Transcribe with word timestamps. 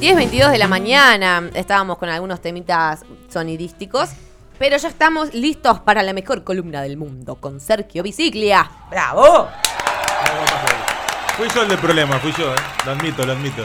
10.22 0.00 0.50
de 0.52 0.58
la 0.58 0.68
mañana. 0.68 1.50
Estábamos 1.54 1.98
con 1.98 2.08
algunos 2.08 2.40
temitas 2.40 3.04
sonidísticos. 3.28 4.10
Pero 4.58 4.76
ya 4.76 4.88
estamos 4.88 5.34
listos 5.34 5.78
para 5.80 6.02
la 6.02 6.12
mejor 6.12 6.42
columna 6.42 6.82
del 6.82 6.96
mundo 6.96 7.36
con 7.36 7.60
Sergio 7.60 8.02
Biciclia. 8.02 8.68
¡Bravo! 8.90 9.48
Fui 11.36 11.48
yo 11.54 11.62
el 11.62 11.68
del 11.68 11.78
problema, 11.78 12.18
fui 12.18 12.32
yo, 12.32 12.52
¿eh? 12.52 12.56
Lo 12.84 12.92
admito, 12.92 13.24
lo 13.24 13.32
admito. 13.32 13.64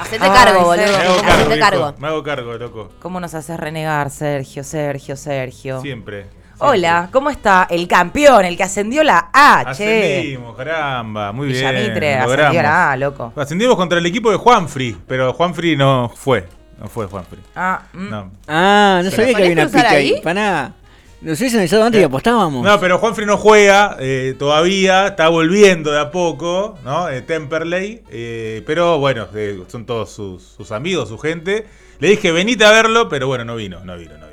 Hacete 0.00 0.24
Ay, 0.24 0.30
cargo, 0.30 0.62
boludo. 0.64 0.86
Me 0.86 0.94
hago 0.96 1.16
cargo, 1.16 1.30
Hacete 1.32 1.48
viejo. 1.54 1.60
cargo. 1.60 1.94
Me 1.98 2.08
hago 2.08 2.22
cargo, 2.22 2.52
loco. 2.54 2.90
¿Cómo 3.02 3.20
nos 3.20 3.34
haces 3.34 3.60
renegar, 3.60 4.08
Sergio, 4.10 4.64
Sergio, 4.64 5.16
Sergio? 5.16 5.80
Siempre. 5.82 6.26
Hola, 6.64 7.08
¿cómo 7.10 7.28
está 7.28 7.66
el 7.68 7.88
campeón, 7.88 8.44
el 8.44 8.56
que 8.56 8.62
ascendió 8.62 9.02
la 9.02 9.30
A, 9.32 9.74
che? 9.74 10.18
Ascendimos, 10.18 10.56
caramba, 10.56 11.32
muy 11.32 11.48
bien. 11.48 11.58
Villamitre 11.58 12.14
ascendió 12.14 12.36
logramos. 12.36 12.62
la 12.62 12.92
A, 12.92 12.96
loco. 12.96 13.32
Ascendimos 13.34 13.74
contra 13.76 13.98
el 13.98 14.06
equipo 14.06 14.30
de 14.30 14.36
Juanfri, 14.36 14.96
pero 15.08 15.32
Juanfri 15.32 15.76
no 15.76 16.12
fue. 16.14 16.46
No 16.78 16.86
fue 16.88 17.06
Juanfri. 17.06 17.40
Ah, 17.56 17.82
mm. 17.92 18.08
No. 18.10 18.30
Ah, 18.46 19.00
no 19.02 19.10
¿Lo 19.10 19.10
sabía 19.10 19.34
que 19.34 19.42
había 19.42 19.52
una 19.54 19.66
pica 19.66 19.90
ahí. 19.90 20.12
ahí? 20.14 20.20
Para 20.22 20.34
nada. 20.34 20.74
Nos 21.20 21.38
hubiesen 21.40 21.58
avisado 21.60 21.84
antes 21.84 22.00
y 22.00 22.04
apostábamos. 22.04 22.64
No, 22.64 22.78
pero 22.80 22.98
Juanfri 22.98 23.26
no 23.26 23.36
juega 23.38 23.96
eh, 23.98 24.36
todavía, 24.38 25.08
está 25.08 25.28
volviendo 25.28 25.90
de 25.90 25.98
a 25.98 26.12
poco, 26.12 26.78
¿no? 26.84 27.08
Eh, 27.08 27.22
Temperley, 27.22 28.02
eh, 28.08 28.62
pero 28.66 28.98
bueno, 28.98 29.26
eh, 29.34 29.62
son 29.66 29.84
todos 29.84 30.10
sus, 30.12 30.42
sus 30.42 30.70
amigos, 30.70 31.08
su 31.08 31.18
gente. 31.18 31.66
Le 31.98 32.08
dije, 32.08 32.30
venite 32.30 32.64
a 32.64 32.70
verlo, 32.70 33.08
pero 33.08 33.26
bueno, 33.26 33.44
no 33.44 33.56
vino, 33.56 33.84
no 33.84 33.96
vino, 33.96 34.12
no 34.18 34.26
vino. 34.28 34.31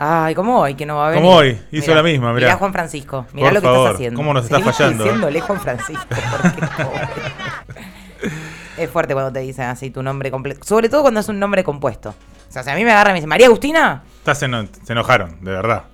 Ay, 0.00 0.34
¿cómo 0.36 0.60
hoy 0.60 0.74
que 0.76 0.86
no 0.86 0.96
va 0.96 1.08
a 1.08 1.10
venir? 1.10 1.24
Como 1.24 1.36
hoy, 1.36 1.60
hizo 1.72 1.92
la 1.94 2.02
misma, 2.04 2.32
mirá. 2.32 2.46
Mirá 2.46 2.56
Juan 2.56 2.72
Francisco, 2.72 3.26
mirá 3.32 3.46
Por 3.48 3.54
lo 3.54 3.60
que 3.60 3.66
favor, 3.66 3.80
estás 3.80 3.94
haciendo. 3.96 4.16
cómo 4.16 4.32
nos 4.32 4.44
está 4.44 4.56
Seguí 4.58 4.70
fallando, 4.70 5.02
diciéndole 5.04 5.40
Juan 5.40 5.60
Francisco, 5.60 6.06
porque. 6.30 6.62
Es 8.78 8.88
fuerte 8.90 9.12
cuando 9.12 9.32
te 9.32 9.40
dicen 9.40 9.64
así 9.64 9.90
tu 9.90 10.04
nombre 10.04 10.30
completo. 10.30 10.60
Sobre 10.64 10.88
todo 10.88 11.02
cuando 11.02 11.18
es 11.18 11.28
un 11.28 11.40
nombre 11.40 11.64
compuesto. 11.64 12.10
O 12.10 12.52
sea, 12.52 12.62
si 12.62 12.70
a 12.70 12.76
mí 12.76 12.84
me 12.84 12.92
agarran 12.92 13.10
y 13.10 13.14
me 13.14 13.18
dicen, 13.18 13.28
María 13.28 13.46
Agustina, 13.46 14.04
Está- 14.18 14.36
se, 14.36 14.46
eno- 14.46 14.68
se 14.84 14.92
enojaron, 14.92 15.42
de 15.44 15.50
verdad. 15.50 15.84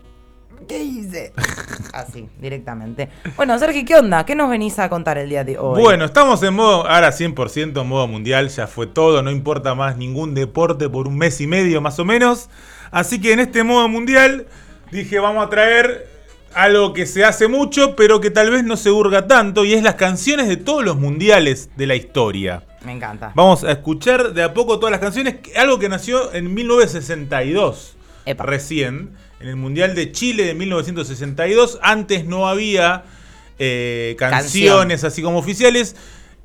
¿Qué 0.66 0.82
hice? 0.82 1.32
Así, 1.92 2.28
directamente. 2.40 3.08
Bueno, 3.36 3.58
Sergio, 3.58 3.82
¿qué 3.86 3.96
onda? 3.96 4.26
¿Qué 4.26 4.34
nos 4.34 4.50
venís 4.50 4.78
a 4.78 4.88
contar 4.88 5.18
el 5.18 5.28
día 5.28 5.44
de 5.44 5.58
hoy? 5.58 5.80
Bueno, 5.80 6.04
estamos 6.04 6.42
en 6.42 6.54
modo, 6.54 6.86
ahora 6.86 7.10
100% 7.10 7.80
en 7.80 7.88
modo 7.88 8.06
mundial, 8.08 8.48
ya 8.48 8.66
fue 8.66 8.86
todo, 8.86 9.22
no 9.22 9.30
importa 9.30 9.74
más 9.74 9.96
ningún 9.96 10.34
deporte 10.34 10.88
por 10.88 11.06
un 11.08 11.16
mes 11.16 11.40
y 11.40 11.46
medio 11.46 11.80
más 11.80 11.98
o 11.98 12.04
menos. 12.04 12.48
Así 12.90 13.20
que 13.20 13.32
en 13.32 13.40
este 13.40 13.62
modo 13.62 13.88
mundial 13.88 14.46
dije, 14.90 15.18
vamos 15.18 15.46
a 15.46 15.50
traer 15.50 16.14
algo 16.54 16.92
que 16.92 17.06
se 17.06 17.24
hace 17.24 17.48
mucho, 17.48 17.96
pero 17.96 18.20
que 18.20 18.30
tal 18.30 18.50
vez 18.50 18.64
no 18.64 18.76
se 18.76 18.90
hurga 18.90 19.26
tanto, 19.26 19.64
y 19.64 19.74
es 19.74 19.82
las 19.82 19.96
canciones 19.96 20.48
de 20.48 20.56
todos 20.56 20.84
los 20.84 20.96
mundiales 20.96 21.70
de 21.76 21.86
la 21.86 21.96
historia. 21.96 22.62
Me 22.84 22.92
encanta. 22.92 23.32
Vamos 23.34 23.64
a 23.64 23.72
escuchar 23.72 24.32
de 24.32 24.42
a 24.42 24.54
poco 24.54 24.78
todas 24.78 24.92
las 24.92 25.00
canciones, 25.00 25.36
algo 25.56 25.78
que 25.78 25.88
nació 25.88 26.32
en 26.32 26.54
1962, 26.54 27.96
Epa. 28.26 28.44
recién, 28.44 29.16
en 29.44 29.50
el 29.50 29.56
Mundial 29.56 29.94
de 29.94 30.10
Chile 30.10 30.44
de 30.44 30.54
1962. 30.54 31.78
Antes 31.82 32.24
no 32.24 32.48
había 32.48 33.04
eh, 33.58 34.16
canciones 34.18 35.04
así 35.04 35.20
como 35.22 35.38
oficiales. 35.38 35.94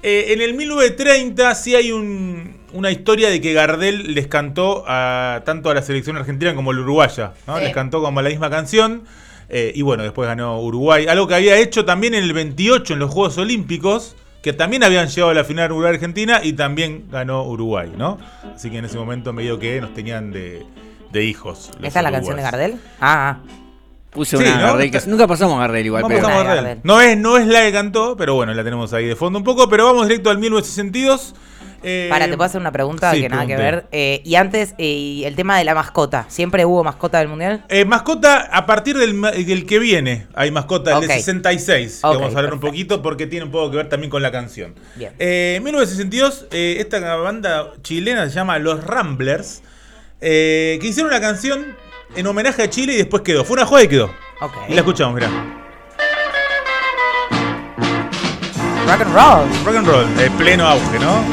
Eh, 0.03 0.33
en 0.33 0.41
el 0.41 0.53
1930 0.53 1.55
sí 1.55 1.75
hay 1.75 1.91
un- 1.93 2.57
una 2.73 2.91
historia 2.91 3.29
de 3.29 3.39
que 3.39 3.53
Gardel 3.53 4.13
les 4.13 4.27
cantó 4.27 4.83
a, 4.85 5.41
tanto 5.45 5.69
a 5.69 5.73
la 5.73 5.81
selección 5.81 6.17
argentina 6.17 6.53
como 6.53 6.71
a 6.71 6.73
la 6.73 6.81
uruguaya. 6.81 7.33
¿no? 7.47 7.57
Sí. 7.57 7.63
Les 7.63 7.73
cantó 7.73 8.01
como 8.01 8.21
la 8.21 8.29
misma 8.29 8.49
canción. 8.49 9.03
eh, 9.51 9.71
y 9.73 9.81
bueno, 9.81 10.03
después 10.03 10.27
ganó 10.27 10.59
Uruguay. 10.61 11.07
Algo 11.07 11.25
que 11.27 11.33
había 11.35 11.57
hecho 11.57 11.83
también 11.85 12.13
en 12.13 12.23
el 12.25 12.33
28 12.33 12.93
en 12.93 12.99
los 12.99 13.11
Juegos 13.11 13.37
Olímpicos. 13.37 14.15
Que 14.43 14.53
también 14.53 14.83
habían 14.83 15.07
llegado 15.09 15.31
a 15.31 15.33
la 15.33 15.43
final 15.43 15.71
Uruguay-Argentina 15.71 16.39
y 16.43 16.53
también 16.53 17.05
ganó 17.11 17.43
Uruguay, 17.45 17.91
¿no? 17.97 18.19
Así 18.55 18.69
que 18.69 18.77
en 18.77 18.85
ese 18.85 18.97
momento 18.97 19.33
medio 19.33 19.57
que 19.59 19.81
nos 19.81 19.93
tenían 19.93 20.31
de, 20.31 20.63
de 21.11 21.23
hijos. 21.23 21.71
¿Esta 21.81 21.99
es 21.99 22.03
la 22.03 22.11
canción 22.11 22.35
de. 22.35 22.41
Gardel? 22.43 22.75
Ah, 22.99 23.37
ah. 23.41 23.43
Puse 24.11 24.37
Sí, 24.37 24.43
una 24.43 24.55
¿no? 24.55 24.61
Gardel 24.67 24.89
que- 24.91 25.01
Nunca 25.05 25.27
pasamos 25.27 25.55
a 25.57 25.59
Gardel 25.61 25.85
igual, 25.85 26.01
Vamos 26.01 26.15
pero. 26.19 26.27
a 26.27 26.31
Gardel. 26.43 26.55
Gardel. 26.55 26.79
No 26.83 26.99
es, 27.01 27.15
no 27.17 27.37
es 27.37 27.45
la 27.47 27.61
que 27.61 27.71
cantó, 27.71 28.17
pero 28.17 28.33
bueno, 28.35 28.53
la 28.53 28.63
tenemos 28.63 28.91
ahí 28.93 29.05
de 29.05 29.15
fondo 29.15 29.37
un 29.37 29.45
poco. 29.45 29.69
Pero 29.69 29.85
vamos 29.85 30.07
directo 30.07 30.29
al 30.31 30.39
1962. 30.39 31.35
Eh, 31.81 32.07
Para, 32.09 32.25
te 32.25 32.31
puedo 32.35 32.43
hacer 32.43 32.59
una 32.59 32.73
pregunta 32.73 33.11
sí, 33.13 33.21
que 33.21 33.29
nada 33.29 33.45
que 33.45 33.55
ver. 33.55 33.85
Eh, 33.93 34.21
y 34.25 34.35
antes, 34.35 34.73
eh, 34.79 35.21
el 35.25 35.35
tema 35.35 35.57
de 35.57 35.63
la 35.63 35.73
mascota. 35.75 36.25
¿Siempre 36.27 36.65
hubo 36.65 36.83
mascota 36.83 37.19
del 37.19 37.29
mundial? 37.29 37.63
Eh, 37.69 37.85
mascota, 37.85 38.49
a 38.51 38.65
partir 38.65 38.97
del, 38.97 39.21
del 39.21 39.65
que 39.65 39.79
viene, 39.79 40.27
hay 40.33 40.51
mascota, 40.51 40.91
el 40.91 40.97
Ok. 40.97 41.03
de 41.03 41.13
66. 41.13 41.99
que 42.01 42.07
Ok, 42.07 42.15
vamos 42.15 42.35
a 42.35 42.37
hablar 42.39 42.53
un 42.53 42.59
poquito 42.59 43.01
porque 43.01 43.27
tiene 43.27 43.45
un 43.45 43.51
poco 43.51 43.71
que 43.71 43.77
ver 43.77 43.87
también 43.89 44.09
con 44.09 44.21
la 44.21 44.31
canción. 44.31 44.75
Bien. 44.95 45.13
Eh, 45.19 45.53
en 45.55 45.63
1962, 45.63 46.47
eh, 46.51 46.77
esta 46.79 46.99
banda 47.15 47.71
chilena 47.81 48.27
se 48.27 48.35
llama 48.35 48.59
Los 48.59 48.83
Ramblers, 48.83 49.61
eh, 50.21 50.77
que 50.81 50.87
hicieron 50.87 51.11
una 51.11 51.21
canción 51.21 51.75
en 52.15 52.27
homenaje 52.27 52.63
a 52.63 52.69
Chile 52.69 52.93
y 52.93 52.97
después 52.97 53.23
quedó. 53.23 53.43
Fue 53.43 53.55
una 53.55 53.65
joda 53.65 53.83
y 53.83 53.87
quedó. 53.87 54.13
Ok. 54.41 54.53
Y 54.67 54.73
la 54.73 54.81
escuchamos, 54.81 55.15
mirá. 55.15 55.29
Rock 58.87 59.01
and 59.01 59.13
roll. 59.13 59.47
Rock 59.65 59.75
and 59.75 59.87
roll, 59.87 60.15
de 60.15 60.31
pleno 60.31 60.65
auge, 60.65 60.99
¿no? 60.99 61.23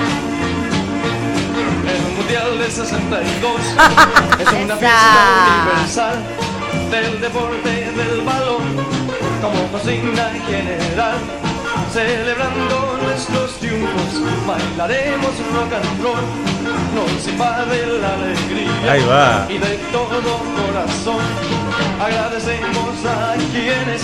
El 1.89 2.17
Mundial 2.17 2.59
del 2.59 2.71
62 2.71 3.61
es 4.41 4.65
una 4.65 4.77
fiesta 4.77 5.65
universal 5.65 6.25
del 6.91 7.21
deporte 7.21 7.71
del 7.71 8.21
balón 8.21 8.63
como 9.41 9.73
consigna 9.73 10.31
general. 10.47 11.46
Celebrando 11.93 12.99
nuestros 13.03 13.53
triunfos, 13.59 14.47
bailaremos 14.47 15.31
rock 15.55 15.73
and 15.73 16.03
roll, 16.03 16.25
nos 16.95 17.27
invade 17.29 17.87
la 18.01 18.13
alegría 18.15 18.93
Ahí 18.93 19.03
va. 19.09 19.47
y 19.49 19.57
de 19.59 19.79
todo 19.91 20.21
corazón 20.21 21.25
agradecemos 21.99 23.07
a 23.07 23.35
quienes 23.51 24.03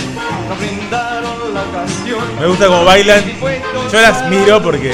nos 0.49 0.59
brindaron 0.59 1.53
la 1.53 1.61
ocasión. 1.61 2.23
Me 2.39 2.47
gusta 2.47 2.67
cómo 2.67 2.83
bailan. 2.85 3.23
Yo 3.91 4.01
las 4.01 4.27
miro 4.29 4.61
porque. 4.61 4.91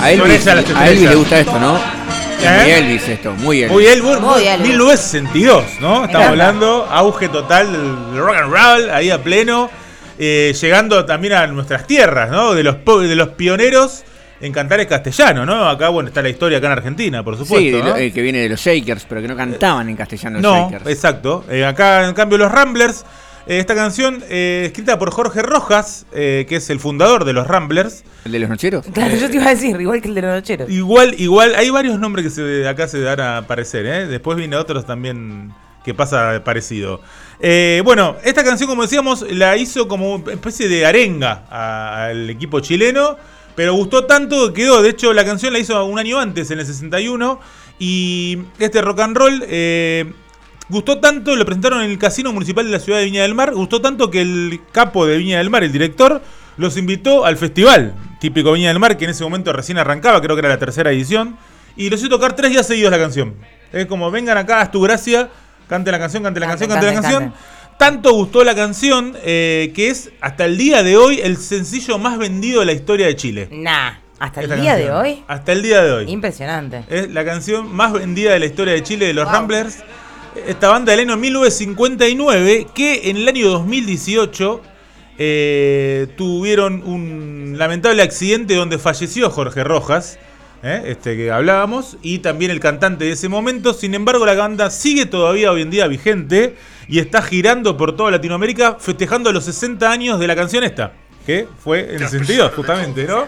A. 0.00 0.10
Elvis, 0.12 0.46
a 0.46 0.88
Elvis 0.88 1.08
le 1.08 1.14
gusta 1.16 1.38
esto, 1.40 1.58
¿no? 1.58 1.76
¿Eh? 1.76 2.60
Muy 2.62 2.70
Elvis 2.72 3.08
esto, 3.08 3.32
muy 3.32 3.62
Elvis. 3.62 3.72
Muy 3.72 3.86
Elwood, 3.86 4.20
Muy 4.20 4.46
Elwood. 4.46 4.66
1962, 4.68 5.64
¿no? 5.80 6.04
Estamos 6.04 6.28
hablando, 6.28 6.86
auge 6.90 7.28
total 7.30 7.72
del 7.72 8.20
rock 8.22 8.36
and 8.36 8.52
roll, 8.52 8.90
ahí 8.90 9.10
a 9.10 9.22
pleno, 9.22 9.70
eh, 10.18 10.54
llegando 10.60 11.04
también 11.04 11.34
a 11.34 11.46
nuestras 11.46 11.86
tierras, 11.86 12.30
¿no? 12.30 12.54
De 12.54 12.62
los, 12.62 12.76
po- 12.76 13.00
de 13.00 13.14
los 13.16 13.28
pioneros 13.30 14.04
en 14.40 14.52
cantar 14.52 14.80
el 14.80 14.86
castellano, 14.86 15.46
¿no? 15.46 15.68
Acá, 15.68 15.88
bueno, 15.88 16.08
está 16.08 16.20
la 16.20 16.28
historia 16.28 16.58
acá 16.58 16.66
en 16.66 16.72
Argentina, 16.72 17.22
por 17.22 17.36
supuesto. 17.36 17.78
Sí, 17.78 17.82
¿no? 17.82 17.96
el 17.96 18.12
que 18.12 18.20
viene 18.22 18.40
de 18.40 18.48
los 18.50 18.60
Shakers, 18.60 19.06
pero 19.08 19.22
que 19.22 19.28
no 19.28 19.36
cantaban 19.36 19.88
en 19.88 19.96
castellano 19.96 20.40
los 20.40 20.42
No, 20.42 20.70
Shakers. 20.70 20.86
exacto. 20.90 21.44
Eh, 21.50 21.64
acá, 21.64 22.06
en 22.06 22.14
cambio, 22.14 22.36
los 22.36 22.52
Ramblers, 22.52 23.06
eh, 23.46 23.58
esta 23.58 23.74
canción 23.74 24.22
eh, 24.28 24.64
escrita 24.66 24.98
por 24.98 25.10
Jorge 25.12 25.40
Rojas, 25.42 26.04
eh, 26.12 26.44
que 26.48 26.56
es 26.56 26.68
el 26.68 26.78
fundador 26.80 27.24
de 27.24 27.32
los 27.32 27.46
Ramblers. 27.46 28.04
¿El 28.26 28.32
de 28.32 28.38
los 28.40 28.50
nocheros? 28.50 28.84
Claro, 28.92 29.14
yo 29.16 29.30
te 29.30 29.36
iba 29.36 29.46
a 29.46 29.50
decir, 29.50 29.80
igual 29.80 30.02
que 30.02 30.08
el 30.08 30.14
de 30.14 30.22
los 30.22 30.32
nocheros. 30.32 30.68
Igual, 30.68 31.14
igual, 31.18 31.54
hay 31.54 31.70
varios 31.70 31.98
nombres 31.98 32.24
que 32.26 32.30
se, 32.30 32.68
acá 32.68 32.86
se 32.88 33.00
dan 33.00 33.20
a 33.20 33.38
aparecer, 33.38 33.86
¿eh? 33.86 34.06
Después 34.06 34.36
viene 34.36 34.56
otros 34.56 34.84
también 34.84 35.52
que 35.84 35.94
pasa 35.94 36.42
parecido. 36.44 37.00
Eh, 37.40 37.82
bueno, 37.84 38.16
esta 38.24 38.42
canción, 38.42 38.68
como 38.68 38.82
decíamos, 38.82 39.22
la 39.30 39.56
hizo 39.56 39.86
como 39.86 40.16
una 40.16 40.32
especie 40.32 40.68
de 40.68 40.86
arenga 40.86 41.44
al 41.50 42.30
equipo 42.30 42.60
chileno, 42.60 43.16
pero 43.54 43.74
gustó 43.74 44.06
tanto 44.06 44.52
que 44.52 44.62
quedó. 44.62 44.82
De 44.82 44.88
hecho, 44.88 45.12
la 45.12 45.24
canción 45.24 45.52
la 45.52 45.58
hizo 45.58 45.84
un 45.84 45.98
año 45.98 46.18
antes, 46.18 46.50
en 46.50 46.58
el 46.58 46.66
61, 46.66 47.38
y 47.78 48.38
este 48.58 48.80
rock 48.80 49.00
and 49.00 49.16
roll 49.16 49.44
eh, 49.46 50.10
gustó 50.68 50.98
tanto, 50.98 51.36
lo 51.36 51.44
presentaron 51.44 51.82
en 51.82 51.90
el 51.90 51.98
Casino 51.98 52.32
Municipal 52.32 52.64
de 52.64 52.72
la 52.72 52.80
Ciudad 52.80 52.98
de 52.98 53.04
Viña 53.04 53.22
del 53.22 53.34
Mar, 53.34 53.52
gustó 53.54 53.80
tanto 53.80 54.10
que 54.10 54.22
el 54.22 54.60
capo 54.72 55.06
de 55.06 55.18
Viña 55.18 55.38
del 55.38 55.50
Mar, 55.50 55.64
el 55.64 55.72
director, 55.72 56.22
los 56.56 56.76
invitó 56.76 57.26
al 57.26 57.36
festival 57.36 57.94
típico 58.20 58.52
Viña 58.52 58.68
del 58.68 58.78
Mar, 58.78 58.96
que 58.96 59.04
en 59.04 59.10
ese 59.10 59.22
momento 59.22 59.52
recién 59.52 59.76
arrancaba, 59.76 60.22
creo 60.22 60.34
que 60.34 60.40
era 60.40 60.48
la 60.48 60.58
tercera 60.58 60.90
edición, 60.92 61.36
y 61.76 61.90
los 61.90 62.00
hizo 62.00 62.08
tocar 62.08 62.34
tres 62.34 62.52
días 62.52 62.66
seguidos 62.66 62.90
la 62.90 62.98
canción. 62.98 63.34
Es 63.72 63.86
como, 63.86 64.10
vengan 64.10 64.38
acá, 64.38 64.60
haz 64.60 64.70
tu 64.70 64.80
gracia, 64.80 65.30
cante 65.68 65.90
la 65.90 65.98
canción, 65.98 66.22
cante 66.22 66.40
la 66.40 66.46
canción, 66.46 66.70
cante 66.70 66.86
la 66.86 66.92
canción. 67.00 67.34
Tanto 67.78 68.12
gustó 68.12 68.44
la 68.44 68.54
canción 68.54 69.16
eh, 69.24 69.72
que 69.74 69.88
es 69.88 70.10
hasta 70.20 70.44
el 70.44 70.56
día 70.56 70.82
de 70.82 70.96
hoy 70.96 71.20
el 71.20 71.36
sencillo 71.36 71.98
más 71.98 72.18
vendido 72.18 72.60
de 72.60 72.66
la 72.66 72.72
historia 72.72 73.06
de 73.06 73.16
Chile. 73.16 73.48
Nah, 73.50 73.94
hasta 74.18 74.40
el 74.40 74.50
Esta 74.50 74.62
día 74.62 74.76
de 74.76 74.92
hoy. 74.92 75.24
Hasta 75.26 75.52
el 75.52 75.62
día 75.62 75.82
de 75.82 75.92
hoy. 75.92 76.10
Impresionante. 76.10 76.84
Es 76.88 77.10
la 77.10 77.24
canción 77.24 77.74
más 77.74 77.92
vendida 77.92 78.32
de 78.32 78.38
la 78.38 78.46
historia 78.46 78.74
de 78.74 78.82
Chile 78.82 79.06
de 79.06 79.14
los 79.14 79.24
Wow. 79.24 79.32
Ramblers. 79.34 79.78
Esta 80.46 80.68
banda 80.68 80.92
del 80.92 81.00
año 81.00 81.16
1959 81.16 82.68
que 82.74 83.10
en 83.10 83.16
el 83.18 83.28
año 83.28 83.50
2018 83.50 84.62
eh, 85.18 86.08
tuvieron 86.16 86.82
un 86.84 87.54
lamentable 87.56 88.02
accidente 88.02 88.54
donde 88.54 88.78
falleció 88.78 89.30
Jorge 89.30 89.62
Rojas, 89.62 90.18
eh, 90.64 90.82
este 90.86 91.14
que 91.16 91.30
hablábamos, 91.30 91.98
y 92.00 92.20
también 92.20 92.50
el 92.50 92.58
cantante 92.58 93.04
de 93.04 93.12
ese 93.12 93.28
momento. 93.28 93.74
Sin 93.74 93.94
embargo, 93.94 94.24
la 94.24 94.34
banda 94.34 94.70
sigue 94.70 95.04
todavía 95.04 95.52
hoy 95.52 95.60
en 95.62 95.70
día 95.70 95.86
vigente 95.86 96.56
y 96.88 96.98
está 96.98 97.20
girando 97.20 97.76
por 97.76 97.94
toda 97.94 98.10
Latinoamérica 98.10 98.78
festejando 98.80 99.30
los 99.30 99.44
60 99.44 99.90
años 99.90 100.18
de 100.18 100.26
la 100.26 100.34
canción 100.34 100.64
esta. 100.64 100.92
que 101.26 101.46
fue 101.62 101.94
en 101.94 102.02
el 102.02 102.08
62, 102.08 102.52
justamente, 102.54 103.04
¿no? 103.04 103.26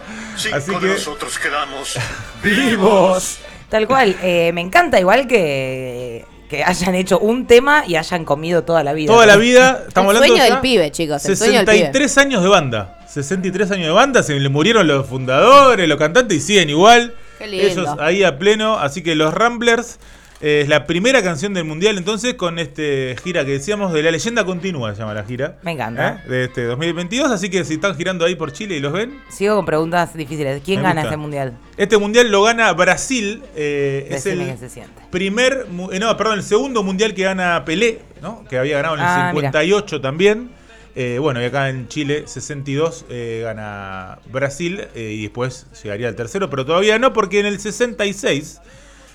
Así 0.52 0.74
que 0.76 0.86
nosotros 0.86 1.38
quedamos 1.38 1.96
Vivos. 2.42 3.38
Tal 3.68 3.86
cual. 3.86 4.16
eh, 4.22 4.50
me 4.54 4.60
encanta 4.60 4.98
igual 4.98 5.26
que, 5.26 6.24
que 6.48 6.64
hayan 6.64 6.94
hecho 6.94 7.18
un 7.18 7.46
tema 7.46 7.84
y 7.86 7.96
hayan 7.96 8.24
comido 8.24 8.64
toda 8.64 8.82
la 8.82 8.92
vida. 8.92 9.12
toda 9.12 9.26
la 9.26 9.36
vida, 9.36 9.84
estamos 9.88 10.10
el 10.12 10.16
hablando 10.16 10.36
sueño 10.36 10.48
ya 10.48 10.54
del 10.54 10.60
pibe, 10.62 10.90
chicos. 10.90 11.24
El 11.26 11.36
sueño 11.36 11.58
del 11.58 11.66
pibe. 11.66 11.76
63 11.78 12.18
años 12.18 12.42
de 12.42 12.48
banda. 12.48 12.98
63 13.08 13.70
años 13.72 13.86
de 13.86 13.92
banda, 13.92 14.22
se 14.22 14.38
le 14.38 14.48
murieron 14.48 14.86
los 14.86 15.06
fundadores, 15.06 15.88
los 15.88 15.98
cantantes 15.98 16.38
y 16.38 16.40
siguen 16.40 16.70
igual. 16.70 17.14
Qué 17.38 17.46
lindo. 17.46 17.66
Ellos 17.66 17.88
ahí 18.00 18.22
a 18.24 18.38
pleno. 18.38 18.78
Así 18.78 19.02
que 19.02 19.14
los 19.14 19.32
Ramblers 19.34 19.98
eh, 20.42 20.60
es 20.62 20.68
la 20.68 20.86
primera 20.86 21.22
canción 21.22 21.54
del 21.54 21.64
mundial 21.64 21.96
entonces 21.96 22.34
con 22.34 22.58
este 22.58 23.16
gira 23.24 23.42
que 23.46 23.52
decíamos 23.52 23.92
de 23.94 24.02
la 24.02 24.10
leyenda 24.10 24.44
continua, 24.44 24.92
se 24.94 25.00
llama 25.00 25.14
la 25.14 25.24
gira. 25.24 25.56
Me 25.62 25.72
encanta. 25.72 26.22
¿eh? 26.26 26.28
De 26.28 26.44
este 26.44 26.64
2022. 26.64 27.30
Así 27.30 27.48
que 27.48 27.64
si 27.64 27.74
están 27.74 27.96
girando 27.96 28.24
ahí 28.26 28.34
por 28.34 28.52
Chile 28.52 28.76
y 28.76 28.80
los 28.80 28.92
ven, 28.92 29.18
Sigo 29.30 29.56
con 29.56 29.64
preguntas 29.64 30.14
difíciles. 30.14 30.60
¿Quién 30.64 30.82
gana 30.82 30.94
gusta. 31.02 31.08
este 31.08 31.16
mundial? 31.16 31.56
este 31.78 31.96
mundial 31.98 32.30
lo 32.30 32.42
gana 32.42 32.72
Brasil. 32.74 33.42
eh, 33.54 34.08
es 34.10 34.26
el 34.26 34.38
qué 34.44 34.56
se 34.58 34.68
siente. 34.68 35.02
primer, 35.10 35.66
eh, 35.92 35.98
no, 35.98 36.14
perdón, 36.16 36.34
el 36.38 36.44
segundo 36.44 36.82
mundial 36.82 37.14
que 37.14 37.22
gana 37.22 37.64
Pelé, 37.64 38.00
¿no? 38.20 38.44
Que 38.48 38.58
había 38.58 38.76
ganado 38.76 38.94
en 38.96 39.00
el 39.00 39.06
Ah, 39.06 39.30
mira. 39.34 39.50
58 39.52 40.00
también. 40.02 40.50
Eh, 40.98 41.18
bueno, 41.18 41.42
y 41.42 41.44
acá 41.44 41.68
en 41.68 41.88
Chile, 41.88 42.24
62, 42.26 43.04
eh, 43.10 43.42
gana 43.44 44.18
Brasil 44.32 44.80
eh, 44.94 45.12
y 45.12 45.22
después 45.24 45.66
llegaría 45.82 46.08
al 46.08 46.16
tercero, 46.16 46.48
pero 46.48 46.64
todavía 46.64 46.98
no, 46.98 47.12
porque 47.12 47.38
en 47.38 47.44
el 47.44 47.60
66 47.60 48.62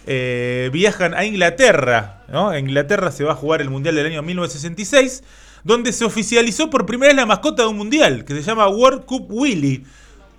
eh, 0.06 0.70
viajan 0.72 1.16
a 1.16 1.26
Inglaterra, 1.26 2.24
¿no? 2.32 2.54
En 2.54 2.68
Inglaterra 2.68 3.12
se 3.12 3.24
va 3.24 3.32
a 3.32 3.36
jugar 3.36 3.62
el 3.62 3.72
Mundial 3.72 3.96
del 3.96 4.06
año 4.06 4.22
1966, 4.22 5.24
donde 5.64 5.92
se 5.92 6.06
oficializó 6.06 6.70
por 6.70 6.86
primera 6.86 7.10
vez 7.10 7.16
la 7.16 7.26
mascota 7.26 7.64
de 7.64 7.70
un 7.70 7.78
mundial, 7.78 8.26
que 8.26 8.36
se 8.36 8.44
llama 8.44 8.68
World 8.68 9.06
Cup 9.06 9.26
Willy. 9.32 9.84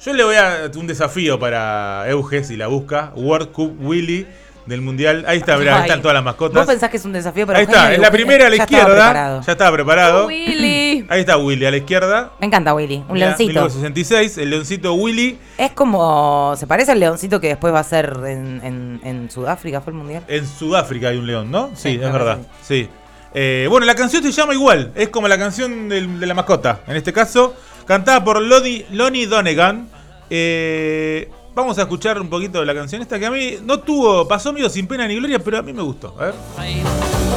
Yo 0.04 0.12
le 0.12 0.22
voy 0.22 0.36
a 0.36 0.70
un 0.76 0.86
desafío 0.86 1.40
para 1.40 2.08
Euge, 2.08 2.44
si 2.44 2.56
la 2.56 2.68
busca, 2.68 3.12
World 3.16 3.50
Cup 3.50 3.76
Willy 3.80 4.28
del 4.66 4.80
Mundial. 4.80 5.24
Ahí 5.26 5.38
está, 5.38 5.56
mirá, 5.56 5.76
ahí 5.76 5.82
están 5.82 6.00
todas 6.02 6.14
las 6.14 6.22
mascotas. 6.24 6.54
¿Vos 6.56 6.66
pensás 6.66 6.88
que 6.90 6.96
es 6.96 7.04
un 7.04 7.12
desafío 7.12 7.46
para 7.46 7.58
Ahí 7.58 7.64
Eugenio? 7.64 7.80
está, 7.82 7.94
es 7.94 7.98
la 8.00 8.10
primera 8.10 8.46
a 8.46 8.50
la 8.50 8.56
ya 8.56 8.62
estaba 8.64 8.80
izquierda. 8.82 9.04
preparado. 9.10 9.40
Ya 9.46 9.52
estaba 9.52 9.72
preparado. 9.72 10.26
Willy. 10.26 11.06
Ahí 11.10 11.20
está 11.20 11.36
Willy 11.36 11.66
a 11.66 11.70
la 11.70 11.76
izquierda. 11.78 12.32
Me 12.40 12.46
encanta 12.46 12.74
Willy, 12.74 12.96
un 13.08 13.12
Mirá, 13.14 13.26
leoncito. 13.26 13.48
1966, 13.48 14.38
el 14.38 14.50
leoncito 14.50 14.94
Willy 14.94 15.38
Es 15.58 15.72
como. 15.72 16.54
Se 16.56 16.66
parece 16.66 16.92
al 16.92 17.00
leoncito 17.00 17.40
que 17.40 17.48
después 17.48 17.72
va 17.74 17.80
a 17.80 17.84
ser 17.84 18.16
en, 18.26 18.60
en- 18.64 19.00
en 19.04 19.30
Sudáfrica, 19.30 19.80
fue 19.80 19.92
el 19.92 19.98
mundial. 19.98 20.22
En 20.28 20.46
Sudáfrica 20.46 21.08
hay 21.08 21.16
un 21.18 21.26
león, 21.26 21.50
¿no? 21.50 21.70
Sí, 21.74 21.94
Sí, 21.94 22.00
es 22.02 22.12
verdad. 22.12 22.38
Sí. 22.62 22.88
Eh, 23.34 23.66
bueno, 23.70 23.86
la 23.86 23.94
canción 23.94 24.22
se 24.22 24.30
llama 24.30 24.52
igual. 24.54 24.92
Es 24.94 25.08
como 25.08 25.26
la 25.28 25.38
canción 25.38 25.88
del- 25.88 26.20
de 26.20 26.26
la 26.26 26.34
mascota. 26.34 26.80
En 26.86 26.96
este 26.96 27.12
caso, 27.12 27.54
cantada 27.86 28.22
por 28.22 28.40
Loni, 28.42 28.84
Lonnie 28.90 29.26
Donegan. 29.26 29.88
Eh, 30.30 31.28
vamos 31.54 31.78
a 31.78 31.82
escuchar 31.82 32.20
un 32.20 32.28
poquito 32.28 32.60
de 32.60 32.66
la 32.66 32.75
canción 32.75 33.02
esta 33.02 33.19
que 33.19 33.26
a 33.26 33.31
mí 33.31 33.58
no 33.64 33.81
tuvo, 33.81 34.26
pasó 34.26 34.52
medio 34.52 34.69
sin 34.69 34.87
pena 34.87 35.06
ni 35.06 35.16
gloria, 35.16 35.38
pero 35.38 35.58
a 35.58 35.62
mí 35.62 35.72
me 35.72 35.82
gustó. 35.82 36.14
A 36.19 36.26
ver. 36.26 36.34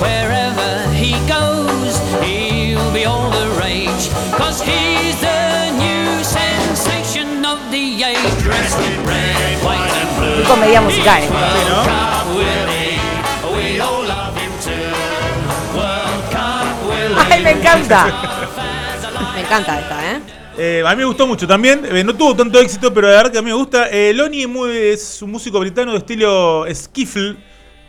Wherever 0.02 0.94
he 0.94 1.14
goes, 1.28 2.00
he'll 2.22 2.92
be 2.92 3.06
all 3.06 3.30
the 3.32 3.48
rage. 3.62 4.10
Cause 4.38 4.62
he's 4.62 5.20
the 5.22 5.72
new 5.78 6.24
sensation 6.24 7.46
of 7.46 7.60
the 7.72 8.04
age. 8.04 8.44
Dressed 8.44 8.80
in 8.80 9.06
red, 9.06 9.64
white 9.64 9.92
and 9.92 10.18
blue. 10.18 10.36
Muy 10.36 10.44
comedia 10.46 10.82
musical. 10.82 11.24
¿eh? 11.24 11.28
Sí, 11.28 11.70
¿no? 11.70 11.84
Cup 11.84 12.36
Willie, 12.36 13.00
we 13.56 13.80
all 13.80 14.04
love 14.06 14.36
him 14.38 14.52
too. 14.64 15.78
World 15.78 16.24
Cup 16.32 16.90
Willie. 16.90 17.16
¡Ay, 17.32 17.44
me 17.44 17.52
encanta! 17.52 18.08
Me 19.34 19.42
encanta 19.42 19.80
esta, 19.80 20.12
¿eh? 20.12 20.22
Eh, 20.58 20.84
a 20.86 20.90
mí 20.92 20.98
me 20.98 21.06
gustó 21.06 21.28
mucho 21.28 21.48
también. 21.48 21.82
Eh, 21.86 22.04
no 22.04 22.16
tuvo 22.16 22.36
tanto 22.36 22.60
éxito, 22.60 22.94
pero 22.94 23.08
la 23.08 23.16
verdad 23.18 23.32
que 23.32 23.38
a 23.40 23.42
mí 23.42 23.50
me 23.50 23.56
gusta. 23.56 23.90
Eh, 23.90 24.14
Lonnie 24.14 24.48
es 24.92 25.22
un 25.22 25.32
músico 25.32 25.60
británico 25.60 25.92
de 25.94 25.98
estilo 26.00 26.66
skiffle, 26.74 27.36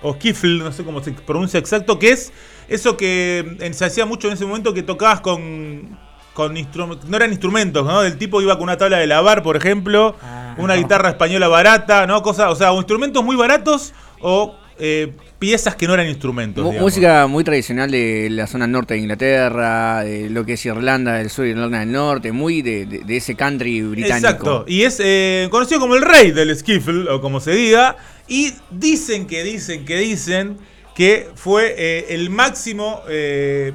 o 0.03 0.15
skiffle, 0.15 0.59
no 0.59 0.73
sé 0.73 0.85
cómo 0.85 1.03
se 1.03 1.13
pronuncia 1.13 1.59
exacto, 1.59 1.99
que 1.99 2.11
es 2.11 2.33
eso 2.69 2.97
que 2.97 3.71
se 3.73 3.85
hacía 3.85 4.05
mucho 4.07 4.27
en 4.29 4.35
ese 4.35 4.45
momento 4.45 4.75
que 4.75 4.83
tocabas 4.83 5.21
con. 5.21 5.97
con 6.35 6.55
no 6.55 7.17
eran 7.17 7.31
instrumentos, 7.31 7.87
¿no? 7.87 8.03
El 8.03 8.19
tipo 8.19 8.43
iba 8.43 8.55
con 8.55 8.65
una 8.65 8.77
tabla 8.77 8.99
de 8.99 9.07
lavar, 9.07 9.43
por 9.43 9.57
ejemplo, 9.57 10.17
Ah. 10.23 10.55
una 10.59 10.75
guitarra 10.75 11.11
española 11.11 11.49
barata, 11.49 12.07
¿no? 12.07 12.23
Cosa, 12.23 12.51
o 12.51 12.57
sea, 12.57 12.73
o 12.73 12.79
instrumentos 12.79 13.23
muy 13.23 13.37
baratos 13.37 13.93
o 14.21 14.57
eh, 14.79 15.13
piezas 15.39 15.75
que 15.77 15.87
no 15.87 15.95
eran 15.95 16.07
instrumentos. 16.07 16.65
Digamos. 16.65 16.81
música 16.83 17.27
muy 17.27 17.45
tradicional 17.45 17.91
de 17.91 18.29
la 18.31 18.47
zona 18.47 18.67
norte 18.67 18.95
de 18.95 19.01
Inglaterra, 19.01 20.05
de 20.05 20.29
lo 20.31 20.45
que 20.45 20.55
es 20.55 20.67
Irlanda 20.67 21.15
del 21.15 21.31
Sur, 21.31 21.47
Irlanda 21.47 21.81
del 21.81 21.93
Norte, 21.93 22.33
muy 22.33 22.63
de, 22.63 22.87
de- 22.87 22.99
de 23.01 23.17
ese 23.17 23.35
country 23.35 23.83
británico. 23.83 24.27
Exacto. 24.29 24.65
Y 24.69 24.83
es 24.83 25.01
eh, 25.03 25.49
conocido 25.51 25.81
como 25.81 25.95
el 25.97 26.03
rey 26.03 26.31
del 26.33 26.55
skiffle, 26.57 27.09
o 27.11 27.21
como 27.21 27.41
se 27.41 27.53
diga. 27.53 27.97
Y 28.29 28.53
dicen 28.71 29.27
que 29.27 29.45
dicen 29.45 29.85
que 29.85 29.97
dicen 29.99 30.57
que 30.95 31.29
fue 31.35 31.75
eh, 31.79 32.07
el 32.11 32.31
máximo. 32.31 33.03
eh, 33.09 33.73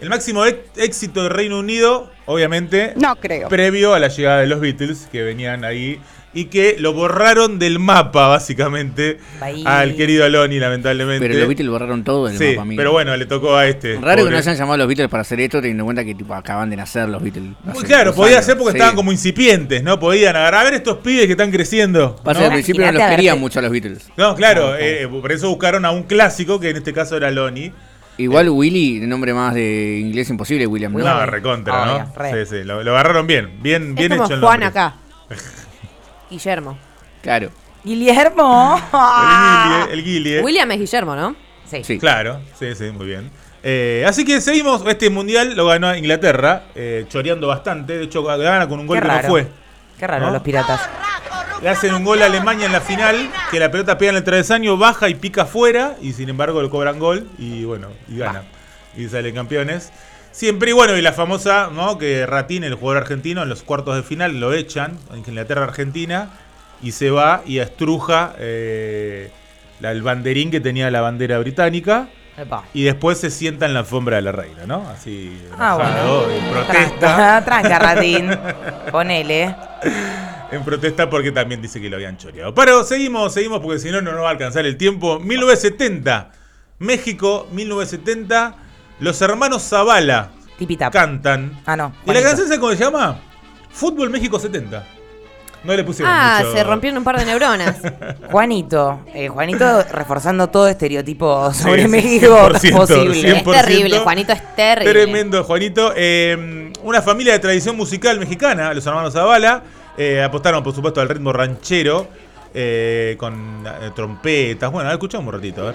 el 0.00 0.08
máximo 0.08 0.46
éxito 0.46 1.22
del 1.24 1.30
Reino 1.30 1.58
Unido, 1.58 2.10
obviamente. 2.24 2.94
No 2.96 3.16
creo. 3.16 3.50
Previo 3.50 3.92
a 3.92 3.98
la 3.98 4.08
llegada 4.08 4.40
de 4.40 4.46
los 4.46 4.58
Beatles, 4.58 5.06
que 5.12 5.22
venían 5.22 5.62
ahí. 5.62 6.00
Y 6.32 6.44
que 6.44 6.76
lo 6.78 6.92
borraron 6.92 7.58
del 7.58 7.80
mapa, 7.80 8.28
básicamente. 8.28 9.18
Al 9.64 9.96
querido 9.96 10.24
Aloni, 10.24 10.60
lamentablemente. 10.60 11.26
Pero 11.26 11.38
los 11.40 11.48
Beatles 11.48 11.68
borraron 11.68 12.04
todo 12.04 12.28
del 12.28 12.38
Sí, 12.38 12.50
mapa, 12.50 12.62
amigo. 12.62 12.78
pero 12.78 12.92
bueno, 12.92 13.16
le 13.16 13.26
tocó 13.26 13.56
a 13.56 13.66
este. 13.66 13.94
Raro 13.96 14.16
que 14.16 14.16
pobre. 14.22 14.30
no 14.32 14.38
hayan 14.38 14.54
llamado 14.56 14.74
a 14.74 14.76
los 14.76 14.86
Beatles 14.86 15.08
para 15.08 15.22
hacer 15.22 15.40
esto, 15.40 15.58
teniendo 15.60 15.82
en 15.82 15.86
cuenta 15.86 16.04
que 16.04 16.14
tipo 16.14 16.32
acaban 16.32 16.70
de 16.70 16.76
nacer 16.76 17.08
los 17.08 17.20
Beatles. 17.20 17.50
Muy 17.64 17.72
hace 17.78 17.84
claro, 17.86 18.14
podía 18.14 18.34
años. 18.36 18.46
ser 18.46 18.56
porque 18.56 18.72
Sí. 18.72 18.76
estaban 18.78 18.94
como 18.94 19.10
incipientes, 19.10 19.82
¿no? 19.82 19.98
Podían 19.98 20.36
agarrar 20.36 20.60
a 20.60 20.64
ver 20.64 20.74
estos 20.74 20.98
pibes 20.98 21.26
que 21.26 21.32
están 21.32 21.50
creciendo. 21.50 22.14
Pasa 22.22 22.34
¿no? 22.34 22.38
que 22.40 22.46
al 22.46 22.52
principio 22.52 22.86
no 22.86 22.92
los 22.92 23.02
querían 23.08 23.40
mucho 23.40 23.58
a 23.58 23.62
los 23.62 23.72
Beatles. 23.72 24.08
No, 24.16 24.36
claro, 24.36 24.76
eh, 24.78 25.08
por 25.08 25.32
eso 25.32 25.48
buscaron 25.48 25.84
a 25.84 25.90
un 25.90 26.04
clásico, 26.04 26.60
que 26.60 26.70
en 26.70 26.76
este 26.76 26.92
caso 26.92 27.16
era 27.16 27.32
Lonnie. 27.32 27.72
Igual 28.18 28.50
Willy, 28.50 28.98
el 29.02 29.08
nombre 29.08 29.34
más 29.34 29.54
de 29.54 29.98
inglés 30.00 30.30
imposible, 30.30 30.64
William. 30.68 30.92
¿no? 30.92 30.98
No, 31.02 31.26
recontra, 31.26 31.86
¿no? 31.86 32.12
re. 32.14 32.44
Sí, 32.46 32.54
sí, 32.58 32.64
lo, 32.64 32.84
lo 32.84 32.92
agarraron 32.92 33.26
bien, 33.26 33.50
bien, 33.62 33.94
bien 33.96 34.12
es 34.12 34.18
como 34.18 34.26
hecho 34.26 34.34
el 34.34 34.40
Juan 34.42 34.60
nombre. 34.60 34.66
acá. 34.80 34.94
Guillermo. 36.30 36.78
Claro. 37.22 37.50
Guillermo. 37.84 38.80
El 39.90 40.04
Guille, 40.04 40.38
el. 40.38 40.44
William 40.44 40.70
es 40.70 40.78
Guillermo, 40.78 41.16
¿no? 41.16 41.36
Sí. 41.64 41.84
Sí. 41.84 41.98
Claro, 41.98 42.40
sí, 42.58 42.74
sí, 42.74 42.90
muy 42.90 43.06
bien. 43.06 43.30
Eh, 43.62 44.04
así 44.06 44.24
que 44.24 44.40
seguimos, 44.40 44.82
este 44.86 45.10
mundial 45.10 45.54
lo 45.54 45.66
ganó 45.66 45.94
Inglaterra, 45.94 46.64
eh, 46.74 47.04
choreando 47.08 47.46
bastante, 47.46 47.98
de 47.98 48.04
hecho 48.04 48.22
gana 48.22 48.68
con 48.68 48.80
un 48.80 48.86
gol 48.86 49.00
que 49.00 49.06
no 49.06 49.20
fue. 49.22 49.48
Qué 49.98 50.06
raro 50.06 50.26
¿No? 50.26 50.32
los 50.32 50.42
piratas. 50.42 50.80
Le 51.60 51.68
hacen 51.68 51.92
un 51.92 52.04
gol 52.04 52.22
a 52.22 52.26
Alemania 52.26 52.64
en 52.66 52.72
la 52.72 52.80
final, 52.80 53.30
que 53.50 53.60
la 53.60 53.70
pelota 53.70 53.98
pega 53.98 54.12
en 54.12 54.16
el 54.16 54.24
travesaño, 54.24 54.78
baja 54.78 55.10
y 55.10 55.14
pica 55.14 55.42
afuera, 55.42 55.96
y 56.00 56.14
sin 56.14 56.30
embargo 56.30 56.62
le 56.62 56.70
cobran 56.70 56.98
gol, 56.98 57.28
y 57.36 57.64
bueno, 57.64 57.88
y 58.08 58.16
gana. 58.16 58.44
Y 58.96 59.08
salen 59.08 59.34
campeones. 59.34 59.92
Siempre, 60.32 60.70
y 60.70 60.72
bueno, 60.72 60.96
y 60.96 61.02
la 61.02 61.12
famosa, 61.12 61.70
¿no? 61.72 61.98
Que 61.98 62.24
Ratín, 62.26 62.64
el 62.64 62.74
jugador 62.74 63.02
argentino, 63.02 63.42
en 63.42 63.48
los 63.48 63.62
cuartos 63.62 63.96
de 63.96 64.02
final 64.02 64.38
lo 64.38 64.52
echan, 64.52 64.96
en 65.12 65.18
Inglaterra-Argentina, 65.18 66.30
y 66.82 66.92
se 66.92 67.10
va 67.10 67.42
y 67.44 67.58
estruja 67.58 68.34
eh, 68.38 69.30
el 69.82 70.02
banderín 70.02 70.50
que 70.50 70.60
tenía 70.60 70.90
la 70.90 71.00
bandera 71.00 71.38
británica. 71.38 72.08
Epa. 72.36 72.64
Y 72.72 72.84
después 72.84 73.18
se 73.18 73.30
sienta 73.30 73.66
en 73.66 73.74
la 73.74 73.80
alfombra 73.80 74.16
de 74.16 74.22
la 74.22 74.32
reina, 74.32 74.64
¿no? 74.66 74.88
Así, 74.88 75.36
Ah, 75.58 75.74
bueno. 75.76 76.30
en 76.32 76.50
protesta. 76.52 76.98
Tranca, 76.98 77.44
tranca, 77.44 77.78
Ratín. 77.78 78.30
Ponele. 78.90 79.54
En 80.52 80.64
protesta 80.64 81.08
porque 81.08 81.30
también 81.30 81.62
dice 81.62 81.80
que 81.80 81.88
lo 81.88 81.94
habían 81.94 82.16
choreado. 82.16 82.52
Pero 82.52 82.82
seguimos, 82.82 83.32
seguimos 83.32 83.60
porque 83.60 83.78
si 83.78 83.88
no, 83.92 84.00
no 84.00 84.10
nos 84.10 84.22
va 84.22 84.26
a 84.26 84.30
alcanzar 84.32 84.66
el 84.66 84.76
tiempo. 84.76 85.20
1970. 85.20 86.32
México, 86.80 87.46
1970. 87.52 88.56
Los 89.00 89.20
hermanos 89.22 89.62
Zavala 89.62 90.30
Tipitap. 90.58 90.92
cantan. 90.92 91.60
Ah, 91.66 91.76
no. 91.76 91.92
¿Y 92.06 92.12
la 92.12 92.22
canción 92.22 92.46
sabe 92.48 92.60
cómo 92.60 92.72
se 92.72 92.78
llama? 92.84 93.18
Fútbol 93.70 94.10
México 94.10 94.38
70. 94.38 94.84
No 95.62 95.74
le 95.74 95.84
pusieron 95.84 96.10
Ah, 96.14 96.38
mucho. 96.40 96.52
se 96.52 96.64
rompieron 96.64 96.98
un 96.98 97.04
par 97.04 97.18
de 97.18 97.24
neuronas. 97.26 97.76
Juanito. 98.30 99.00
Eh, 99.14 99.28
Juanito 99.28 99.82
reforzando 99.92 100.48
todo 100.48 100.68
estereotipo 100.68 101.52
sobre 101.52 101.82
sí, 101.82 101.88
México 101.88 102.48
100%, 102.50 102.72
posible. 102.76 103.36
es 103.38 103.44
terrible, 103.44 103.98
Juanito 103.98 104.32
es 104.32 104.56
terrible. 104.56 104.90
Tremendo, 104.92 105.44
Juanito. 105.44 105.92
Eh, 105.96 106.72
una 106.82 107.02
familia 107.02 107.34
de 107.34 107.38
tradición 107.40 107.76
musical 107.76 108.18
mexicana, 108.18 108.72
los 108.72 108.86
hermanos 108.86 109.12
Zavala, 109.12 109.62
eh, 109.98 110.22
apostaron, 110.22 110.62
por 110.62 110.74
supuesto, 110.74 111.02
al 111.02 111.10
ritmo 111.10 111.30
ranchero, 111.30 112.08
eh, 112.54 113.16
con 113.18 113.62
eh, 113.66 113.90
trompetas. 113.94 114.72
Bueno, 114.72 114.88
a 114.88 114.92
ver, 114.92 114.98
escuchamos 114.98 115.26
un 115.26 115.32
ratito, 115.34 115.68
a 115.68 115.72
ver. 115.72 115.74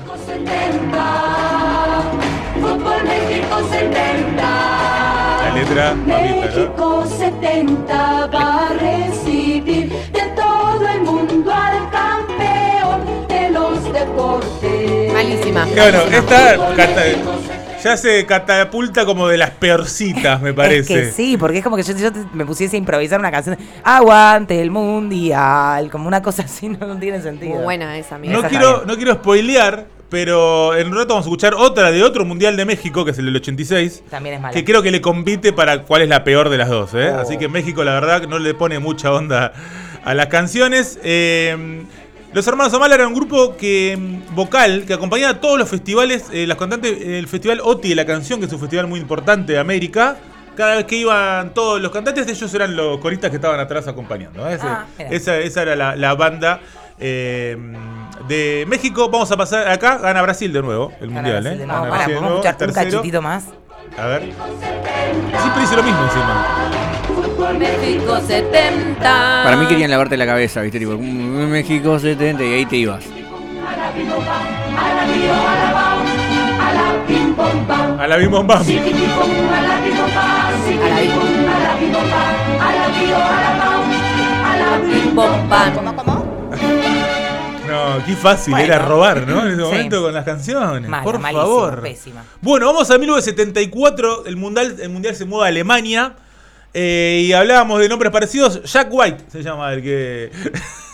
Fútbol 2.66 3.04
México 3.04 3.70
70. 3.70 4.42
La 4.42 5.52
letra, 5.54 5.94
mamita, 5.94 6.16
¿no? 6.16 6.42
México 6.42 7.06
70 7.20 8.28
va 8.28 8.68
a 8.68 8.74
recibir 8.74 9.90
de 9.90 10.22
todo 10.36 10.88
el 10.88 11.02
mundo 11.02 11.54
al 11.54 11.90
campeón 11.92 13.28
de 13.28 13.50
los 13.52 13.84
deportes. 13.94 15.14
Malísima. 15.14 15.66
Que 15.66 15.80
bueno, 15.80 16.00
esta 16.12 16.58
ya 17.86 17.98
se 17.98 18.26
catapulta 18.26 19.06
como 19.06 19.28
de 19.28 19.38
las 19.38 19.52
peorcitas, 19.52 20.42
me 20.42 20.56
parece. 20.56 21.02
Es 21.02 21.06
que 21.08 21.12
sí, 21.12 21.38
porque 21.38 21.60
es 21.60 21.64
como 21.64 21.76
que 21.76 21.84
yo, 21.84 21.96
yo 21.96 22.10
me 22.34 22.44
pusiese 22.44 22.78
a 22.78 22.80
improvisar 22.80 23.20
una 23.20 23.30
canción. 23.30 23.60
Aguante 23.84 24.60
el 24.60 24.72
mundial. 24.72 25.92
Como 25.92 26.08
una 26.08 26.20
cosa 26.24 26.42
así, 26.42 26.68
no, 26.70 26.88
no 26.88 26.98
tiene 26.98 27.22
sentido. 27.22 27.54
Muy 27.54 27.64
buena 27.64 27.96
esa, 27.96 28.16
amiga. 28.16 28.34
No 28.34 28.40
Esa 28.40 28.50
quiero, 28.50 28.86
no 28.88 28.96
quiero 28.96 29.14
spoilear, 29.14 29.86
pero 30.10 30.76
en 30.76 30.88
un 30.88 30.94
rato 30.96 31.10
vamos 31.10 31.26
a 31.26 31.30
escuchar 31.30 31.54
otra 31.56 31.92
de 31.92 32.04
otro 32.04 32.26
mundial 32.26 32.56
de 32.58 32.66
México, 32.66 33.04
que 33.06 33.12
es 33.12 33.18
el 33.20 33.26
del 33.26 33.36
86. 33.38 34.04
También 34.10 34.36
es 34.36 34.42
mala. 34.42 34.54
Que 34.54 34.64
creo 34.64 34.82
que 34.82 34.92
le 34.92 35.02
compite 35.02 35.52
para 35.54 35.84
cuál 35.84 36.04
es 36.04 36.10
la 36.10 36.24
peor 36.24 36.50
de 36.50 36.58
las 36.58 36.70
dos. 36.70 36.94
¿eh? 36.94 37.12
Oh. 37.14 37.20
Así 37.20 37.38
que 37.38 37.48
México, 37.50 37.84
la 37.84 37.94
verdad, 37.94 38.22
que 38.22 38.28
no 38.28 38.40
le 38.40 38.54
pone 38.54 38.80
mucha 38.80 39.12
onda 39.12 39.54
a 40.04 40.14
las 40.14 40.28
canciones. 40.28 41.00
Eh, 41.04 41.84
los 42.34 42.46
hermanos 42.48 42.74
Omala 42.74 42.96
eran 42.96 43.08
un 43.08 43.14
grupo 43.16 43.56
que 43.58 43.98
mm, 43.98 44.36
vocal 44.36 44.84
que 44.86 44.94
acompañaba 44.94 45.32
a 45.34 45.40
todos 45.42 45.58
los 45.58 45.70
festivales, 45.70 46.26
eh, 46.34 46.46
las 46.46 46.58
cantantes, 46.58 46.98
el 47.02 47.28
festival 47.28 47.60
OTI 47.64 47.90
de 47.90 47.96
la 47.96 48.06
canción, 48.06 48.40
que 48.40 48.46
es 48.46 48.54
un 48.54 48.60
festival 48.60 48.88
muy 48.88 49.00
importante 49.00 49.54
de 49.54 49.60
América. 49.60 50.18
Cada 50.56 50.76
vez 50.76 50.86
que 50.86 50.96
iban 50.98 51.54
todos 51.54 51.82
los 51.82 51.92
cantantes, 51.92 52.28
ellos 52.28 52.54
eran 52.54 52.76
los 52.78 53.00
coristas 53.00 53.30
que 53.30 53.38
estaban 53.38 53.60
atrás 53.60 53.88
acompañando. 53.88 54.48
¿eh? 54.50 54.54
Ese- 54.56 54.66
Ah, 54.68 54.86
esa, 55.00 55.38
esa 55.40 55.62
era 55.64 55.76
la, 55.76 55.96
la 55.98 56.14
banda 56.14 56.60
eh, 57.00 57.58
de 58.28 58.66
México. 58.68 59.10
Vamos 59.10 59.32
a 59.32 59.38
pasar 59.38 59.68
acá, 59.68 59.98
gana 59.98 60.22
Brasil 60.22 60.52
de 60.52 60.62
nuevo, 60.62 60.92
el 61.02 61.10
Gana 61.10 61.22
mundial. 61.22 61.42
Brasil 61.44 61.60
¿eh? 61.60 61.62
de 61.62 61.68
Gana 61.68 61.82
Brasil 61.82 62.08
de 62.08 62.14
¿podemos 62.20 62.32
escuchar 62.32 62.54
un 62.54 62.58
tercero. 62.74 62.92
cachitito 62.92 63.22
más? 63.22 63.44
A 63.98 64.06
ver. 64.08 64.22
Siempre 65.42 65.62
dice 65.62 65.76
lo 65.76 65.84
mismo 65.84 66.00
encima. 66.04 66.46
México 67.60 68.18
70. 68.26 69.04
Para 69.44 69.56
mí 69.58 69.66
querían 69.68 69.92
lavarte 69.92 70.18
la 70.18 70.26
cabeza, 70.26 70.62
¿viste? 70.62 70.80
Tipo, 70.80 70.94
"Mm, 70.94 71.50
México 71.50 72.00
70 72.00 72.44
y 72.44 72.54
ahí 72.54 72.66
te 72.66 72.78
ibas. 72.78 73.04
A 78.00 78.08
la 78.08 78.18
bim 78.18 78.32
bom 78.32 78.48
bam. 78.48 78.66
Bim, 78.66 78.82
bom, 85.16 85.50
bam. 85.50 86.15
No, 87.98 88.06
qué 88.06 88.13
fácil 88.15 88.51
Bueno. 88.51 88.65
era 88.74 88.80
robar, 88.80 89.27
¿no? 89.27 89.42
En 89.42 89.48
ese 89.54 89.56
Sí. 89.58 89.62
momento 89.62 90.01
con 90.01 90.13
las 90.13 90.25
canciones. 90.25 90.89
Mala, 90.89 91.04
por 91.04 91.22
favor. 91.22 91.82
pésima. 91.82 92.24
Bueno, 92.42 92.65
vamos 92.68 92.89
a 92.92 92.98
1974. 92.98 94.25
El 94.25 94.36
mundial, 94.38 94.75
el 94.82 94.89
mundial 94.89 95.15
se 95.15 95.25
mueve 95.25 95.46
a 95.46 95.50
Alemania. 95.50 96.15
eh, 96.77 97.22
y 97.25 97.32
hablábamos 97.32 97.80
de 97.80 97.88
nombres 97.88 98.12
parecidos. 98.12 98.62
Jack 98.63 98.89
White 98.92 99.24
se 99.32 99.42
llama 99.42 99.72
el 99.72 99.82
que. 99.82 100.30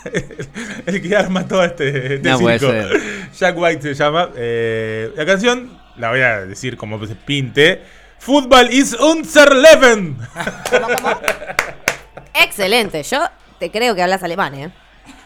el 0.85 1.01
que 1.01 1.15
arma 1.15 1.47
todo 1.47 1.63
este, 1.63 2.15
este 2.15 2.29
No 2.29 2.39
puede 2.39 2.59
circo. 2.59 2.71
ser. 2.71 3.01
Jack 3.39 3.57
White 3.57 3.81
se 3.81 3.93
llama. 3.95 4.29
Eh, 4.35 5.11
la 5.15 5.25
canción, 5.25 5.75
la 5.97 6.11
voy 6.11 6.21
a 6.21 6.45
decir 6.45 6.77
como 6.77 7.03
se 7.07 7.15
pinte. 7.15 7.81
Football 8.19 8.71
is 8.71 8.93
unser 8.93 9.55
Leben. 9.55 10.17
Excelente. 12.33 13.01
Yo 13.03 13.19
te 13.59 13.71
creo 13.71 13.95
que 13.95 14.01
hablas 14.03 14.21
alemán, 14.23 14.53
¿eh? 14.55 14.71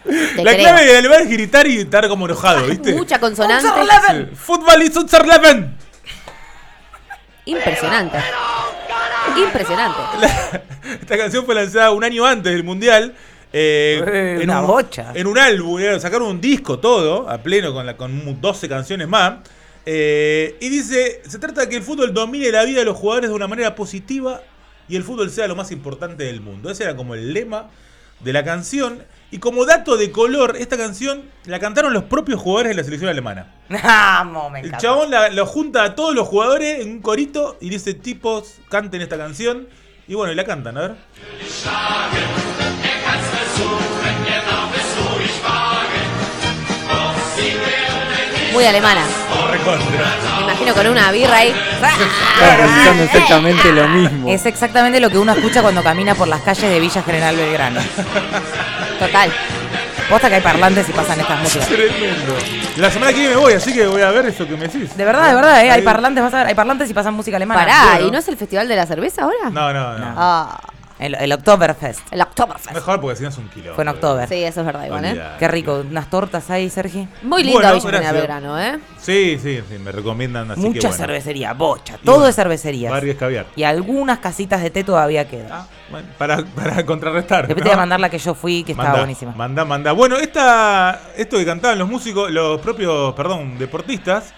Te 0.06 0.44
La 0.44 0.52
creo. 0.54 0.64
clave 0.66 0.86
del 0.86 0.96
alemán 0.98 1.22
es 1.24 1.30
gritar 1.30 1.66
y 1.68 1.80
estar 1.80 2.08
como 2.08 2.26
enojado, 2.26 2.68
¿viste? 2.68 2.94
Mucha 2.94 3.20
consonante. 3.20 3.68
Sí. 3.68 4.36
Football 4.36 4.82
is 4.84 4.96
unser 4.96 5.26
Leben. 5.26 5.76
Impresionante. 7.46 8.18
Impresionante. 9.38 10.00
Esta 11.02 11.18
canción 11.18 11.46
fue 11.46 11.56
lanzada 11.56 11.92
un 11.92 12.04
año 12.04 12.26
antes 12.26 12.52
del 12.54 12.64
mundial. 12.64 13.14
eh, 13.54 14.02
Eh, 14.06 14.42
una 14.44 14.62
un, 14.62 14.68
bocha. 14.68 15.12
En 15.14 15.28
un 15.28 15.38
álbum, 15.38 15.80
eh, 15.80 16.00
sacaron 16.00 16.28
un 16.28 16.42
disco 16.42 16.80
todo, 16.80 17.30
a 17.30 17.38
pleno, 17.40 17.74
con, 17.74 17.86
la, 17.86 17.96
con 17.98 18.42
12 18.42 18.68
canciones 18.70 19.08
más. 19.08 19.36
Eh, 19.86 20.56
y 20.60 20.70
dice: 20.70 21.22
Se 21.28 21.38
trata 21.40 21.62
de 21.62 21.70
que 21.70 21.76
el 21.78 21.84
fútbol 21.84 22.14
domine 22.14 22.52
la 22.52 22.64
vida 22.64 22.80
de 22.80 22.86
los 22.86 22.98
jugadores 22.98 23.30
de 23.30 23.36
una 23.36 23.48
manera 23.48 23.76
positiva 23.76 24.42
y 24.88 24.96
el 24.96 25.04
fútbol 25.04 25.30
sea 25.32 25.48
lo 25.48 25.56
más 25.56 25.72
importante 25.72 26.24
del 26.24 26.42
mundo. 26.42 26.70
Ese 26.72 26.84
era 26.84 26.96
como 26.96 27.14
el 27.16 27.34
lema 27.34 27.70
de 28.20 28.34
la 28.34 28.44
canción. 28.44 29.04
Y 29.32 29.40
como 29.40 29.66
dato 29.66 29.98
de 29.98 30.12
color, 30.12 30.56
esta 30.58 30.78
canción 30.78 31.24
la 31.46 31.60
cantaron 31.60 31.94
los 31.94 32.04
propios 32.04 32.40
jugadores 32.40 32.70
de 32.70 32.76
la 32.76 32.84
selección 32.84 33.10
alemana. 33.10 33.48
Vamos, 33.70 34.52
me 34.52 34.62
El 34.62 34.78
chabón 34.78 35.12
la- 35.12 35.30
lo 35.30 35.46
junta 35.46 35.84
a 35.84 35.96
todos 35.96 36.16
los 36.16 36.28
jugadores 36.28 36.80
en 36.82 36.92
un 36.92 37.02
corito 37.02 37.58
y 37.60 37.70
dice, 37.70 37.94
tipos, 37.96 38.56
canten 38.70 39.02
esta 39.02 39.18
canción. 39.18 39.68
Y 40.08 40.14
bueno, 40.14 40.32
y 40.32 40.36
la 40.36 40.46
cantan, 40.46 40.78
a 40.78 40.82
ver. 40.82 40.96
Muy 48.54 48.66
alemana. 48.66 49.02
Me 50.38 50.44
imagino 50.44 50.74
con 50.74 50.88
una 50.88 51.12
birra 51.12 51.38
ahí. 51.38 51.54
Pensando 52.40 53.04
exactamente 53.04 53.72
lo 53.74 53.88
mismo. 53.90 54.30
Es 54.30 54.46
exactamente 54.46 55.00
lo 55.00 55.10
que 55.10 55.18
uno 55.18 55.34
escucha 55.34 55.62
cuando 55.62 55.84
camina 55.84 56.16
por 56.16 56.28
las 56.28 56.42
calles 56.42 56.70
de 56.70 56.80
Villa 56.80 57.04
General 57.04 57.36
Belgrano. 57.36 57.82
Total. 59.00 59.32
Posta 60.10 60.30
que 60.30 60.36
hay 60.36 60.42
parlantes 60.42 60.88
y 60.88 60.92
pasan 60.92 61.20
estas 61.20 61.42
músicas. 61.42 61.68
Tremendo. 61.68 62.36
La 62.78 62.92
semana 62.92 63.12
que 63.12 63.20
viene 63.20 63.36
me 63.36 63.42
voy, 63.42 63.54
así 63.54 63.74
que 63.74 63.88
voy 63.88 64.04
a 64.04 64.12
ver 64.12 64.28
eso 64.28 64.48
que 64.48 64.56
me 64.56 64.68
decís. 64.68 64.96
De 64.96 65.04
verdad, 65.04 65.30
de 65.30 65.36
verdad, 65.36 65.66
¿eh? 65.66 65.72
hay 65.72 65.82
parlantes, 65.82 66.24
vas 66.24 66.34
a 66.34 66.38
ver, 66.38 66.48
hay 66.48 66.56
parlantes 66.56 66.90
y 66.90 66.94
pasan 66.94 67.16
música 67.16 67.38
alemana. 67.38 67.62
Pará, 67.62 67.94
bueno. 67.94 68.08
¿y 68.08 68.12
no 68.12 68.18
es 68.20 68.28
el 68.28 68.38
Festival 68.38 68.68
de 68.68 68.76
la 68.76 68.86
Cerveza 68.86 69.24
ahora? 69.24 69.50
No, 69.52 69.74
no, 69.74 69.98
no. 69.98 70.14
Ah, 70.16 70.60
El, 70.98 71.14
el 71.16 71.32
Oktoberfest. 71.34 72.00
el 72.14 72.22
Oktoberfest. 72.22 72.72
Mejor 72.74 73.02
porque 73.02 73.18
si 73.18 73.24
no 73.24 73.30
es 73.30 73.38
un 73.38 73.50
kilo. 73.50 73.76
Fue 73.76 73.84
en 73.84 73.90
Oktober. 73.90 74.30
Sí, 74.30 74.36
eso 74.44 74.62
es 74.62 74.66
verdad, 74.66 74.86
igual, 74.86 75.04
¿eh? 75.04 75.10
Olvidate. 75.12 75.40
Qué 75.40 75.48
rico. 75.50 75.84
Unas 75.90 76.10
tortas 76.10 76.50
ahí, 76.50 76.70
Sergi. 76.70 77.06
Muy 77.22 77.44
lindo 77.44 77.60
Bueno, 77.60 77.82
gracias. 77.82 78.14
Belgrano, 78.14 78.58
¿eh? 78.62 78.80
Sí, 78.98 79.38
sí, 79.44 79.60
sí, 79.70 79.78
me 79.78 79.92
recomiendan 79.92 80.52
así 80.52 80.62
que 80.62 80.68
Mucha 80.70 80.88
bueno. 80.88 81.04
cervecería, 81.04 81.54
bocha. 81.54 81.96
Y 82.02 82.06
Todo 82.06 82.16
bueno, 82.16 82.30
es 82.30 82.36
cervecería. 82.36 82.90
Caviar. 83.20 83.46
Y 83.58 83.64
algunas 83.64 84.20
casitas 84.20 84.62
de 84.64 84.70
té 84.70 84.86
todavía 84.86 85.28
quedan. 85.28 85.50
Ah, 85.52 85.68
bueno, 85.92 86.08
para, 86.18 86.44
para 86.46 86.86
contrarrestar. 86.86 87.48
Después 87.48 87.58
¿no? 87.58 87.64
te 87.64 87.70
voy 87.70 87.76
a 87.76 87.82
mandar 87.82 88.00
la 88.00 88.10
que 88.10 88.18
yo 88.18 88.34
fui, 88.34 88.64
que 88.64 88.72
estaba 88.72 88.90
Manda, 88.90 89.02
buenísima. 89.02 89.32
Manda, 89.34 89.66
manda. 89.66 89.92
Bueno, 89.92 90.16
esta, 90.16 91.02
esto 91.18 91.38
que 91.38 91.46
cantaban 91.46 91.78
los 91.78 91.90
músicos, 91.90 92.32
los 92.32 92.62
propios, 92.62 93.14
perdón, 93.16 93.58
deportistas. 93.58 94.34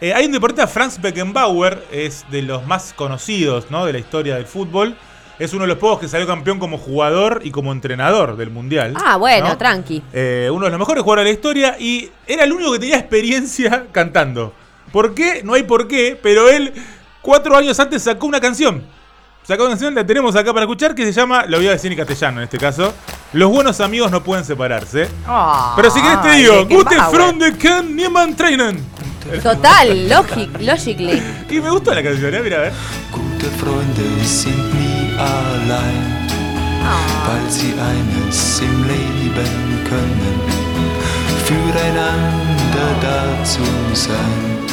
eh, 0.00 0.14
hay 0.14 0.24
un 0.24 0.32
deportista, 0.32 0.66
Franz 0.66 0.98
Beckenbauer, 1.00 1.84
es 1.92 2.24
de 2.30 2.40
los 2.40 2.66
más 2.66 2.94
conocidos 2.94 3.70
¿no? 3.70 3.84
de 3.84 3.92
la 3.92 3.98
historia 3.98 4.36
del 4.36 4.46
fútbol. 4.46 4.96
Es 5.38 5.52
uno 5.52 5.62
de 5.62 5.68
los 5.68 5.78
pocos 5.78 6.00
que 6.00 6.08
salió 6.08 6.26
campeón 6.26 6.58
como 6.58 6.78
jugador 6.78 7.40
y 7.44 7.50
como 7.50 7.70
entrenador 7.72 8.36
del 8.36 8.50
mundial. 8.50 8.94
Ah, 8.96 9.16
bueno, 9.16 9.48
¿no? 9.48 9.58
tranqui. 9.58 10.02
Eh, 10.12 10.50
uno 10.52 10.64
de 10.64 10.70
los 10.70 10.78
mejores 10.80 11.02
jugadores 11.02 11.24
de 11.24 11.30
la 11.30 11.34
historia 11.34 11.76
y 11.78 12.10
era 12.26 12.44
el 12.44 12.52
único 12.52 12.72
que 12.72 12.80
tenía 12.80 12.98
experiencia 12.98 13.86
cantando. 13.92 14.52
¿Por 14.92 15.14
qué? 15.14 15.42
No 15.44 15.54
hay 15.54 15.62
por 15.62 15.86
qué, 15.86 16.18
pero 16.20 16.48
él 16.48 16.72
cuatro 17.22 17.56
años 17.56 17.78
antes 17.78 18.02
sacó 18.02 18.26
una 18.26 18.40
canción. 18.40 18.82
Sacó 19.44 19.62
una 19.62 19.70
canción, 19.70 19.94
la 19.94 20.04
tenemos 20.04 20.36
acá 20.36 20.52
para 20.52 20.64
escuchar, 20.64 20.94
que 20.94 21.06
se 21.06 21.12
llama, 21.12 21.46
lo 21.46 21.56
voy 21.56 21.68
a 21.68 21.70
decir 21.70 21.90
en 21.90 21.96
castellano 21.96 22.38
en 22.40 22.44
este 22.44 22.58
caso, 22.58 22.92
Los 23.32 23.50
buenos 23.50 23.80
amigos 23.80 24.10
no 24.10 24.22
pueden 24.22 24.44
separarse. 24.44 25.08
Pero 25.76 25.90
si 25.90 26.02
querés 26.02 26.22
te 26.22 26.32
digo, 26.32 26.66
Gute. 26.66 26.96
Freunde 27.10 27.56
können 27.56 27.96
niemand 27.96 28.36
trennen. 28.36 28.78
Total, 29.42 30.08
logic, 30.08 30.48
logically. 30.60 31.22
Y 31.50 31.60
me 31.60 31.70
gustó 31.70 31.94
la 31.94 32.02
canción, 32.02 32.34
¿eh? 32.34 32.40
Mira, 32.42 32.56
a 32.56 32.60
ver. 32.60 32.72
Allein, 35.18 36.28
weil 37.26 37.50
sie 37.50 37.74
eines 37.74 38.60
im 38.60 38.84
Leben 38.86 39.84
können, 39.88 40.40
füreinander 41.44 42.90
da 43.02 43.44
zu 43.44 43.60
sein. 43.94 44.68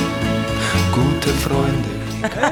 Gute 0.93 1.29
Freunde. 1.29 2.04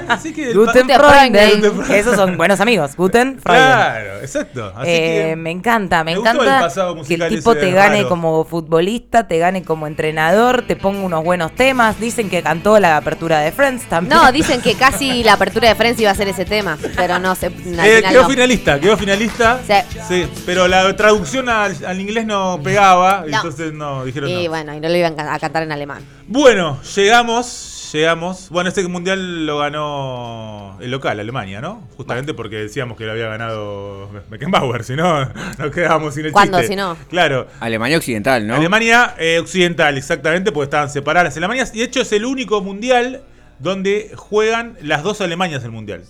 Así 0.08 0.34
que. 0.34 0.54
Guten. 0.54 0.88
Freunde. 0.88 1.72
Esos 1.98 2.16
son 2.16 2.38
buenos 2.38 2.60
amigos. 2.60 2.96
Guten 2.96 3.40
Freunde. 3.40 3.64
Claro, 3.66 4.18
exacto. 4.22 4.74
Así 4.76 4.90
Eh, 4.90 5.26
que. 5.30 5.36
me 5.36 5.52
encanta, 5.52 6.04
me, 6.04 6.12
me 6.12 6.18
gustó 6.18 6.42
el 6.42 6.48
encanta 6.48 7.04
que 7.08 7.14
el 7.16 7.28
tipo 7.30 7.56
te 7.56 7.72
gane 7.72 7.98
raro. 7.98 8.10
como 8.10 8.46
futbolista, 8.46 9.28
te 9.28 9.38
gane 9.38 9.64
como 9.64 9.88
entrenador, 9.88 10.64
te 10.68 10.76
ponga 10.76 11.02
unos 11.02 11.24
buenos 11.24 11.54
temas. 11.56 12.00
Dicen 12.00 12.30
que 12.30 12.42
cantó 12.44 12.80
la 12.80 12.98
apertura 12.98 13.40
de 13.40 13.52
Friends 13.52 13.86
también. 13.90 14.18
No, 14.18 14.32
dicen 14.32 14.62
que 14.62 14.76
casi 14.76 15.24
la 15.24 15.34
apertura 15.34 15.70
de 15.70 15.76
Friends 15.76 16.00
iba 16.02 16.12
a 16.12 16.16
ser 16.16 16.28
ese 16.28 16.46
tema, 16.46 16.78
pero 16.96 17.20
no 17.20 17.36
sé. 17.36 17.48
al 17.48 17.54
Eh, 17.54 17.96
final 17.98 18.12
quedó 18.12 18.22
no. 18.24 18.30
finalista, 18.30 18.80
quedó 18.80 18.98
finalista. 18.98 19.60
Sí. 20.08 20.28
pero 20.46 20.68
la 20.68 20.96
traducción 20.96 21.50
al, 21.50 21.76
al 21.86 22.00
inglés 22.00 22.26
no 22.26 22.60
pegaba, 22.64 23.22
No. 23.28 23.36
entonces 23.38 23.74
no, 23.74 24.04
dijeron 24.06 24.30
Y 24.30 24.44
no. 24.46 24.50
bueno, 24.50 24.74
y 24.76 24.80
no 24.80 24.90
lo 24.90 24.96
iban 24.96 25.20
a 25.20 25.40
cantar 25.40 25.64
en 25.64 25.72
alemán. 25.72 26.04
Bueno, 26.28 26.80
llegamos, 26.96 27.73
llegamos. 27.94 28.50
Bueno, 28.50 28.68
este 28.70 28.88
mundial 28.88 29.46
lo 29.46 29.60
ganó 29.60 30.78
el 30.82 30.92
local, 30.92 31.20
Alemania, 31.20 31.62
¿no? 31.62 31.88
Justamente 31.98 32.34
porque 32.34 32.58
decíamos 32.58 32.98
que 32.98 33.06
lo 33.06 33.12
había 33.12 33.28
ganado 33.28 34.10
Beckenbauer, 34.30 34.84
si 34.84 34.96
no, 34.96 35.26
nos 35.58 35.72
quedábamos 35.72 36.14
sin 36.14 36.26
el 36.26 36.32
¿Cuándo, 36.32 36.58
chiste. 36.60 36.74
si 36.74 36.78
no? 36.78 36.96
Claro. 37.10 37.48
Alemania 37.60 37.98
Occidental, 37.98 38.46
¿no? 38.48 38.56
Alemania 38.56 39.16
eh, 39.18 39.40
Occidental, 39.40 39.98
exactamente, 39.98 40.52
porque 40.52 40.66
estaban 40.66 40.90
separadas 40.90 41.30
las 41.30 41.38
Alemanias. 41.38 41.72
Y 41.74 41.80
de 41.80 41.86
hecho 41.86 42.02
es 42.02 42.12
el 42.12 42.26
único 42.26 42.62
mundial 42.62 43.22
donde 43.60 44.12
juegan 44.16 44.78
las 44.82 45.04
dos 45.04 45.22
Alemanias 45.22 45.64
el 45.64 45.72
mundial. 45.72 46.04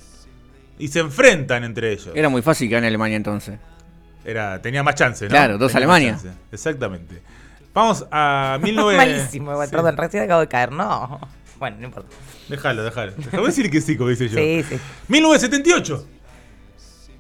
Y 0.79 0.87
se 0.87 0.99
enfrentan 0.99 1.63
entre 1.63 1.91
ellos. 1.91 2.09
Era 2.15 2.29
muy 2.29 2.41
fácil 2.41 2.67
que 2.67 2.75
gane 2.75 2.87
Alemania 2.87 3.15
entonces. 3.17 3.59
Era, 4.25 4.61
tenía 4.61 4.83
más 4.83 4.95
chance, 4.95 5.25
¿no? 5.25 5.29
Claro, 5.29 5.57
dos 5.57 5.71
Tenía 5.71 5.87
más 5.87 5.97
Alemania. 5.97 6.21
chance. 6.23 6.37
Exactamente. 6.51 7.21
Vamos 7.73 8.05
a 8.11 8.57
19... 8.61 8.97
Malísimo, 8.97 9.63
Sí. 9.63 9.69
perdón, 9.71 9.97
recién 9.97 10.23
acabo 10.23 10.41
de 10.41 10.47
caer, 10.47 10.71
no. 10.71 11.19
Bueno, 11.63 11.77
no 11.79 11.86
importa. 11.86 12.10
Déjalo, 12.50 12.84
déjalo. 12.84 13.13
Déjame 13.15 13.46
decir 13.46 13.72
que 13.72 13.79
sí, 13.79 13.96
como 13.96 14.10
dice 14.10 14.27
yo. 14.27 14.36
Sí, 14.38 14.65
sí. 14.67 14.77
1978. 15.08 16.05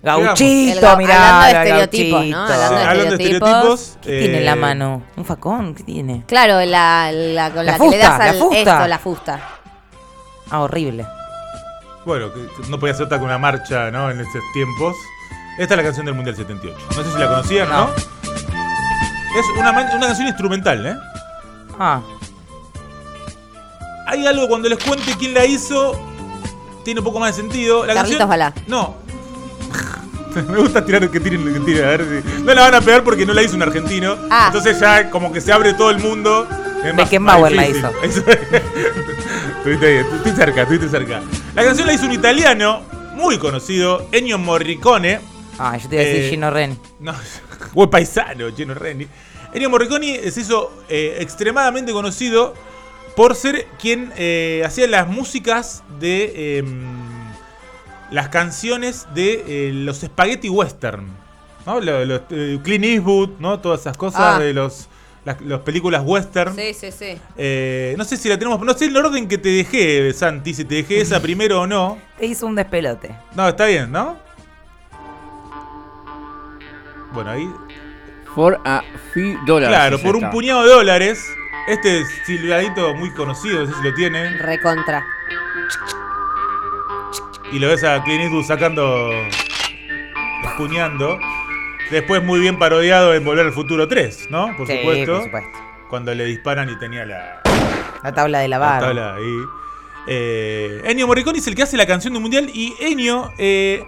Gauchito, 0.01 0.79
El 0.79 0.83
ga- 0.83 0.97
mirá. 0.97 1.45
hablando 1.45 1.77
de 1.77 1.83
estereotipos, 1.83 2.25
¿no? 2.25 2.37
Hablando 2.43 2.75
de 2.75 2.83
Hablando 2.83 3.03
de 3.03 3.23
estereotipos. 3.23 3.79
estereotipos. 3.79 3.97
¿Qué 4.01 4.19
tiene 4.19 4.33
en 4.35 4.41
eh, 4.41 4.45
la 4.45 4.55
mano? 4.57 5.03
¿Un 5.15 5.23
facón? 5.23 5.73
¿Qué 5.75 5.83
tiene? 5.83 6.23
Claro, 6.27 6.59
la, 6.65 7.09
la, 7.13 7.51
con 7.51 7.65
La 7.65 7.71
la, 7.71 7.77
que 7.77 7.83
le 7.85 7.91
fusta, 7.91 8.09
das 8.09 8.19
la 8.19 8.25
al 8.31 8.35
fusta. 8.35 8.57
esto, 8.59 8.87
la 8.87 8.99
fusta. 8.99 9.49
Ah, 10.51 10.59
horrible. 10.59 11.05
Bueno, 12.05 12.29
no 12.67 12.79
podía 12.81 12.93
ser 12.95 13.05
otra 13.05 13.17
que 13.19 13.23
una 13.23 13.37
marcha, 13.37 13.91
¿no? 13.91 14.11
En 14.11 14.19
esos 14.19 14.43
tiempos. 14.51 14.93
Esta 15.57 15.75
es 15.75 15.77
la 15.77 15.83
canción 15.83 16.05
del 16.05 16.15
Mundial 16.15 16.35
78. 16.35 16.77
No 16.97 17.01
sé 17.05 17.11
si 17.13 17.17
la 17.17 17.27
conocían, 17.29 17.69
¿no? 17.69 17.85
No. 17.87 17.93
Es 19.39 19.45
una, 19.57 19.71
una 19.71 20.07
canción 20.07 20.27
instrumental, 20.27 20.85
¿eh? 20.85 20.95
Ah, 21.79 22.01
Hay 24.13 24.27
algo 24.27 24.47
cuando 24.47 24.69
les 24.69 24.77
cuente 24.77 25.15
quién 25.17 25.33
la 25.33 25.43
hizo, 25.43 25.99
tiene 26.83 26.99
un 26.99 27.03
poco 27.03 27.19
más 27.19 27.35
de 27.35 27.41
sentido. 27.41 27.83
La 27.83 27.95
Carlitos 27.95 28.19
canción, 28.19 28.29
Balá. 28.29 28.53
No. 28.67 28.95
Me 30.35 30.57
gusta 30.59 30.85
tirar 30.85 31.09
que 31.09 31.19
tiren, 31.19 31.51
que 31.51 31.59
tiren, 31.61 31.83
a 31.83 31.87
ver 31.87 32.23
si. 32.23 32.41
No 32.43 32.53
la 32.53 32.61
van 32.61 32.75
a 32.75 32.81
pegar 32.81 33.03
porque 33.03 33.25
no 33.25 33.33
la 33.33 33.41
hizo 33.41 33.55
un 33.55 33.63
argentino. 33.63 34.15
Ah. 34.29 34.45
Entonces 34.47 34.79
ya 34.79 35.09
como 35.09 35.33
que 35.33 35.41
se 35.41 35.51
abre 35.51 35.73
todo 35.73 35.89
el 35.89 35.97
mundo. 35.97 36.47
Beckenbauer 36.95 37.53
la 37.53 37.67
hizo. 37.67 37.89
Estuviste 39.57 39.87
ahí, 39.87 39.95
estuviste 39.95 40.35
cerca, 40.35 40.61
estuviste 40.61 40.89
cerca. 40.89 41.21
La 41.55 41.63
canción 41.63 41.87
la 41.87 41.93
hizo 41.93 42.05
un 42.05 42.11
italiano 42.11 42.81
muy 43.15 43.39
conocido, 43.39 44.07
Ennio 44.11 44.37
Morricone. 44.37 45.21
ah, 45.57 45.75
yo 45.77 45.89
te 45.89 45.95
iba 45.95 46.03
a 46.03 46.05
decir 46.05 46.23
Eh, 46.25 46.29
Gino 46.29 46.51
Ren. 46.51 46.77
No, 46.99 47.13
buen 47.73 47.89
paisano, 47.89 48.51
Gino 48.55 48.73
Reni. 48.75 49.07
Ennio 49.53 49.69
Morricone 49.71 50.29
se 50.29 50.41
hizo 50.41 50.83
eh, 50.89 51.17
extremadamente 51.19 51.91
conocido 51.93 52.53
por 53.15 53.35
ser 53.35 53.65
quien 53.79 54.11
eh, 54.17 54.63
hacía 54.65 54.87
las 54.87 55.07
músicas 55.07 55.83
de 55.99 56.57
em, 56.59 56.83
las 58.11 58.29
canciones 58.29 59.05
de 59.13 59.43
eh, 59.47 59.71
los 59.73 60.01
spaghetti 60.01 60.49
western. 60.49 61.07
¿no? 61.65 61.79
Lo- 61.79 62.03
lo- 62.05 62.21
eh, 62.29 62.59
Clint 62.63 62.85
Eastwood, 62.85 63.29
¿no? 63.39 63.59
Todas 63.59 63.81
esas 63.81 63.95
cosas 63.97 64.35
Ah. 64.35 64.39
de 64.39 64.53
los, 64.53 64.89
las, 65.25 65.39
las 65.41 65.61
películas 65.61 66.01
western. 66.05 66.55
Sí, 66.55 66.73
sí, 66.73 66.91
sí. 66.91 67.17
Eh, 67.37 67.95
no 67.97 68.03
sé 68.03 68.17
si 68.17 68.27
la 68.29 68.37
tenemos, 68.37 68.59
no 68.59 68.73
sé 68.73 68.85
el 68.85 68.97
orden 68.97 69.27
que 69.27 69.37
te 69.37 69.49
dejé, 69.49 70.11
Santi, 70.13 70.53
si 70.53 70.65
te 70.65 70.75
dejé 70.75 70.99
esa 71.01 71.19
primero 71.21 71.61
o 71.61 71.67
no. 71.67 71.97
Te 72.19 72.25
hizo 72.25 72.45
un 72.47 72.55
despelote. 72.55 73.15
No, 73.35 73.47
está 73.47 73.65
bien, 73.67 73.91
¿no? 73.91 74.17
Bueno, 77.13 77.29
ahí 77.29 77.47
For 78.35 78.59
a 78.65 78.81
few 79.13 79.37
dollars. 79.45 79.69
Claro, 79.69 79.99
por 79.99 80.15
un 80.15 80.31
puñado 80.31 80.63
de 80.63 80.69
dólares. 80.69 81.23
Este 81.67 82.03
silbadito 82.25 82.93
muy 82.95 83.11
conocido, 83.11 83.61
no 83.61 83.67
sé 83.67 83.73
si 83.79 83.83
lo 83.87 83.93
tienen. 83.93 84.37
Recontra. 84.39 85.05
Y 87.51 87.59
lo 87.59 87.67
ves 87.69 87.83
a 87.83 88.03
Clint 88.03 88.23
Eastwood 88.23 88.43
sacando. 88.45 89.09
Espuñando. 90.43 91.17
Después 91.89 92.23
muy 92.23 92.39
bien 92.39 92.57
parodiado 92.57 93.13
en 93.13 93.23
Volver 93.23 93.45
al 93.45 93.53
Futuro 93.53 93.87
3, 93.87 94.27
¿no? 94.29 94.55
Por 94.57 94.67
Sí, 94.67 94.77
supuesto. 94.77 95.13
por 95.15 95.23
supuesto. 95.25 95.59
Cuando 95.89 96.13
le 96.13 96.25
disparan 96.25 96.69
y 96.69 96.77
tenía 96.79 97.05
la, 97.05 97.41
La 98.03 98.11
tabla 98.13 98.39
de 98.39 98.47
la 98.47 98.57
lavar. 98.59 98.81
tabla 98.81 99.15
ahí. 99.15 99.35
Eh, 100.07 100.81
Ennio 100.85 101.07
Morricone 101.07 101.37
es 101.39 101.47
el 101.47 101.55
que 101.55 101.63
hace 101.63 101.77
la 101.77 101.85
canción 101.85 102.13
del 102.13 102.21
mundial. 102.21 102.49
Y 102.53 102.73
Ennio, 102.79 103.31
eh, 103.37 103.85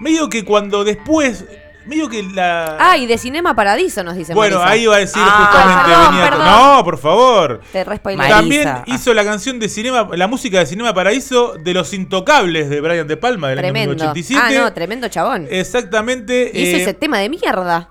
medio 0.00 0.28
que 0.28 0.44
cuando 0.44 0.84
después. 0.84 1.46
Medio 1.86 2.08
que 2.08 2.22
la. 2.22 2.76
Ah, 2.80 2.96
y 2.96 3.06
de 3.06 3.18
Cinema 3.18 3.54
Paradiso 3.54 4.02
nos 4.02 4.16
dice 4.16 4.32
bueno, 4.34 4.56
Marisa. 4.58 4.72
ahí 4.72 4.82
iba 4.84 4.96
a 4.96 4.98
decir 4.98 5.22
Ah, 5.24 5.44
justamente. 5.52 5.84
perdón, 5.84 6.10
venía 6.10 6.30
con- 6.30 6.38
perdón. 6.38 6.76
No, 6.76 6.84
por 6.84 6.98
favor. 6.98 7.60
Te. 7.72 7.84
También 8.28 8.68
Ah. 8.68 8.82
hizo 8.86 9.12
la 9.12 9.24
canción 9.24 9.58
de 9.58 9.68
cinema, 9.68 10.08
la 10.14 10.26
música 10.26 10.58
de 10.60 10.66
Cinema 10.66 10.94
Paraíso 10.94 11.54
de 11.62 11.74
Los 11.74 11.92
Intocables 11.92 12.70
de 12.70 12.80
Brian 12.80 13.06
De 13.06 13.16
Palma 13.16 13.48
del 13.48 13.58
Tremendo. 13.58 13.92
año 13.92 14.12
1987. 14.14 14.58
Ah, 14.58 14.62
no, 14.64 14.72
tremendo 14.72 15.08
chabón. 15.08 15.46
Exactamente. 15.50 16.50
Hizo 16.54 16.76
eh, 16.76 16.82
ese 16.82 16.94
tema 16.94 17.18
de 17.18 17.28
mierda. 17.28 17.90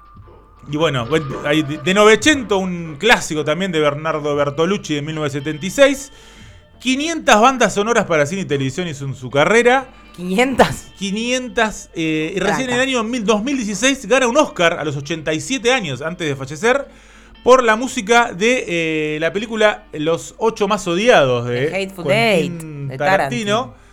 y 0.71 0.77
bueno, 0.77 1.05
de 1.05 1.93
Novecento, 1.93 2.57
un 2.57 2.95
clásico 2.97 3.43
también 3.43 3.71
de 3.71 3.79
Bernardo 3.79 4.35
Bertolucci 4.35 4.95
de 4.95 5.01
1976. 5.01 6.11
500 6.83 7.41
bandas 7.41 7.73
sonoras 7.73 8.05
para 8.05 8.25
cine 8.25 8.41
y 8.41 8.45
televisión 8.45 8.87
hizo 8.89 9.05
en 9.05 9.15
su 9.15 9.29
carrera. 9.29 9.87
500. 10.17 10.67
500. 10.99 11.89
eh, 11.95 12.33
y 12.35 12.39
recién 12.39 12.69
en 12.69 12.75
el 12.75 12.81
año 12.81 13.03
mil- 13.03 13.23
2016 13.25 14.05
gana 14.07 14.27
un 14.27 14.35
Oscar 14.37 14.73
a 14.73 14.83
los 14.83 14.95
87 14.97 15.71
años 15.71 16.01
antes 16.01 16.27
de 16.27 16.35
fallecer 16.35 16.87
por 17.43 17.63
la 17.63 17.75
música 17.77 18.33
de 18.33 18.65
eh, 19.15 19.17
la 19.19 19.31
película 19.33 19.85
Los 19.93 20.35
ocho 20.37 20.67
más 20.67 20.85
odiados 20.87 21.45
de 21.47 21.67
The 21.67 21.75
Hateful 21.83 22.05
Quentin 22.05 22.81
Eight, 22.83 22.89
de 22.91 22.97
Tarantino. 22.97 23.55
Tarantino. 23.61 23.83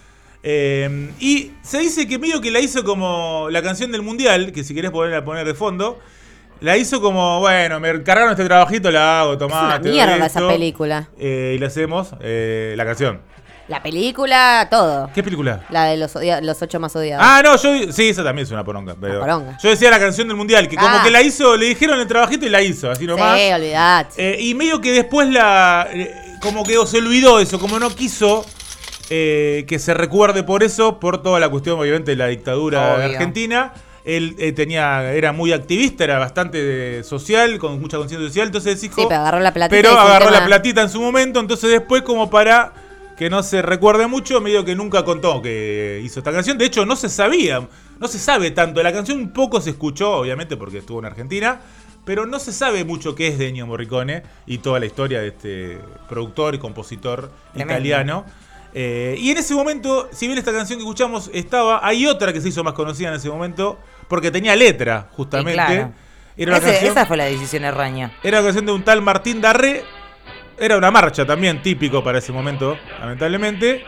Eh, 0.42 1.11
y 1.20 1.53
se 1.62 1.79
dice 1.79 2.09
que 2.09 2.18
medio 2.18 2.40
que 2.40 2.50
la 2.50 2.59
hizo 2.61 2.83
como 2.85 3.48
la 3.50 3.62
canción 3.62 3.92
del 3.92 4.03
mundial, 4.03 4.53
que 4.53 4.64
si 4.64 4.74
querés 4.74 4.90
ponerla 4.90 5.24
poner 5.24 5.46
de 5.46 5.55
fondo, 5.55 5.98
la 6.61 6.77
hizo 6.77 7.01
como, 7.01 7.40
bueno, 7.40 7.81
me 7.81 7.90
encargaron 7.90 8.31
este 8.33 8.44
trabajito, 8.44 8.90
la 8.90 9.20
hago, 9.20 9.33
Es 9.35 9.38
tomá. 9.38 9.64
una 9.66 9.79
doy 9.79 9.92
mierda 9.92 10.27
esa 10.27 10.46
película. 10.46 11.09
Eh, 11.18 11.55
y 11.57 11.59
le 11.59 11.66
hacemos 11.66 12.09
eh, 12.20 12.75
la 12.77 12.85
canción. 12.85 13.20
La 13.68 13.81
película, 13.83 14.66
todo. 14.68 15.09
¿Qué 15.14 15.23
película? 15.23 15.64
La 15.70 15.85
de 15.85 15.96
los, 15.96 16.16
odia- 16.16 16.40
los 16.40 16.61
ocho 16.61 16.81
más 16.81 16.94
odiados. 16.96 17.25
Ah, 17.25 17.40
no, 17.44 17.57
yo. 17.57 17.92
Sí, 17.92 18.09
esa 18.09 18.25
también 18.25 18.44
es 18.44 18.51
una 18.51 18.64
poronga. 18.64 18.96
pero- 19.01 19.20
poronga. 19.20 19.57
Yo 19.62 19.70
decía 19.70 19.90
la 19.90 20.01
canción 20.01 20.27
del 20.27 20.37
mundial, 20.37 20.66
que 20.68 20.75
como 20.75 20.88
Ah. 20.96 21.03
que 21.05 21.11
la 21.12 21.23
hizo, 21.23 21.57
le 21.57 21.66
dijeron 21.66 22.01
el 22.01 22.09
trabajito 22.09 22.44
y 22.46 22.49
la 22.49 22.61
hizo, 22.62 22.90
así 22.90 23.07
nomás. 23.07 23.38
sí, 23.38 23.53
olvidate. 23.53 24.14
Eh, 24.35 24.40
y 24.42 24.55
medio 24.55 24.81
que 24.81 24.90
después 24.90 25.29
la. 25.29 25.87
eh, 25.92 26.12
como 26.42 26.64
que 26.64 26.75
se 26.85 26.99
olvidó 26.99 27.38
eso, 27.38 27.61
como 27.61 27.79
no 27.79 27.90
quiso 27.90 28.44
eh, 29.09 29.64
que 29.68 29.79
se 29.79 29.94
recuerde 29.94 30.42
por 30.42 30.62
eso, 30.64 30.99
por 30.99 31.23
toda 31.23 31.38
la 31.38 31.49
cuestión, 31.49 31.79
obviamente, 31.79 32.11
de 32.12 32.16
la 32.16 32.27
dictadura 32.27 32.96
de 32.99 33.05
Obvio. 33.07 33.16
Argentina. 33.16 33.73
Él 34.16 34.35
eh, 34.38 34.53
tenía, 34.53 35.12
era 35.12 35.33
muy 35.33 35.53
activista, 35.53 36.05
era 36.05 36.18
bastante 36.18 36.99
eh, 36.99 37.05
social, 37.05 37.59
con 37.59 37.81
mucha 37.81 37.96
conciencia 37.96 38.27
social, 38.27 38.46
entonces 38.46 38.81
dijo. 38.81 38.96
sí, 38.96 39.07
pero 39.09 39.20
agarró 39.20 39.40
la 39.40 39.53
platita. 39.53 39.77
Pero 39.77 39.99
agarró 39.99 40.31
la 40.31 40.44
platita 40.44 40.83
en 40.83 40.88
su 40.88 41.01
momento, 41.01 41.40
entonces 41.40 41.70
después 41.70 42.03
como 42.03 42.29
para 42.31 42.73
que 43.20 43.29
no 43.29 43.42
se 43.42 43.61
recuerde 43.61 44.07
mucho, 44.07 44.40
medio 44.40 44.64
que 44.64 44.75
nunca 44.75 45.05
contó 45.05 45.42
que 45.42 46.01
hizo 46.03 46.20
esta 46.20 46.33
canción. 46.33 46.57
De 46.57 46.64
hecho, 46.64 46.87
no 46.87 46.96
se 46.96 47.11
sabía, 47.11 47.68
no 47.99 48.09
se 48.09 48.18
sabe 48.18 48.51
tanto. 48.51 48.83
La 48.83 48.94
canción 48.94 49.18
un 49.18 49.31
poco 49.31 49.61
se 49.61 49.70
escuchó, 49.70 50.12
obviamente, 50.12 50.57
porque 50.57 50.79
estuvo 50.79 51.01
en 51.01 51.05
Argentina, 51.05 51.61
pero 52.07 52.25
no 52.25 52.38
se 52.38 52.51
sabe 52.51 52.83
mucho 52.85 53.14
qué 53.14 53.29
es 53.29 53.38
de 53.38 53.49
Ennio 53.49 53.66
Morricone 53.66 54.23
y 54.46 54.57
toda 54.59 54.81
la 54.81 54.87
historia 54.87 55.20
de 55.20 55.29
este 55.29 55.79
productor 56.09 56.55
y 56.55 56.59
compositor 56.59 57.31
Tremendo. 57.53 57.75
italiano. 57.75 58.25
Eh, 58.73 59.16
y 59.18 59.31
en 59.31 59.37
ese 59.37 59.55
momento, 59.55 60.09
si 60.12 60.27
bien 60.27 60.38
esta 60.38 60.53
canción 60.53 60.79
que 60.79 60.85
escuchamos 60.85 61.31
estaba, 61.35 61.87
hay 61.87 62.07
otra 62.07 62.33
que 62.33 62.40
se 62.40 62.49
hizo 62.49 62.64
más 62.64 62.73
conocida 62.73 63.09
en 63.09 63.16
ese 63.16 63.29
momento, 63.29 63.79
porque 64.11 64.31
tenía 64.31 64.55
letra, 64.55 65.07
justamente. 65.12 65.55
claro. 65.55 65.92
Era 66.37 66.51
una 66.53 66.59
Ese- 66.59 66.66
canción- 66.73 66.90
esa 66.92 67.07
fue 67.07 67.16
la 67.16 67.25
decisión 67.25 67.64
erraña. 67.64 68.12
era 68.23 68.38
la 68.38 68.44
canción 68.44 68.66
de 68.66 68.73
un 68.73 68.83
tal 68.83 69.01
Martín 69.01 69.40
Darré. 69.40 69.83
Era 70.59 70.77
una 70.77 70.90
marcha 70.90 71.25
también, 71.25 71.62
típico 71.62 72.05
para 72.05 72.18
ese 72.18 72.33
momento, 72.33 72.77
lamentablemente. 73.01 73.83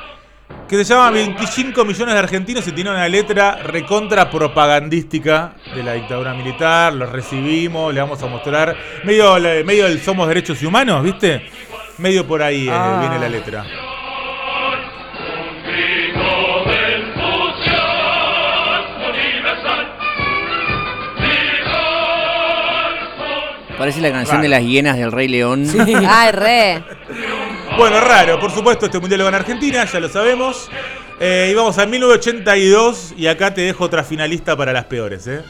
Que 0.69 0.77
se 0.77 0.85
llama 0.85 1.11
25 1.11 1.85
millones 1.85 2.15
de 2.15 2.19
argentinos 2.21 2.67
y 2.69 2.73
tiene 2.73 2.91
una 2.91 3.09
letra 3.09 3.57
recontra 3.63 4.31
propagandística 4.31 5.55
de 5.75 5.83
la 5.83 5.95
dictadura 5.95 6.35
militar. 6.35 6.93
Los 6.95 7.11
recibimos, 7.11 7.93
le 7.93 8.01
vamos 8.01 8.23
a 8.23 8.27
mostrar. 8.27 8.77
Medio, 9.05 9.35
medio 9.65 9.85
del 9.87 10.01
Somos 10.01 10.29
Derechos 10.29 10.63
y 10.63 10.67
Humanos, 10.67 11.03
¿viste? 11.05 11.43
Medio 11.99 12.27
por 12.27 12.43
ahí 12.43 12.69
eh, 12.69 12.73
Ah. 12.73 12.99
viene 13.01 13.19
la 13.19 13.29
letra. 13.29 13.65
Parece 23.83 24.01
la 24.01 24.13
canción 24.13 24.37
Raro. 24.37 24.43
de 24.45 24.49
las 24.49 24.63
hienas 24.63 24.97
del 24.97 25.11
Rey 25.11 25.27
León. 25.27 25.67
Ay, 26.09 26.31
re. 26.31 26.85
Bueno, 27.77 28.01
raro, 28.01 28.39
por 28.39 28.53
supuesto, 28.53 28.87
este 28.87 29.01
mundial 29.01 29.19
lo 29.19 29.25
gana 29.25 29.39
Argentina, 29.39 29.85
ya 29.85 29.99
lo 29.99 30.09
sabemos. 30.09 30.71
Eh, 31.19 31.49
y 31.51 31.55
vamos 31.55 31.77
a 31.79 31.87
1982 31.87 33.15
y 33.17 33.27
acá 33.27 33.53
te 33.53 33.63
dejo 33.63 33.83
otra 33.83 34.05
finalista 34.05 34.57
para 34.57 34.73
las 34.73 34.85
peores, 34.85 35.27
¿eh? 35.27 35.41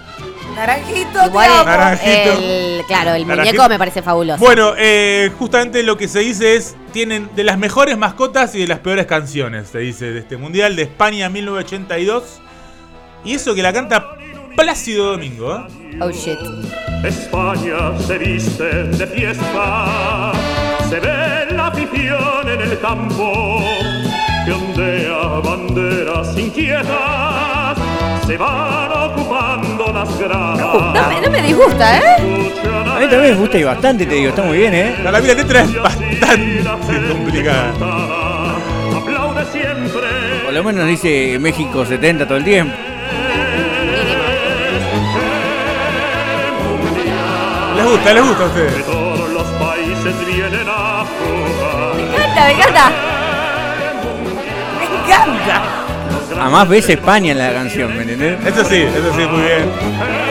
Naranjito, 0.57 1.27
Igual 1.27 1.47
te 1.47 1.55
amo. 1.59 1.65
Naranjito. 1.67 2.39
el, 2.39 2.83
claro, 2.87 3.13
el 3.13 3.27
Naranjito. 3.27 3.53
muñeco 3.53 3.69
me 3.69 3.79
parece 3.79 4.01
fabuloso. 4.01 4.39
Bueno, 4.43 4.73
eh, 4.79 5.31
justamente 5.39 5.83
lo 5.83 5.99
que 5.99 6.09
se 6.09 6.21
dice 6.21 6.57
es, 6.57 6.75
tienen 6.91 7.29
de 7.37 7.45
las 7.45 7.59
mejores 7.59 7.99
mascotas 7.99 8.55
y 8.55 8.61
de 8.61 8.67
las 8.67 8.79
peores 8.79 9.05
canciones, 9.05 9.69
se 9.69 9.81
dice, 9.81 10.11
de 10.11 10.21
este 10.21 10.39
Mundial 10.39 10.75
de 10.75 10.85
España 10.85 11.29
1982. 11.29 12.41
Y 13.27 13.35
eso 13.35 13.55
que 13.55 13.63
la 13.63 13.75
canta 13.75 14.17
Plácido 14.57 15.13
Domingo, 15.13 15.57
¿eh? 15.57 15.99
Oh 16.01 16.11
shit. 16.11 16.39
España 17.05 17.99
se 17.99 18.19
viste 18.19 18.65
de 18.65 19.07
fiesta, 19.07 20.33
se 20.89 21.01
ve 21.01 21.47
la 21.55 21.67
afición 21.69 22.49
en 22.49 22.61
el 22.61 22.79
campo, 22.79 23.61
que 24.45 24.53
ondea 24.53 25.41
banderas 25.43 26.37
inquietas, 26.39 27.79
se 28.27 28.37
van 28.37 28.93
ocupando 29.11 29.93
las 29.93 30.19
gradas. 30.19 30.95
No 30.95 31.09
me, 31.09 31.21
no 31.21 31.31
me 31.31 31.43
disgusta, 31.43 31.99
¿eh? 31.99 32.03
A 32.87 33.01
mí 33.01 33.07
también 33.09 33.35
me 33.35 33.35
gusta 33.35 33.59
y 33.59 33.65
bastante, 33.65 34.07
te 34.07 34.15
digo, 34.15 34.29
está 34.29 34.43
muy 34.43 34.59
bien, 34.59 34.75
¿eh? 34.75 34.95
La, 35.03 35.11
la 35.11 35.21
letra 35.21 35.63
es 35.63 35.83
bastante 35.83 36.63
complicada. 37.11 37.73
Por 40.45 40.53
lo 40.53 40.65
menos 40.65 40.87
dice 40.87 41.39
México 41.41 41.85
70 41.85 42.27
todo 42.27 42.39
el 42.39 42.45
tiempo. 42.45 42.75
Les 47.83 47.91
gusta, 47.91 48.13
les 48.13 48.23
gusta 48.23 48.45
a 48.45 48.47
ustedes. 48.47 48.87
Todos 48.87 49.31
los 49.31 49.47
países 49.59 50.27
vienen 50.27 50.69
a 50.69 51.05
jugar. 51.05 51.95
Me 51.97 52.05
encanta, 52.05 52.45
me 52.47 52.53
encanta. 52.53 52.93
Me 54.79 54.85
encanta. 54.85 55.63
Además 56.41 56.69
ves 56.69 56.89
España 56.89 57.33
en 57.33 57.39
la 57.39 57.53
canción, 57.53 57.97
¿me 57.97 58.03
entendés? 58.03 58.39
Eso 58.47 58.65
sí, 58.65 58.83
eso 58.83 59.13
sí, 59.17 59.27
muy 59.27 59.43
bien. 59.43 60.22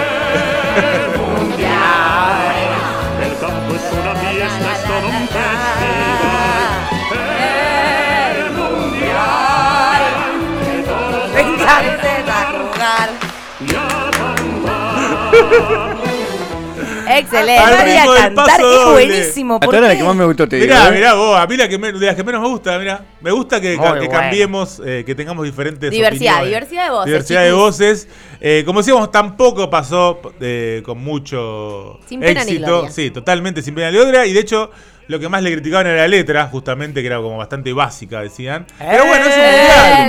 Excelente. 17.22 17.58
Al 17.58 17.78
María 17.78 17.96
ritmo 18.02 18.14
del 18.14 18.22
cantar 18.24 18.46
paso 18.46 18.70
es 18.70 18.76
doble. 18.84 18.92
buenísimo. 19.08 19.54
Hasta 19.56 19.66
¿Por 19.66 19.76
ahora 19.76 19.88
la 19.88 19.96
que 19.98 20.04
más 20.04 20.16
me 20.16 20.26
gustó 20.26 20.48
te 20.48 20.56
digo. 20.58 20.68
Mirá, 20.74 20.88
¿eh? 20.88 20.92
mirá 20.92 21.14
vos, 21.14 21.38
a 21.40 21.48
mí 21.48 21.58
la 21.58 21.68
que 21.70 21.78
me- 21.78 21.92
de 21.92 22.06
las 22.06 22.16
que 22.16 22.24
menos 22.24 22.42
me 22.42 22.48
gusta, 22.48 22.78
mirá. 22.80 23.06
Me 23.22 23.32
gusta 23.32 23.62
que, 23.62 23.78
Muy 23.78 23.86
que 23.86 23.92
bueno. 23.92 24.10
cambiemos, 24.12 24.82
eh, 24.86 25.04
que 25.06 25.16
tengamos 25.16 25.46
diferentes 25.46 25.90
Diversidad, 25.92 26.38
opiniones. 26.42 26.50
diversidad 26.70 26.84
de 26.86 26.90
voces, 26.92 27.06
Diversidad 27.08 27.44
de 27.44 27.52
voces. 27.52 28.08
Eh, 28.40 28.64
como 28.66 28.80
decíamos, 28.80 29.12
tampoco 29.12 29.70
pasó 29.70 30.20
eh, 30.40 30.82
con 30.86 30.98
mucho 31.04 32.00
Sin 32.08 32.20
pena 32.20 32.44
ni 32.44 32.52
éxito. 32.54 32.66
gloria. 32.68 32.92
Sí, 32.92 33.12
totalmente 33.12 33.62
sin 33.62 33.76
pena 33.76 33.92
ni 33.92 33.98
gloria. 33.98 34.26
Y 34.26 34.34
de 34.34 34.40
hecho, 34.40 34.72
lo 35.08 35.20
que 35.20 35.28
más 35.30 35.44
le 35.44 35.52
criticaban 35.52 35.86
era 35.88 35.98
la 35.98 36.08
letra, 36.08 36.48
justamente, 36.48 37.02
que 37.02 37.08
era 37.08 37.18
como 37.18 37.38
bastante 37.38 37.72
básica, 37.74 38.22
decían. 38.22 38.66
Pero 38.80 39.06
bueno, 39.06 39.26
es 39.26 39.36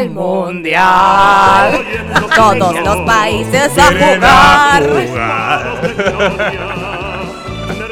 un 0.06 0.14
mundial. 0.14 1.74
El 1.74 1.82
mundial. 1.82 1.84
Todos 2.36 2.80
los 2.84 2.96
países 3.06 3.78
a 3.78 3.90
Vienen 3.90 4.20
a 4.24 4.80
jugar. 4.80 5.62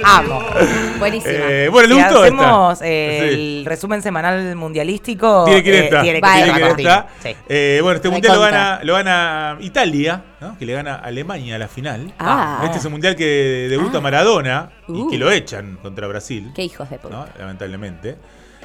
Amo. 0.04 0.40
Buenísima. 0.98 1.32
Eh, 1.34 1.68
bueno, 1.70 1.88
¿le 1.88 1.94
Si 1.94 2.00
gustó 2.02 2.22
hacemos 2.22 2.72
esta? 2.74 2.86
eh, 2.88 3.18
Sí. 3.20 3.34
el 3.60 3.64
resumen 3.66 4.02
semanal 4.02 4.56
mundialístico. 4.56 5.44
Tiene 5.44 5.62
que 5.62 5.68
ir 5.70 5.74
eh, 5.74 5.84
esta. 5.84 6.02
tiene 6.02 6.20
que 6.20 6.38
ir 6.40 6.80
esta. 6.80 7.06
Sí. 7.22 7.36
Eh, 7.48 7.78
bueno, 7.82 7.96
este 7.96 8.08
mundial 8.10 8.34
lo 8.36 8.40
gana, 8.42 8.80
lo 8.82 8.94
gana 8.94 9.56
Italia, 9.60 10.22
¿no? 10.40 10.56
que 10.58 10.66
le 10.66 10.72
gana 10.74 10.94
a 10.96 10.98
Alemania 10.98 11.56
a 11.56 11.58
la 11.58 11.68
final. 11.68 12.12
Ah. 12.18 12.62
Este 12.64 12.78
es 12.78 12.84
un 12.84 12.92
mundial 12.92 13.16
que 13.16 13.66
debuta 13.70 13.98
Ah. 13.98 14.00
Maradona 14.00 14.70
y 14.88 14.92
Uh. 14.92 15.10
que 15.10 15.18
lo 15.18 15.30
echan 15.30 15.76
contra 15.82 16.06
Brasil, 16.06 16.50
Qué 16.54 16.62
hijos 16.64 16.88
de 16.90 16.98
puta. 16.98 17.14
¿no? 17.16 17.26
lamentablemente. 17.38 18.16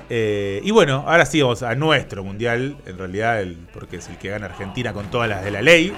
Eh, 0.10 0.62
y 0.64 0.70
bueno, 0.72 1.04
ahora 1.08 1.26
sí 1.26 1.42
vamos 1.42 1.64
a 1.64 1.74
nuestro 1.74 2.24
mundial, 2.24 2.76
en 2.86 2.98
realidad, 2.98 3.42
el, 3.42 3.58
porque 3.74 3.98
es 3.98 4.08
el 4.10 4.18
que 4.18 4.30
gana 4.30 4.46
Argentina 4.46 4.94
con 4.94 5.10
todas 5.10 5.28
las 5.28 5.44
de 5.44 5.50
la 5.52 5.62
ley, 5.64 5.92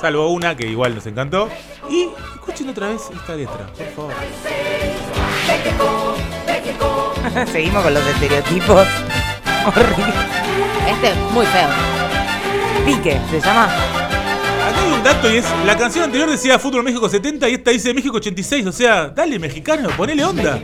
salvo 0.00 0.28
una 0.28 0.56
que 0.56 0.66
igual 0.66 0.94
nos 0.94 1.06
encantó. 1.06 1.48
Y 1.88 2.08
escuchen 2.34 2.68
otra 2.68 2.88
vez 2.88 3.02
esta 3.14 3.34
letra, 3.34 3.66
por 3.76 3.86
favor. 3.94 4.14
Seguimos 7.52 7.82
con 7.82 7.94
los 7.94 8.06
estereotipos. 8.06 8.86
Horrible. 9.66 10.14
Este 10.88 11.08
es 11.08 11.16
muy 11.32 11.46
feo. 11.46 11.68
Pique, 12.84 13.20
se 13.30 13.40
llama. 13.40 13.64
Acá 13.64 14.80
hay 14.84 14.92
un 14.92 15.02
dato 15.02 15.32
y 15.32 15.36
es, 15.36 15.44
la 15.64 15.76
canción 15.76 16.04
anterior 16.04 16.30
decía 16.30 16.58
Fútbol 16.58 16.82
México 16.82 17.08
70 17.08 17.48
y 17.48 17.54
esta 17.54 17.70
dice 17.70 17.94
México 17.94 18.16
86, 18.16 18.66
o 18.66 18.72
sea, 18.72 19.08
dale 19.08 19.38
mexicano, 19.38 19.88
ponele 19.96 20.24
onda. 20.24 20.60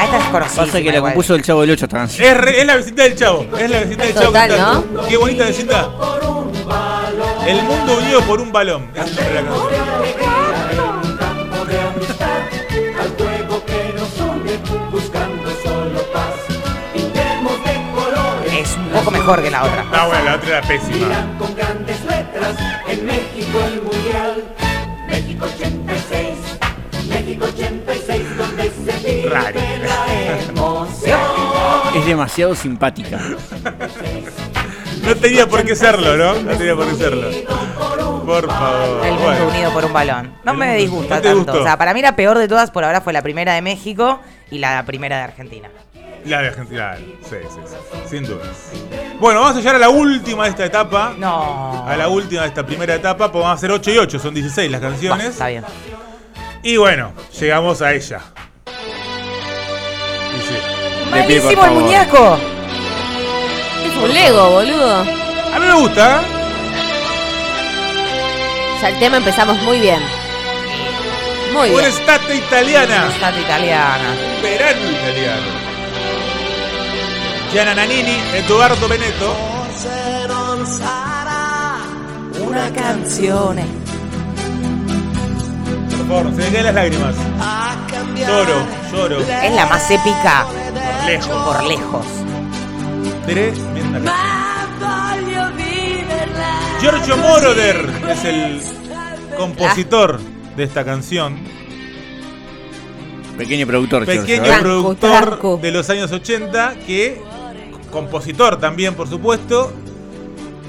Ah, 0.00 0.04
esta 0.04 0.18
es 0.18 0.24
conocida. 0.26 0.64
Pasa 0.66 0.82
que 0.82 0.92
la 0.92 1.00
compuso 1.00 1.34
el 1.34 1.42
Chavo 1.42 1.60
del 1.62 1.70
8 1.72 1.84
esta 1.86 1.96
canción. 1.98 2.28
Es, 2.28 2.36
re- 2.36 2.60
es 2.60 2.66
la 2.66 2.76
vecindad 2.76 3.04
del 3.04 3.16
chavo, 3.16 3.46
es 3.58 3.70
la 3.70 3.80
vecindad 3.80 4.04
del 4.04 4.14
chavo. 4.14 4.26
Total, 4.26 4.48
cantando. 4.48 5.06
Qué 5.08 5.16
bonita 5.16 5.44
vecindad. 5.44 5.88
El 7.46 7.62
mundo 7.62 7.96
unido 7.98 8.20
por 8.22 8.40
un 8.40 8.52
balón. 8.52 8.90
Es 8.94 9.06
el 9.06 9.16
nombre 9.16 9.28
de 9.28 9.34
la 9.34 9.42
canción. 9.48 10.78
Es 18.52 18.76
un 18.76 18.88
poco 18.88 19.10
mejor 19.10 19.42
que 19.42 19.50
la 19.50 19.64
otra. 19.64 19.84
Ah, 19.92 20.06
bueno, 20.06 20.24
la 20.24 20.34
otra 20.36 20.48
era 20.58 20.62
pésima. 20.62 21.06
Demasiado 32.08 32.54
simpática. 32.54 33.18
No 35.04 35.14
tenía 35.16 35.46
por 35.46 35.64
qué 35.64 35.74
serlo, 35.76 36.16
¿no? 36.16 36.34
No 36.42 36.56
tenía 36.56 36.74
por 36.74 36.86
qué 36.88 36.94
serlo. 36.96 37.30
Por 38.26 38.46
favor. 38.46 39.06
El 39.06 39.12
mundo 39.12 39.24
Bueno. 39.26 39.48
unido 39.48 39.72
por 39.72 39.84
un 39.84 39.92
balón. 39.92 40.34
No 40.44 40.54
me 40.54 40.76
disgusta 40.76 41.16
¿no 41.16 41.20
te 41.22 41.28
tanto. 41.28 41.44
gustó? 41.44 41.60
O 41.60 41.64
sea, 41.64 41.78
para 41.78 41.94
mí 41.94 42.02
la 42.02 42.14
peor 42.16 42.36
de 42.38 42.46
todas 42.48 42.70
por 42.70 42.84
ahora 42.84 43.00
fue 43.00 43.12
la 43.12 43.22
primera 43.22 43.54
de 43.54 43.62
México 43.62 44.20
y 44.50 44.58
la 44.58 44.82
primera 44.84 45.16
de 45.16 45.22
Argentina. 45.22 45.68
La 46.26 46.42
de 46.42 46.48
Argentina, 46.48 46.96
sí, 46.96 47.06
sí, 47.30 47.60
sí, 47.64 47.98
sin 48.10 48.24
dudas. 48.24 48.48
Bueno, 49.20 49.40
vamos 49.40 49.56
a 49.56 49.60
llegar 49.60 49.76
a 49.76 49.78
la 49.78 49.88
última 49.88 50.44
de 50.44 50.50
esta 50.50 50.64
etapa. 50.66 51.14
No. 51.16 51.86
A 51.88 51.96
la 51.96 52.08
última 52.08 52.42
de 52.42 52.48
esta 52.48 52.66
primera 52.66 52.94
etapa, 52.96 53.30
pues 53.32 53.42
vamos 53.42 53.56
a 53.56 53.58
hacer 53.58 53.70
8 53.70 53.90
y 53.92 53.98
8, 53.98 54.18
son 54.18 54.34
16 54.34 54.70
las 54.70 54.80
canciones. 54.80 55.28
está 55.28 55.46
bien. 55.48 55.64
Y 56.62 56.76
bueno, 56.76 57.12
llegamos 57.38 57.80
a 57.80 57.92
ella. 57.94 58.20
Y 61.10 61.14
sí. 61.14 61.18
De 61.18 61.22
pie, 61.24 61.40
por 61.40 61.44
¡Malísimo 61.44 61.50
el 61.50 61.56
favor. 61.56 61.82
muñeco! 61.82 62.38
Es 63.86 63.96
un 64.02 64.14
Lego, 64.14 64.50
boludo. 64.50 65.00
A 65.00 65.58
mí 65.58 65.66
me 65.66 65.74
gusta, 65.74 66.20
¿eh? 66.20 66.24
Ya 68.82 68.88
el 68.90 68.98
tema 68.98 69.16
empezamos 69.16 69.60
muy 69.62 69.80
bien. 69.80 70.00
Muy 71.52 71.70
Una 71.70 71.78
bien. 71.80 71.92
estate 71.92 72.36
italiana. 72.36 73.08
Estate 73.12 73.40
italiana. 73.40 74.14
Verano 74.42 74.90
italiano. 74.90 75.58
Gianna 77.52 77.74
Nannini, 77.74 78.16
Edoardo 78.34 78.86
Benetto. 78.88 79.34
Una 82.46 82.70
canción. 82.72 83.56
Por 85.96 86.06
favor, 86.08 86.26
se 86.36 86.42
me 86.42 86.52
caen 86.52 86.64
las 86.66 86.74
lágrimas. 86.74 87.14
Lloro, 88.16 88.66
lloro. 88.92 89.20
Es 89.20 89.52
la 89.54 89.66
más 89.66 89.90
épica 89.90 90.46
Por 90.96 91.06
lejos. 91.06 91.44
por 91.44 91.64
lejos. 91.64 92.06
Tremenda. 93.26 94.14
Giorgio 96.80 97.16
Moroder 97.16 97.90
es 98.10 98.24
el 98.24 98.60
compositor 99.36 100.20
de 100.56 100.64
esta 100.64 100.84
canción. 100.84 101.36
Pequeño 103.36 103.66
productor, 103.66 104.04
Pequeño 104.06 104.24
Giorgio, 104.26 104.44
¿eh? 104.44 104.46
Tranco, 104.48 104.62
productor 104.64 105.10
tranco. 105.28 105.58
de 105.62 105.70
los 105.70 105.88
años 105.90 106.10
80 106.10 106.74
que 106.86 107.20
compositor 107.90 108.58
también, 108.58 108.94
por 108.94 109.08
supuesto. 109.08 109.72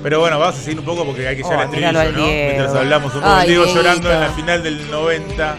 Pero 0.01 0.19
bueno, 0.21 0.39
vamos 0.39 0.55
a 0.55 0.59
seguir 0.61 0.79
un 0.79 0.85
poco 0.85 1.03
porque 1.05 1.27
hay 1.27 1.35
que 1.35 1.43
llegar 1.43 1.57
Oh, 1.57 1.61
al 1.61 1.67
estribillo, 1.67 2.11
¿no? 2.17 2.25
Mientras 2.27 2.75
hablamos 2.75 3.13
un 3.15 3.21
poco. 3.21 3.33
Ay, 3.33 3.47
Diego 3.49 3.63
Dieguito. 3.65 3.83
llorando 3.83 4.11
en 4.13 4.19
la 4.21 4.29
final 4.29 4.63
del 4.63 4.89
90, 4.91 5.57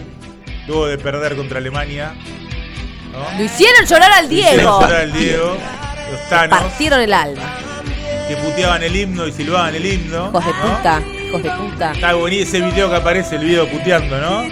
luego 0.66 0.86
de 0.86 0.98
perder 0.98 1.36
contra 1.36 1.58
Alemania. 1.58 2.14
¿No? 3.12 3.38
Lo 3.38 3.44
hicieron 3.44 3.84
llorar 3.86 4.12
al 4.12 4.24
Hicieron 4.32 4.56
Diego. 4.56 4.80
llorar 4.80 5.00
al 5.00 5.12
Diego, 5.12 5.56
los 6.12 6.28
Thanos, 6.28 6.58
Partieron 6.60 7.00
el 7.00 7.12
alma. 7.12 7.42
que 8.28 8.36
puteaban 8.36 8.82
el 8.82 8.94
himno 8.96 9.26
y 9.26 9.32
silbaban 9.32 9.74
el 9.74 9.84
himno. 9.86 10.28
Hijos 10.28 10.44
de 10.46 10.52
¿no? 10.52 10.76
puta. 10.76 11.02
Hijos 11.26 11.42
de 11.42 11.50
puta. 11.50 11.92
Está 11.92 12.12
bonito 12.14 12.42
ese 12.42 12.60
video 12.60 12.88
que 12.90 12.96
aparece, 12.96 13.36
el 13.36 13.44
video 13.44 13.68
puteando, 13.68 14.18
¿no? 14.20 14.44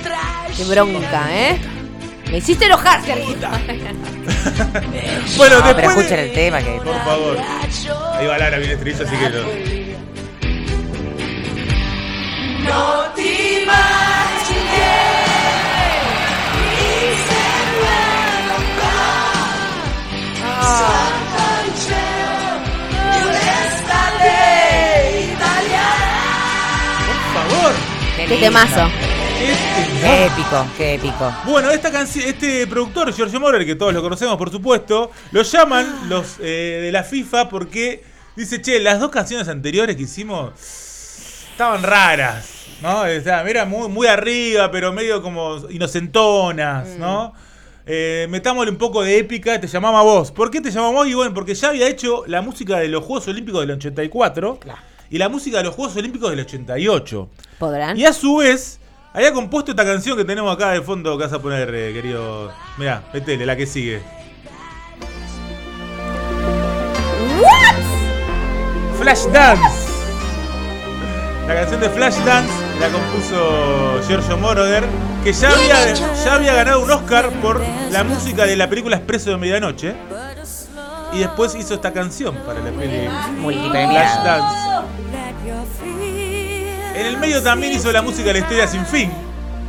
Qué 0.57 0.65
bronca, 0.65 1.27
¿eh? 1.31 1.59
Me 2.31 2.39
hiciste 2.39 2.67
enojar, 2.67 3.03
Sergio. 3.05 3.37
Bueno, 5.39 5.57
No, 5.61 5.65
pero 5.65 5.77
después. 5.77 5.97
de- 5.97 6.03
escuchen 6.03 6.19
el 6.19 6.33
tema 6.33 6.59
que. 6.59 6.71
Por 6.85 7.05
favor. 7.05 7.39
Ahí 8.19 8.27
va 8.27 8.37
Lara, 8.39 8.59
viene 8.59 8.75
estribillo, 8.75 9.05
así 9.07 9.17
que 9.17 9.31
lo. 9.31 9.45
Qué 28.29 28.37
temazo. 28.37 28.91
Qué 29.39 30.27
épico, 30.27 30.67
qué 30.77 30.95
épico. 30.95 31.33
Bueno, 31.47 31.71
esta 31.71 31.91
canción, 31.91 32.27
este 32.27 32.67
productor, 32.67 33.11
Giorgio 33.15 33.41
Moroder, 33.41 33.65
que 33.65 33.75
todos 33.75 33.95
lo 33.95 34.03
conocemos, 34.03 34.37
por 34.37 34.51
supuesto, 34.51 35.11
lo 35.31 35.43
llaman 35.43 36.11
los 36.11 36.37
eh, 36.41 36.81
de 36.83 36.93
la 36.93 37.05
FIFA 37.05 37.49
porque 37.49 38.05
dice, 38.37 38.61
che, 38.61 38.81
las 38.81 39.01
dos 39.01 39.11
canciones 39.11 39.49
anteriores 39.49 39.97
que 39.97 40.03
hicimos 40.03 40.53
estaban 41.53 41.83
raras, 41.83 42.51
¿no? 42.83 43.01
O 43.01 43.21
sea, 43.23 43.49
eran 43.49 43.71
muy, 43.71 43.89
muy 43.89 44.07
arriba, 44.07 44.71
pero 44.71 44.93
medio 44.93 45.23
como 45.23 45.67
inocentonas, 45.71 46.89
¿no? 46.99 47.33
Eh, 47.91 48.27
metámosle 48.29 48.71
un 48.71 48.77
poco 48.77 49.03
de 49.03 49.17
épica, 49.17 49.59
te 49.59 49.67
llamaba 49.67 50.03
vos. 50.03 50.31
¿Por 50.31 50.51
qué 50.51 50.61
te 50.61 50.71
llamaba 50.71 50.93
vos? 50.93 51.09
Y 51.09 51.15
bueno, 51.15 51.33
porque 51.33 51.55
ya 51.55 51.71
había 51.71 51.89
hecho 51.89 52.23
la 52.27 52.43
música 52.43 52.77
de 52.77 52.89
los 52.89 53.03
Juegos 53.03 53.27
Olímpicos 53.29 53.63
del 53.63 53.71
84 53.71 54.61
y 55.09 55.17
la 55.17 55.31
música 55.31 55.57
de 55.57 55.65
los 55.65 55.75
Juegos 55.75 55.97
Olímpicos 55.97 56.29
del 56.29 56.41
88. 56.41 57.31
¿Podrán? 57.59 57.97
Y 57.97 58.05
a 58.05 58.13
su 58.13 58.37
vez, 58.37 58.79
había 59.15 59.33
compuesto 59.33 59.71
esta 59.71 59.87
canción 59.87 60.19
que 60.19 60.27
tenemos 60.27 60.55
acá 60.55 60.73
de 60.73 60.83
fondo 60.83 61.17
que 61.17 61.25
vas 61.25 61.33
a 61.33 61.41
poner, 61.41 61.75
eh, 61.75 61.95
querido. 61.95 62.53
Mirá, 62.77 63.05
metele, 63.15 63.47
la 63.47 63.57
que 63.57 63.65
sigue. 63.67 64.03
Flashdance. 68.99 69.89
La 71.47 71.55
canción 71.55 71.81
de 71.81 71.89
Flashdance 71.89 72.68
la 72.81 72.89
compuso 72.91 74.01
Giorgio 74.07 74.37
Moroder, 74.37 74.85
que 75.25 75.33
ya 75.33 75.51
había, 75.51 75.95
ya 75.95 76.35
había 76.35 76.55
ganado 76.55 76.81
un 76.81 76.91
Oscar 76.91 77.31
por 77.41 77.61
la 77.91 78.05
música 78.05 78.47
de 78.47 78.57
la 78.57 78.69
película 78.69 78.97
Expreso 78.97 79.31
de 79.31 79.37
Medianoche. 79.37 79.95
Y 81.13 81.21
después 81.21 81.55
hizo 81.55 81.75
esta 81.75 81.93
canción 81.93 82.35
para 82.47 82.61
la 82.61 82.71
peli 82.71 83.09
Multipremiado. 83.39 84.23
Flashdance. 84.23 84.69
En 86.95 87.07
el 87.07 87.17
medio 87.17 87.43
también 87.43 87.73
hizo 87.73 87.91
la 87.91 88.03
música 88.03 88.27
de 88.27 88.35
la 88.35 88.39
historia 88.41 88.67
sin 88.67 88.85
fin, 88.85 89.13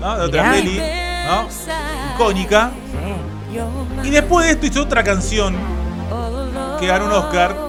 ¿no? 0.02 0.18
De 0.18 0.26
otra 0.26 0.52
peli, 0.52 0.82
¿no? 1.28 1.48
Icónica. 2.16 2.72
Y 4.04 4.10
después 4.10 4.46
de 4.46 4.52
esto 4.52 4.66
hizo 4.66 4.84
otra 4.84 5.04
canción 5.04 5.56
que 6.80 6.88
ganó 6.88 7.06
un 7.06 7.12
Oscar. 7.14 7.69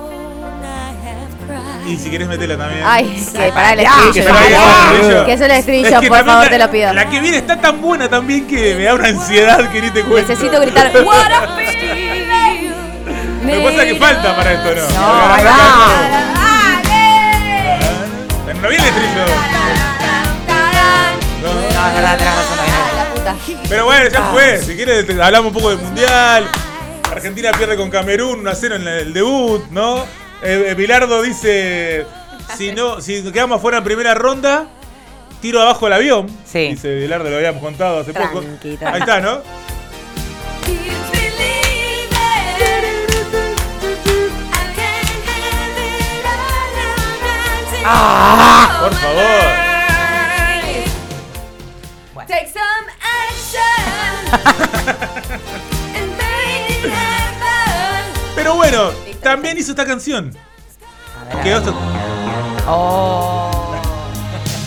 Y 1.91 1.97
si 1.99 2.09
querés 2.11 2.29
meterla 2.29 2.57
también. 2.57 2.83
Ay, 2.87 3.05
que 3.33 3.53
para 3.53 3.73
el 3.73 3.81
estribillo. 3.81 5.25
que 5.27 5.33
es 5.33 5.41
el 5.41 5.51
estribillo, 5.51 5.89
Es 5.89 5.99
que 6.01 6.09
por 6.09 6.25
favor, 6.25 6.45
la- 6.45 6.51
te 6.51 6.59
lo 6.59 6.71
pido. 6.71 6.93
La 6.93 7.09
que 7.11 7.21
viene 7.21 7.39
está 7.39 7.61
tan 7.61 7.81
buena 7.81 8.09
también 8.09 8.47
que 8.47 8.75
me 8.77 8.85
da 8.85 8.95
una 8.95 9.09
ansiedad 9.09 9.71
que 9.71 9.81
ni 9.81 9.91
te 9.91 10.03
cuento. 10.05 10.29
Necesito 10.33 10.61
gritar. 10.61 10.93
What 11.05 11.33
a 11.33 11.57
que 13.51 13.61
pasa 13.65 13.83
es 13.85 13.93
que 13.93 13.99
falta 13.99 14.37
para 14.37 14.53
esto, 14.53 14.69
¿no? 14.69 14.83
No, 14.83 15.37
canto- 15.37 15.51
Pero 18.47 18.61
no 18.61 18.69
viene 18.69 18.85
el 18.85 18.91
estribillo. 18.91 19.25
No. 21.43 21.51
Pero 23.69 23.85
bueno, 23.85 24.09
ya 24.11 24.23
fue. 24.33 24.59
Si 24.59 24.75
quieres, 24.77 25.09
hablamos 25.21 25.49
un 25.49 25.55
poco 25.55 25.71
del 25.71 25.79
mundial. 25.79 26.47
Argentina 27.11 27.51
pierde 27.53 27.77
con 27.77 27.91
Camerún 27.91 28.41
1 28.41 28.51
a 28.51 28.55
0 28.55 28.77
en 28.77 28.87
el 28.89 29.13
debut, 29.13 29.65
¿no? 29.71 30.05
Eh, 30.43 30.65
eh, 30.69 30.75
Bilardo 30.75 31.23
dice: 31.23 32.07
si 32.57 32.73
no, 32.73 33.01
si 33.01 33.23
quedamos 33.33 33.59
afuera 33.59 33.79
en 33.79 33.85
primera 33.85 34.15
ronda, 34.15 34.67
tiro 35.41 35.61
abajo 35.61 35.87
el 35.87 35.93
avión. 35.93 36.27
Sí. 36.45 36.69
Dice 36.69 36.95
Bilardo, 36.95 37.31
lo 37.31 37.37
habíamos 37.37 37.63
contado 37.63 38.01
hace 38.01 38.13
poco. 38.13 38.41
Ahí 38.41 39.01
está, 39.01 39.21
¿no? 39.21 39.43
Por 48.81 48.95
favor. 48.95 49.71
Take 52.27 52.49
some 52.49 52.89
action. 53.03 53.61
Pero 58.37 58.55
bueno, 58.55 58.93
también 59.23 59.59
hizo 59.59 59.73
esta 59.73 59.85
canción. 59.85 60.33
A 61.31 61.47
a 61.47 62.01
Oh. 62.67 63.51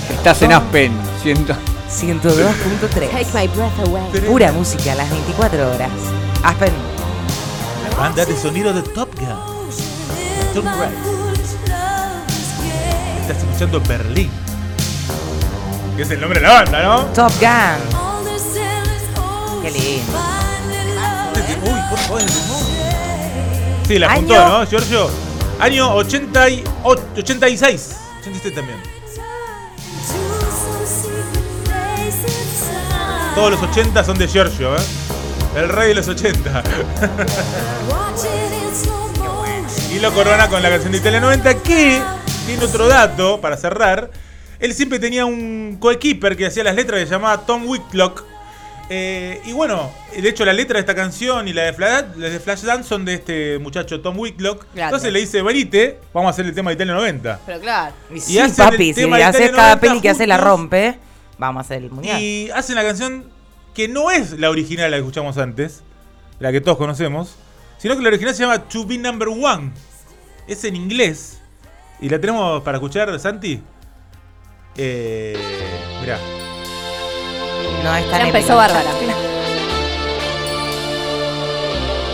Estás 0.10 0.42
en 0.42 0.54
Aspen, 0.54 0.92
siento. 1.22 1.54
102.3. 1.90 3.10
Take 3.12 3.28
my 3.34 3.48
breath 3.48 3.88
away. 3.88 4.22
Pura 4.28 4.52
música, 4.52 4.96
las 4.96 5.10
24 5.10 5.72
horas. 5.76 5.92
Aspen. 6.44 6.74
La 7.90 7.96
banda 7.98 8.26
de 8.26 8.36
sonido 8.36 8.74
de 8.74 8.82
Top 8.82 9.10
Gun. 9.20 9.54
Estás 13.22 13.38
escuchando 13.38 13.82
Berlín. 13.82 14.30
Que 15.96 16.02
es 16.02 16.12
el 16.12 16.20
nombre 16.20 16.40
de 16.40 16.48
la 16.48 16.54
banda, 16.54 16.84
¿no? 16.84 17.06
Top 17.14 17.32
Gun. 17.40 18.02
Qué 19.62 19.72
lindo. 19.72 20.20
Uy, 21.64 21.80
por 21.90 22.00
favor. 22.00 22.22
Sí, 23.88 24.00
la 24.00 24.12
apuntó, 24.12 24.34
Año. 24.36 24.60
¿no, 24.60 24.66
Giorgio? 24.66 25.10
Año 25.60 25.94
80 25.96 26.50
y 26.50 26.64
o- 26.84 26.96
86. 27.18 27.96
86 28.22 28.56
también. 28.56 28.78
Todos 33.36 33.52
los 33.52 33.62
80 33.64 34.04
son 34.04 34.18
de 34.18 34.28
Giorgio, 34.28 34.76
¿eh? 34.76 34.80
El 35.56 35.70
rey 35.70 35.90
de 35.90 35.96
los 35.96 36.08
80. 36.08 36.64
y 39.92 40.00
lo 40.00 40.12
corona 40.14 40.48
con 40.50 40.62
la 40.64 40.70
canción 40.70 40.92
de 40.92 40.98
Italia 41.00 41.20
90 41.20 41.56
que 41.62 42.02
tiene 42.46 42.64
otro 42.64 42.88
dato 42.88 43.42
para 43.42 43.58
cerrar. 43.58 44.10
Él 44.60 44.74
siempre 44.74 45.00
tenía 45.00 45.26
un 45.26 45.78
coequiper 45.80 46.38
que 46.38 46.46
hacía 46.48 46.64
las 46.64 46.76
letras 46.76 47.00
que 47.00 47.06
se 47.08 47.12
llamaba 47.12 47.46
Tom 47.46 47.68
Whitlock. 47.68 48.24
Eh, 48.90 49.42
y 49.46 49.54
bueno, 49.54 49.92
de 50.16 50.28
hecho 50.28 50.44
la 50.46 50.54
letra 50.54 50.76
de 50.76 50.82
esta 50.82 50.94
canción 50.94 51.48
y 51.48 51.54
la 51.54 51.64
de, 51.64 51.74
Flash, 51.74 52.06
la 52.18 52.30
de 52.30 52.40
Flashdance 52.40 52.88
son 52.88 53.06
de 53.06 53.16
este 53.16 53.60
muchacho 53.60 54.02
Tom. 54.02 54.18
Grande. 54.18 54.60
Entonces 54.76 55.14
le 55.14 55.20
dice, 55.20 55.42
venite, 55.42 56.00
vamos 56.14 56.28
a 56.28 56.32
hacer 56.32 56.46
el 56.46 56.54
tema 56.54 56.70
de 56.72 56.76
Italia 56.76 56.94
90. 56.94 57.40
Pero 57.46 57.60
claro. 57.62 57.96
Y 58.14 58.20
sí, 58.20 58.40
papi, 58.56 58.94
si 58.94 59.04
haces 59.04 59.52
cada 59.52 59.76
90 59.76 59.80
peli 59.80 60.02
que 60.02 60.10
hace 60.10 60.28
la 60.28 60.38
rompe, 60.38 60.98
vamos 61.38 61.62
a 61.62 61.66
hacer 61.66 61.84
el 61.84 61.92
mundial. 61.92 62.22
Y 62.22 62.50
hacen 62.52 62.76
la 62.76 62.84
canción 62.84 63.32
que 63.74 63.88
no 63.88 64.12
es 64.12 64.38
la 64.40 64.50
original, 64.50 64.92
la 64.92 64.98
que 64.98 65.02
escuchamos 65.02 65.38
antes, 65.38 65.82
la 66.40 66.52
que 66.52 66.62
todos 66.62 66.78
conocemos, 66.78 67.36
sino 67.78 67.96
que 67.96 68.02
la 68.02 68.10
original 68.10 68.36
se 68.36 68.44
llama 68.44 68.60
To 68.68 68.86
Be 68.86 68.98
Number 68.98 69.30
One. 69.30 69.72
Es 70.48 70.64
en 70.66 70.76
inglés. 70.76 71.40
Y 72.02 72.10
la 72.10 72.20
tenemos 72.20 72.62
para 72.64 72.78
escuchar, 72.78 73.18
Santi. 73.20 73.62
Eh, 74.76 75.38
mirá. 76.02 76.20
No 77.84 77.96
es 77.96 78.10
tan 78.10 78.20
Ya 78.22 78.28
empezó. 78.28 78.56
Bárbara. 78.56 78.90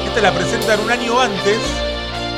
Esta 0.07 0.21
la 0.21 0.31
presentan 0.33 0.79
un 0.79 0.91
año 0.91 1.19
antes. 1.19 1.57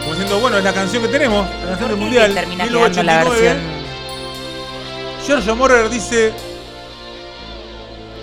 Como 0.01 0.13
diciendo, 0.13 0.39
bueno, 0.39 0.57
es 0.57 0.63
la 0.63 0.73
canción 0.73 1.03
que 1.03 1.09
tenemos, 1.09 1.47
la 1.61 1.67
canción 1.69 1.77
del 1.77 1.79
¿Por 1.89 1.89
qué 1.97 2.03
mundial. 2.03 2.33
termina 2.33 2.63
quedando 2.65 2.79
la 3.03 3.23
1989. 3.23 3.29
versión? 3.39 3.81
Giorgio 5.25 5.55
Moroder 5.55 5.89
dice. 5.89 6.33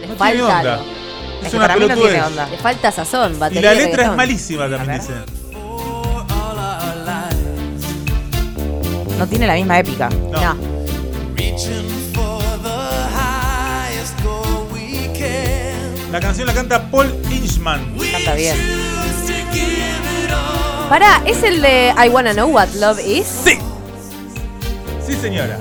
Le 0.00 0.06
No 0.08 0.14
tiene 0.14 0.16
falta 0.16 0.42
onda. 0.58 0.58
algo. 0.74 0.84
Es 1.40 1.44
Es 1.46 1.50
que 1.50 1.56
una 1.56 1.64
para 1.68 1.74
mí 1.74 1.80
no 1.80 1.86
tiene 1.86 2.00
pelotudez. 2.02 2.26
onda. 2.26 2.48
Le 2.50 2.56
falta 2.58 2.92
sazón, 2.92 3.32
Y 3.34 3.38
batería 3.38 3.62
la 3.62 3.74
letra 3.74 3.84
es 3.90 3.96
reggaetón. 3.96 4.16
malísima 4.16 4.62
también, 4.68 4.86
ver. 4.86 5.00
dice. 5.00 5.14
No 9.18 9.26
tiene 9.26 9.46
la 9.46 9.54
misma 9.54 9.78
épica. 9.78 10.08
No. 10.10 10.40
No. 10.54 10.56
La 16.10 16.20
canción 16.20 16.46
la 16.46 16.54
canta 16.54 16.90
Paul 16.90 17.14
Inchman. 17.30 17.94
Canta 18.12 18.34
bien. 18.34 18.56
Pará, 20.88 21.20
¿es 21.26 21.42
el 21.42 21.60
de 21.60 21.92
I 22.02 22.08
Wanna 22.08 22.32
Know 22.32 22.48
What 22.50 22.68
Love 22.76 22.98
Is? 23.06 23.26
Sí. 23.44 23.58
Sí, 25.06 25.14
señora. 25.14 25.58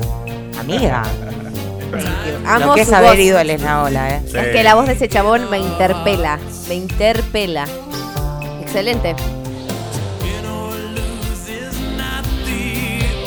Amiga. 0.60 1.04
Amo 2.46 2.68
Lo 2.68 2.74
que 2.76 2.82
es 2.82 2.88
su 2.88 2.96
haber 2.96 3.12
voz. 3.12 3.20
ido 3.20 3.38
al 3.38 3.50
Esnaola, 3.50 4.16
eh. 4.16 4.22
Sí. 4.26 4.38
Es 4.38 4.48
que 4.48 4.64
la 4.64 4.76
voz 4.76 4.88
de 4.88 4.94
ese 4.94 5.10
chabón 5.10 5.50
me 5.50 5.58
interpela. 5.60 6.40
Me 6.70 6.76
interpela. 6.76 7.66
Excelente. 8.62 9.16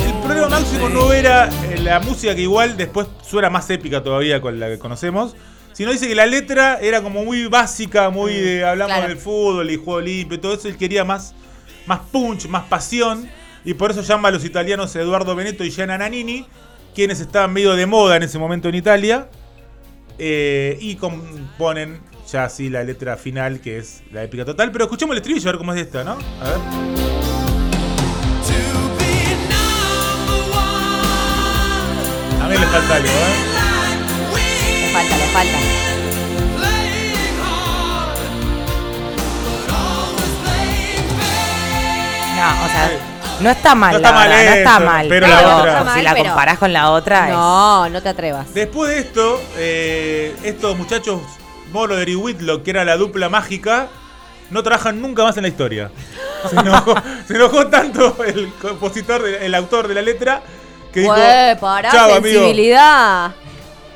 El 0.06 0.12
problema 0.22 0.48
máximo 0.48 0.88
no 0.88 1.12
era 1.12 1.48
eh, 1.48 1.78
la 1.82 2.00
música 2.00 2.34
que 2.34 2.42
igual 2.42 2.76
después 2.78 3.08
suena 3.28 3.50
más 3.50 3.68
épica 3.70 4.02
todavía 4.02 4.40
con 4.40 4.58
la 4.60 4.68
que 4.68 4.78
conocemos, 4.78 5.34
sino 5.72 5.92
dice 5.92 6.08
que 6.08 6.14
la 6.14 6.26
letra 6.26 6.78
era 6.80 7.02
como 7.02 7.24
muy 7.24 7.46
básica, 7.46 8.10
muy 8.10 8.34
de 8.34 8.64
hablamos 8.64 8.96
claro. 8.96 9.08
del 9.08 9.18
fútbol 9.18 9.70
y 9.70 9.76
juego 9.76 10.00
limpio 10.00 10.36
y 10.36 10.40
todo 10.40 10.54
eso, 10.54 10.68
él 10.68 10.76
quería 10.76 11.04
más, 11.04 11.34
más 11.86 12.00
punch, 12.12 12.46
más 12.46 12.64
pasión, 12.64 13.28
y 13.64 13.74
por 13.74 13.90
eso 13.90 14.02
llama 14.02 14.28
a 14.28 14.30
los 14.32 14.44
italianos 14.44 14.94
Eduardo 14.96 15.34
Beneto 15.34 15.64
y 15.64 15.70
Gianna 15.70 15.98
Nannini, 15.98 16.46
quienes 16.94 17.20
estaban 17.20 17.52
medio 17.52 17.74
de 17.76 17.86
moda 17.86 18.16
en 18.16 18.22
ese 18.22 18.38
momento 18.38 18.68
en 18.68 18.74
Italia, 18.74 19.28
eh, 20.18 20.76
y 20.80 20.96
componen 20.96 22.00
ya 22.30 22.44
así 22.44 22.68
la 22.68 22.84
letra 22.84 23.16
final 23.16 23.60
que 23.60 23.78
es 23.78 24.02
la 24.12 24.22
épica 24.22 24.44
total, 24.44 24.70
pero 24.70 24.84
escuchemos 24.84 25.14
el 25.14 25.18
estribillo 25.18 25.48
a 25.48 25.52
ver 25.52 25.58
cómo 25.58 25.74
es 25.74 25.80
esta, 25.80 26.04
¿no? 26.04 26.12
A 26.12 26.44
ver. 26.44 26.58
A 32.42 32.48
mí 32.48 32.58
le 32.58 32.66
falta 32.66 32.96
algo, 32.96 33.08
¿eh? 33.08 33.49
Le 34.90 34.96
falta, 34.96 35.16
le 35.16 35.26
falta. 35.26 35.58
No, 42.36 42.64
o 42.64 42.68
sea, 42.68 42.90
no 43.40 43.50
está 43.50 43.74
mal, 43.74 43.92
No 43.92 43.96
está 43.98 44.10
la 44.10 44.16
mal 44.16 44.28
verdad, 44.28 44.44
no 44.50 44.56
está 44.56 44.76
eso, 44.76 44.84
mal. 44.86 45.06
pero 45.08 45.26
la 45.26 45.36
pero 45.36 45.56
otra- 45.56 45.78
Está 45.80 45.94
si 45.94 46.02
la 46.02 46.12
pero- 46.14 46.24
comparás 46.26 46.58
con 46.58 46.72
la 46.72 46.90
otra, 46.90 47.28
es- 47.28 47.34
No, 47.34 47.88
no 47.88 48.02
te 48.02 48.08
atrevas. 48.08 48.54
Después 48.54 48.90
de 48.90 48.98
esto, 49.00 49.42
eh, 49.56 50.34
estos 50.42 50.76
muchachos, 50.76 51.20
Moroder 51.72 52.08
y 52.08 52.16
Whitlock, 52.16 52.62
que 52.64 52.70
era 52.70 52.84
la 52.84 52.96
dupla 52.96 53.28
mágica, 53.28 53.88
no 54.50 54.62
trabajan 54.62 55.00
nunca 55.02 55.22
más 55.22 55.36
en 55.36 55.42
la 55.42 55.48
historia. 55.48 55.90
Se 56.48 56.56
enojó, 56.60 56.94
se 57.28 57.34
enojó 57.34 57.66
tanto 57.66 58.16
el 58.24 58.52
compositor, 58.54 59.22
de- 59.22 59.44
el 59.46 59.54
autor 59.54 59.86
de 59.88 59.94
la 59.94 60.02
letra, 60.02 60.40
que 60.92 61.00
dijo, 61.00 61.12
Güey, 61.14 61.56
pará, 61.60 61.90
"Chao, 61.90 62.14
amigo, 62.14 62.40
sensibilidad. 62.40 63.32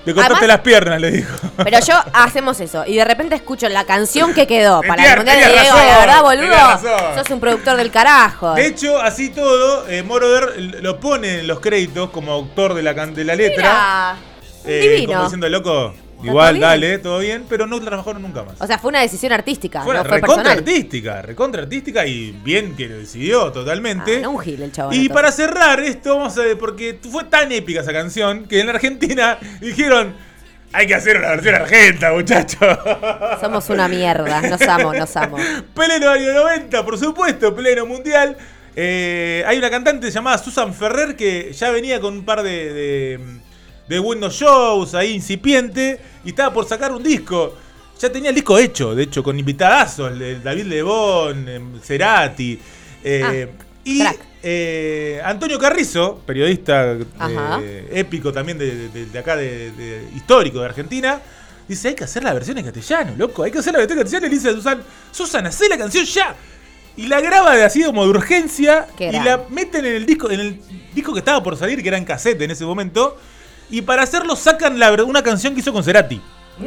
Te 0.05 0.15
cortaste 0.15 0.47
las 0.47 0.61
piernas, 0.61 1.01
le 1.01 1.11
dijo. 1.11 1.35
Pero 1.57 1.79
yo 1.81 1.95
hacemos 2.13 2.61
eso 2.61 2.85
y 2.87 2.97
de 2.97 3.05
repente 3.05 3.35
escucho 3.35 3.69
la 3.69 3.85
canción 3.85 4.35
que 4.35 4.47
quedó 4.47 4.83
para 4.87 5.13
el 5.13 5.17
mundial 5.19 5.39
de 5.39 5.61
Diego. 5.61 5.77
La 5.77 5.99
verdad, 5.99 6.23
boludo, 6.23 7.15
sos 7.17 7.31
un 7.31 7.41
productor 7.41 7.77
del 7.77 7.91
carajo. 7.91 8.55
De 8.55 8.67
hecho, 8.67 9.01
así 9.01 9.31
todo, 9.31 9.89
eh, 9.89 10.03
Moroder 10.03 10.83
lo 10.83 11.01
pone 11.01 11.41
en 11.41 11.47
los 11.47 11.61
créditos 11.61 12.11
como 12.11 12.33
autor 12.33 12.75
de 12.75 12.83
la, 12.83 12.93
de 12.95 13.25
la 13.25 13.35
letra. 13.35 13.57
Mira, 13.57 14.17
eh, 14.67 14.89
divino. 14.89 15.13
Como 15.13 15.23
diciendo, 15.25 15.49
loco, 15.49 15.95
igual, 16.25 16.61
dale, 16.61 16.99
todo 16.99 17.19
bien, 17.19 17.45
pero 17.49 17.67
no 17.67 17.81
trabajaron 17.81 18.23
nunca 18.23 18.43
más. 18.45 18.61
O 18.61 18.67
sea, 18.67 18.79
fue 18.79 18.91
una 18.91 19.01
decisión 19.01 19.33
artística, 19.33 19.83
Fue 19.83 19.95
no 19.95 20.05
fue 20.05 20.21
recontra 20.21 20.43
personal. 20.45 20.59
artística, 20.59 21.23
recontra 21.23 21.63
artística 21.63 22.07
y 22.07 22.33
bien 22.33 22.75
que 22.77 22.89
lo 22.89 22.99
decidió 22.99 23.53
totalmente. 23.53 24.17
Ah, 24.17 24.21
no 24.23 24.31
un 24.33 24.39
gil 24.41 24.63
el 24.63 24.73
chabón. 24.73 24.95
y 24.95 25.09
para 25.09 25.31
cerrar 25.33 25.81
esto, 25.81 26.17
vamos 26.17 26.37
a 26.39 26.43
ver, 26.43 26.59
porque 26.59 26.99
fue 27.11 27.25
tan 27.25 27.51
épica 27.53 27.81
esa 27.81 27.93
canción 27.93 28.47
que 28.47 28.61
en 28.61 28.67
la 28.67 28.73
Argentina 28.75 29.39
dijeron, 29.61 30.15
hay 30.73 30.87
que 30.89 30.95
hacer 30.95 31.19
una 31.19 31.29
versión 31.29 31.55
argenta, 31.55 32.13
muchachos. 32.13 32.79
Somos 33.41 33.69
una 33.71 33.87
mierda, 33.89 34.41
nos 34.43 34.61
amo, 34.63 34.93
nos 34.93 35.17
amo. 35.17 35.37
Pleno 35.73 36.11
año 36.11 36.33
90, 36.35 36.85
por 36.85 36.99
supuesto, 36.99 37.55
pleno 37.55 37.87
mundial. 37.87 38.37
Eh, 38.77 39.45
hay 39.47 39.57
una 39.59 39.71
cantante 39.71 40.11
llamada 40.11 40.37
Susan 40.37 40.75
Ferrer 40.75 41.15
que 41.15 41.53
ya 41.53 41.71
venía 41.71 42.01
con 42.01 42.15
un 42.15 42.25
par 42.25 42.43
de, 42.43 42.73
de, 42.73 43.21
de 43.89 43.99
buenos 43.99 44.35
shows 44.35 44.95
ahí 44.95 45.13
incipiente 45.13 46.01
y 46.25 46.31
estaba 46.31 46.53
por 46.53 46.67
sacar 46.67 46.93
un 46.93 47.03
disco. 47.03 47.55
Ya 48.01 48.11
tenía 48.11 48.31
el 48.31 48.35
disco 48.35 48.59
hecho, 48.59 48.95
de 48.95 49.05
hecho, 49.05 49.23
con 49.23 49.39
invitadazos, 49.39 50.13
David 50.43 50.65
Lebón, 50.65 51.49
em, 51.49 51.81
Cerati. 51.81 52.59
eh, 53.05 53.49
y 53.85 54.01
crack. 54.01 54.19
eh, 54.43 55.21
Antonio 55.25 55.59
Carrizo, 55.59 56.21
periodista 56.27 56.97
eh, 57.63 57.89
épico 57.93 58.33
también 58.33 58.59
de, 58.59 58.89
de- 58.89 59.07
de 59.07 59.19
acá, 59.19 59.37
de, 59.37 59.71
de- 59.73 60.09
histórico 60.17 60.59
de 60.61 60.65
Argentina, 60.67 61.21
dice, 61.69 61.89
hay 61.89 61.95
que 61.95 62.05
hacer 62.05 62.25
la 62.25 62.33
versión 62.35 62.57
en 62.59 62.65
castellano, 62.65 63.13
loco, 63.17 63.43
hay 63.43 63.51
que 63.51 63.59
hacer 63.59 63.73
la 63.75 63.79
versión 63.81 63.99
en 63.99 64.03
castellano. 64.05 64.27
Y 64.27 64.31
le 64.31 64.37
dice 64.37 64.49
a 64.49 64.53
Susan, 64.55 64.83
Susan, 65.13 65.47
hacé 65.47 65.69
la 65.69 65.77
canción 65.79 66.05
ya. 66.07 66.35
Y 66.97 67.07
la 67.09 67.21
graba 67.21 67.55
de 67.57 67.65
así 67.65 67.83
como 67.85 68.05
de 68.05 68.11
urgencia 68.11 68.87
y 69.21 69.25
la 69.25 69.45
meten 69.51 69.85
en 69.85 69.95
el 69.97 70.07
disco, 70.07 70.31
en 70.31 70.41
el 70.41 70.61
disco 70.95 71.13
que 71.13 71.19
estaba 71.19 71.43
por 71.43 71.57
salir, 71.57 71.83
que 71.83 71.89
era 71.89 71.99
en 71.99 72.05
cassette 72.05 72.41
en 72.43 72.51
ese 72.53 72.65
momento. 72.65 73.19
Y 73.75 73.83
para 73.83 74.05
hacerlo 74.05 74.37
sacan 74.37 74.79
la, 74.79 74.93
una 75.03 75.21
canción 75.21 75.53
que 75.53 75.59
hizo 75.59 75.73
con 75.73 75.83
Cerati. 75.83 76.21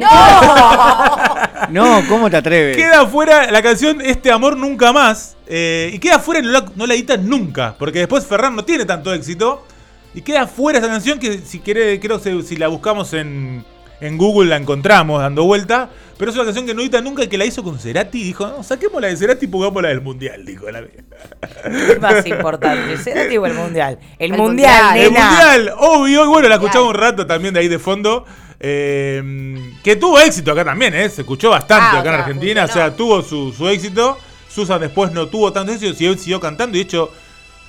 No, 1.70 2.02
¿cómo 2.06 2.30
te 2.30 2.36
atreves? 2.36 2.76
Queda 2.76 3.06
fuera 3.06 3.50
la 3.50 3.62
canción 3.62 4.00
Este 4.00 4.30
Amor 4.30 4.56
Nunca 4.56 4.92
Más. 4.92 5.36
eh, 5.46 5.90
y 5.92 5.98
queda 5.98 6.18
fuera 6.18 6.40
y 6.40 6.44
no 6.44 6.50
la, 6.50 6.64
no 6.76 6.86
la 6.86 6.94
editan 6.94 7.26
nunca. 7.26 7.74
Porque 7.78 8.00
después 8.00 8.26
Ferran 8.26 8.54
no 8.54 8.64
tiene 8.64 8.84
tanto 8.84 9.12
éxito. 9.12 9.66
Y 10.14 10.20
queda 10.20 10.46
fuera 10.46 10.78
esa 10.80 10.88
canción 10.88 11.18
que 11.18 11.38
si 11.38 11.60
quiere, 11.60 11.98
creo 11.98 12.20
que 12.20 12.42
si 12.42 12.56
la 12.56 12.68
buscamos 12.68 13.14
en, 13.14 13.64
en 14.00 14.16
Google 14.18 14.48
la 14.50 14.56
encontramos 14.56 15.20
dando 15.20 15.44
vuelta. 15.44 15.90
Pero 16.18 16.32
es 16.32 16.36
una 16.36 16.46
canción 16.46 16.66
que 16.66 16.74
no 16.74 16.80
edita 16.82 17.00
nunca 17.00 17.22
y 17.22 17.28
que 17.28 17.38
la 17.38 17.44
hizo 17.44 17.62
con 17.62 17.78
Cerati. 17.78 18.24
Dijo, 18.24 18.44
no, 18.46 18.64
saquemos 18.64 19.00
la 19.00 19.06
de 19.06 19.16
Cerati 19.16 19.44
y 19.44 19.48
pongamos 19.48 19.80
la 19.80 19.90
del 19.90 20.00
Mundial. 20.00 20.44
Dijo 20.44 20.68
la 20.68 20.82
¿Qué 20.82 21.98
más 22.00 22.26
importante? 22.26 22.92
¿El 22.92 22.98
Cerati 22.98 23.36
o 23.36 23.46
el 23.46 23.54
mundial? 23.54 23.98
El, 24.18 24.32
El 24.32 24.36
mundial, 24.38 24.82
mundial. 24.84 24.98
El 25.06 25.12
nena. 25.12 25.26
mundial, 25.30 25.72
obvio. 25.78 26.24
Y 26.24 26.28
bueno, 26.28 26.48
la 26.48 26.56
escuchamos 26.56 26.88
un 26.88 26.94
rato 26.94 27.24
también 27.26 27.54
de 27.54 27.60
ahí 27.60 27.68
de 27.68 27.78
fondo. 27.78 28.24
eh, 28.58 29.54
que 29.84 29.94
tuvo 29.94 30.18
éxito 30.18 30.50
acá 30.50 30.64
también, 30.64 30.92
¿eh? 30.94 31.08
Se 31.08 31.20
escuchó 31.20 31.50
bastante 31.50 31.84
Ah, 31.96 32.00
acá 32.00 32.00
o 32.00 32.02
sea, 32.02 32.14
en 32.14 32.20
Argentina. 32.20 32.62
funcionó. 32.62 32.86
O 32.86 32.88
sea, 32.90 32.96
tuvo 32.96 33.22
su, 33.22 33.52
su 33.52 33.68
éxito. 33.68 34.18
Susan 34.48 34.80
después 34.80 35.12
no 35.12 35.28
tuvo 35.28 35.52
tanto 35.52 35.70
éxito, 35.72 35.94
siguió, 35.94 36.14
siguió 36.18 36.40
cantando. 36.40 36.76
Y 36.76 36.80
de 36.80 36.84
hecho, 36.86 37.12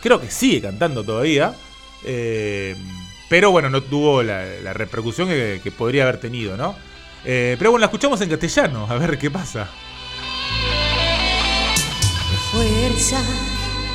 creo 0.01 0.19
que 0.19 0.31
sigue 0.31 0.59
cantando 0.61 1.03
todavía. 1.03 1.53
Eh, 2.03 2.75
pero 3.29 3.51
bueno, 3.51 3.69
no 3.69 3.81
tuvo 3.81 4.23
la, 4.23 4.43
la 4.63 4.73
repercusión 4.73 5.27
que, 5.29 5.61
que 5.63 5.71
podría 5.71 6.03
haber 6.03 6.19
tenido, 6.19 6.57
¿no? 6.57 6.75
Eh, 7.25 7.55
pero 7.59 7.71
bueno, 7.71 7.81
la 7.81 7.85
escuchamos 7.87 8.19
en 8.21 8.29
castellano, 8.29 8.87
a 8.89 8.95
ver 8.95 9.17
qué 9.17 9.29
pasa. 9.29 9.69
fuerza 12.51 13.19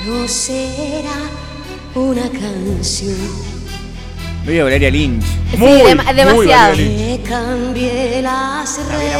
no 0.06 0.28
será 0.28 1.16
una 1.94 2.28
canción 2.30 3.16
Veo 4.44 4.64
Valeria 4.64 4.90
Lynch. 4.90 5.24
Sí, 5.24 5.56
Muy, 5.56 5.70
muy 5.70 5.82
demasiado. 6.14 6.36
Valeria 6.36 6.74
Lynch. 6.74 7.32
Habían 7.32 7.74
reglas 7.74 8.68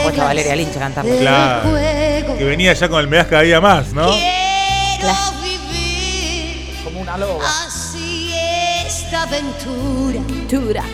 puesto 0.03 0.21
a 0.21 0.25
Valeria 0.27 0.57
Lynch 0.57 0.77
a 0.77 0.79
cantar. 0.81 1.07
Claro. 1.07 1.75
Que 2.37 2.45
venía 2.45 2.75
ya 2.75 2.89
con 2.91 3.01
el 3.01 3.09
me 3.09 3.17
das 3.17 3.27
cada 3.29 3.43
día 3.43 3.61
más, 3.61 3.93
¿no? 3.95 4.11
Quiero 4.13 5.15
vivir 5.43 6.77
Como 6.85 7.01
una 7.01 7.17
loba. 7.17 7.43
Aventura 9.25 10.21
Tura. 10.51 10.85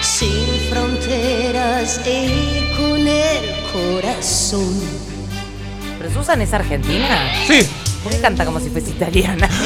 sin 0.00 0.70
fronteras 0.70 2.00
e 2.06 2.26
ir 2.26 2.76
con 2.76 3.06
el 3.06 3.54
corazón 3.72 4.80
¿Pero 5.98 6.10
Susan 6.14 6.40
es 6.42 6.52
argentina? 6.54 7.18
Sí. 7.48 7.68
¿Por 8.04 8.12
qué 8.12 8.20
canta 8.20 8.44
como 8.44 8.60
si 8.60 8.70
fuese 8.70 8.90
italiana? 8.90 9.48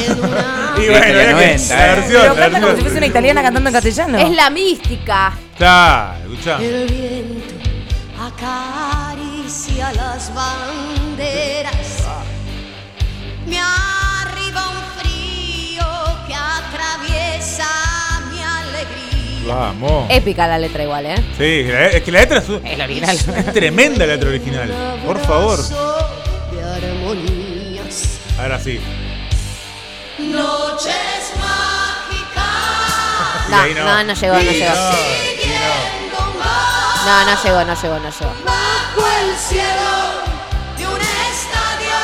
Y 0.75 0.87
bueno, 0.87 1.05
era 1.05 1.25
que- 1.27 1.31
90, 1.33 1.75
la 1.75 1.85
eh. 1.85 1.95
versión, 1.95 2.21
Pero 2.23 2.33
la 2.33 2.39
canta 2.41 2.61
como 2.61 2.75
si 2.75 2.81
fuese 2.81 2.97
una 2.97 3.05
italiana 3.05 3.41
cantando 3.43 3.69
en 3.69 3.73
castellano. 3.73 4.17
Es 4.17 4.31
la 4.31 4.49
mística. 4.49 5.33
Claro, 5.55 6.17
escuchá. 6.33 6.57
el 6.59 6.87
viento 6.87 7.53
acaricia 8.19 9.93
las 9.93 10.33
banderas 10.33 11.75
me 13.45 13.59
arriba 13.59 13.92
alegría 19.43 19.55
Vamos. 19.55 20.05
Épica 20.09 20.47
la 20.47 20.57
letra 20.57 20.83
igual, 20.83 21.05
¿eh? 21.05 21.15
Sí, 21.37 21.63
la- 21.63 21.87
es 21.87 22.01
que 22.03 22.11
la 22.11 22.19
letra 22.21 22.37
es, 22.39 22.45
Es 22.63 22.77
la 22.77 22.83
original. 22.85 23.17
es 23.37 23.53
tremenda 23.53 24.05
la 24.05 24.13
letra 24.13 24.29
original. 24.29 24.73
Por 25.05 25.19
favor. 25.25 25.53
abrazo 25.59 26.07
de 26.51 26.63
armonías 26.63 28.19
Ahora 28.39 28.59
sí. 28.59 28.79
noches 30.19 31.33
mágicas 31.39 32.43
No, 33.49 33.57
ahí 33.61 33.73
no, 33.73 34.03
no 34.03 34.13
llegó, 34.13 34.33
no 34.35 34.41
llegó. 34.41 34.75
No, 34.75 34.91
sí, 34.91 34.97
Siguiendo 35.41 36.33
más 36.39 37.05
No, 37.05 37.25
no 37.25 37.43
llegó, 37.43 37.63
no 37.65 37.73
llegó, 37.81 37.99
no 37.99 38.09
llegó. 38.09 38.33
bajo 38.45 39.07
el 39.21 39.35
cielo 39.37 39.91
de 40.77 40.87
un 40.87 41.01
estadio 41.01 41.99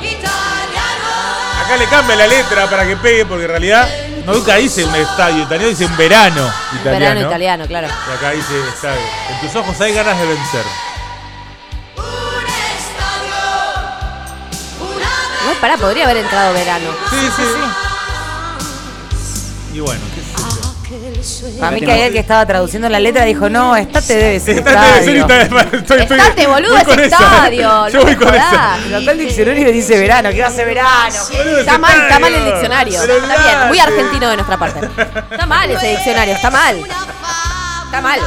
italiano. 0.00 1.10
no. 1.54 1.60
Acá 1.64 1.76
le 1.76 1.86
cambia 1.86 2.16
la 2.16 2.26
letra 2.26 2.68
para 2.70 2.86
que 2.86 2.96
pegue, 2.96 3.26
porque 3.26 3.44
en 3.44 3.50
realidad 3.50 3.88
no 4.26 4.34
nunca 4.34 4.56
dice 4.56 4.84
un 4.84 4.94
estadio 4.94 5.42
italiano, 5.42 5.68
dice 5.68 5.84
un 5.84 5.96
verano 5.96 6.52
italiano. 6.72 6.98
Verano 6.98 7.20
italiano, 7.20 7.66
claro. 7.66 7.88
Y 7.88 8.16
acá 8.16 8.30
dice 8.30 8.68
estadio. 8.68 9.00
En 9.30 9.40
tus 9.40 9.56
ojos 9.56 9.80
hay 9.80 9.94
ganas 9.94 10.18
de 10.18 10.26
vencer. 10.26 10.64
Un 15.42 15.42
Igual 15.42 15.56
pará, 15.60 15.76
podría 15.76 16.04
haber 16.04 16.18
entrado 16.18 16.52
verano. 16.54 16.90
Sí, 17.10 17.28
sí, 17.36 17.42
Y 19.74 19.80
bueno, 19.80 20.00
yo. 21.22 21.58
Para 21.58 21.72
mí 21.72 21.80
que 21.80 21.92
ayer 21.92 22.12
que 22.12 22.18
estaba 22.18 22.44
traduciendo 22.46 22.88
la 22.88 23.00
letra 23.00 23.24
dijo, 23.24 23.48
no, 23.48 23.76
estate 23.76 24.14
debe 24.16 24.40
ser 24.40 24.58
estadio. 24.58 25.26
Estate, 25.26 26.46
boludo, 26.46 26.76
es 26.76 26.88
estadio. 26.88 27.88
Yo 27.88 27.98
no 27.98 28.04
voy 28.04 28.16
con 28.16 28.34
esa. 28.34 28.78
Pero 28.84 28.96
acá 28.98 29.10
el 29.12 29.18
diccionario 29.18 29.72
dice 29.72 29.98
verano, 29.98 30.30
¿qué 30.30 30.40
va 30.40 30.48
a 30.48 30.50
ser 30.50 30.66
verano? 30.66 31.14
Está 31.58 31.74
es 31.74 31.78
mal, 31.80 32.00
está 32.02 32.18
mal 32.18 32.34
el 32.34 32.44
diccionario. 32.44 33.02
Está 33.02 33.42
bien, 33.42 33.68
muy 33.68 33.78
argentino 33.78 34.28
de 34.30 34.36
nuestra 34.36 34.58
parte. 34.58 34.80
Está 35.30 35.46
mal 35.46 35.70
ese 35.70 35.88
diccionario, 35.88 36.34
está 36.34 36.50
mal. 36.50 36.76
Está 36.76 38.00
mal. 38.00 38.20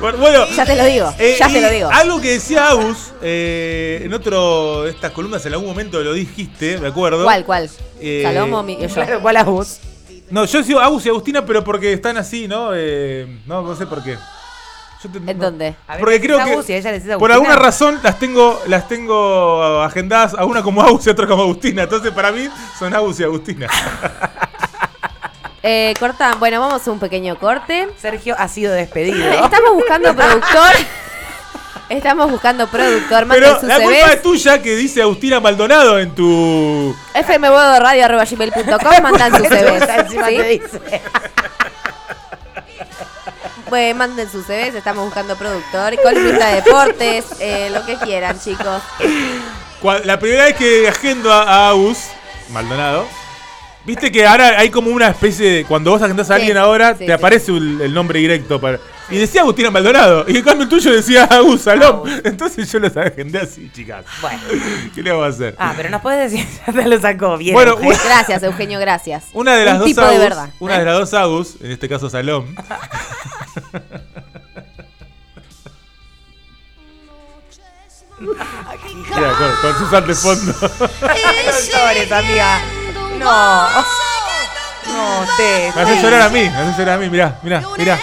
Bueno, 0.00 0.46
Ya 0.56 0.64
te 0.64 0.76
lo 0.76 0.84
digo, 0.84 1.12
Eh, 1.18 1.36
ya 1.38 1.48
te 1.48 1.60
lo 1.60 1.68
digo. 1.68 1.90
Algo 1.92 2.20
que 2.20 2.30
decía 2.32 2.68
Agus, 2.68 3.12
eh, 3.20 4.00
en 4.04 4.14
otro 4.14 4.84
de 4.84 4.90
estas 4.90 5.10
columnas 5.10 5.44
en 5.44 5.52
algún 5.52 5.68
momento 5.68 6.00
lo 6.00 6.14
dijiste, 6.14 6.78
me 6.78 6.88
acuerdo. 6.88 7.24
¿Cuál, 7.24 7.44
cuál? 7.44 7.68
Eh, 8.00 8.22
¿Salomo 8.24 8.62
mi- 8.62 8.78
yo? 8.80 9.20
¿cuál 9.20 9.44
vos? 9.44 9.80
No, 10.30 10.44
yo 10.44 10.58
decía 10.58 10.82
Agus 10.84 11.04
y 11.06 11.08
Agustina, 11.08 11.44
pero 11.44 11.62
porque 11.64 11.92
están 11.92 12.16
así, 12.16 12.46
¿no? 12.48 12.70
Eh, 12.74 13.40
no, 13.46 13.62
no 13.62 13.74
sé 13.74 13.86
por 13.86 14.02
qué. 14.02 14.16
Yo 15.02 15.10
te- 15.10 15.18
¿En 15.30 15.38
no. 15.38 15.44
dónde? 15.44 15.74
A 15.88 15.96
Porque 15.96 16.20
creo 16.20 16.38
Agus 16.38 16.66
que 16.66 16.72
y 16.72 16.74
a 16.76 16.78
ella 16.78 16.90
le 16.92 17.00
decís 17.00 17.16
por 17.16 17.30
Agustina. 17.32 17.34
alguna 17.34 17.56
razón 17.56 17.98
las 18.02 18.18
tengo 18.18 18.60
las 18.66 18.86
tengo 18.86 19.80
agendadas 19.82 20.34
a 20.34 20.44
una 20.44 20.62
como 20.62 20.82
Agus 20.82 21.06
y 21.06 21.08
a 21.08 21.12
otra 21.12 21.26
como 21.26 21.42
Agustina. 21.42 21.84
Entonces 21.84 22.12
para 22.12 22.30
mí 22.32 22.48
son 22.78 22.94
Agus 22.94 23.18
y 23.18 23.24
Agustina. 23.24 23.66
Eh, 25.62 25.94
corta, 25.98 26.34
bueno, 26.36 26.60
vamos 26.60 26.86
a 26.86 26.90
un 26.90 26.98
pequeño 26.98 27.38
corte. 27.38 27.88
Sergio 27.98 28.34
ha 28.38 28.48
sido 28.48 28.72
despedido. 28.72 29.26
Estamos 29.30 29.72
buscando 29.74 30.14
productor. 30.14 30.72
Estamos 31.90 32.30
buscando 32.30 32.66
productor. 32.68 33.26
Pero 33.28 33.54
sus 33.60 33.68
la 33.68 33.80
culpa 33.80 33.98
es 33.98 34.10
CVs. 34.12 34.22
tuya 34.22 34.62
que 34.62 34.76
dice 34.76 35.02
Agustina 35.02 35.40
Maldonado 35.40 35.98
en 35.98 36.14
tu... 36.14 36.94
fmbodoradio.gmail.com 37.14 39.02
mandan 39.02 39.36
sus 39.36 39.48
CVs. 39.48 39.88
Encima 39.98 40.28
¿sí? 40.28 40.36
te 40.36 40.42
dice. 40.44 40.80
Pues 43.68 43.94
manden 43.94 44.30
sus 44.30 44.46
CVs, 44.46 44.74
estamos 44.74 45.04
buscando 45.04 45.36
productor, 45.36 45.94
columnista 46.02 46.48
de 46.48 46.54
deportes, 46.56 47.24
eh, 47.40 47.70
lo 47.72 47.84
que 47.86 47.96
quieran, 47.98 48.38
chicos. 48.40 48.82
La 50.04 50.18
primera 50.18 50.44
vez 50.44 50.56
que 50.56 50.88
agendo 50.88 51.32
a, 51.32 51.42
a 51.42 51.68
Agus 51.70 51.98
Maldonado, 52.50 53.06
viste 53.84 54.10
que 54.10 54.26
ahora 54.26 54.58
hay 54.58 54.70
como 54.70 54.90
una 54.90 55.08
especie 55.08 55.50
de. 55.50 55.64
Cuando 55.64 55.92
vos 55.92 56.02
agendás 56.02 56.30
a 56.30 56.34
Sí, 56.34 56.40
alguien 56.40 56.56
ahora, 56.56 56.92
sí, 56.94 57.00
te 57.00 57.06
sí. 57.06 57.12
aparece 57.12 57.52
el, 57.52 57.80
el 57.80 57.94
nombre 57.94 58.18
directo. 58.18 58.60
Para, 58.60 58.78
y 59.10 59.18
decía 59.18 59.40
Agustina 59.42 59.70
Maldonado. 59.70 60.24
Y 60.28 60.36
en 60.38 60.44
cambio 60.44 60.64
el 60.64 60.68
tuyo 60.68 60.92
decía 60.92 61.24
Agus 61.24 61.62
Salom. 61.62 62.02
Entonces 62.24 62.70
yo 62.70 62.78
los 62.78 62.96
agendé 62.96 63.40
así, 63.40 63.70
chicas. 63.72 64.04
Bueno. 64.20 64.40
¿Qué 64.94 65.02
le 65.02 65.10
vamos 65.10 65.26
a 65.26 65.28
hacer? 65.28 65.54
Ah, 65.58 65.72
pero 65.76 65.90
nos 65.90 66.00
puedes 66.02 66.30
decir, 66.30 66.46
ya 66.66 66.72
te 66.72 66.86
lo 66.86 67.00
sacó 67.00 67.36
bien. 67.36 67.54
Bueno, 67.54 67.72
Eugenio. 67.72 67.96
Gracias, 68.04 68.42
Eugenio, 68.42 68.78
gracias. 68.80 69.24
Una 69.32 69.56
de 69.56 69.64
las 69.64 69.74
Un 69.74 69.80
dos 69.80 69.88
tipo 69.88 70.00
Agus, 70.00 70.12
de 70.12 70.18
verdad. 70.18 70.50
una 70.60 70.78
de 70.78 70.84
las 70.84 70.98
dos 70.98 71.14
Agus, 71.14 71.56
en 71.60 71.70
este 71.72 71.88
caso 71.88 72.08
Salom. 72.10 72.46
Mira, 78.20 79.32
con, 79.38 79.56
con 79.62 79.78
Susan 79.78 80.06
de 80.06 80.14
fondo. 80.14 80.52
No 80.60 80.68
llores, 81.72 82.12
amiga. 82.12 82.60
No. 83.18 83.68
No, 84.92 85.26
te. 85.36 85.72
Me 85.74 85.82
hace 85.82 86.02
llorar 86.02 86.22
a 86.22 86.28
mí, 86.28 86.40
me 86.40 86.48
hace 86.56 86.78
llorar 86.80 86.96
a 86.96 86.98
mí, 86.98 87.10
mirá, 87.10 87.38
mirá, 87.42 87.62
mirá. 87.78 87.98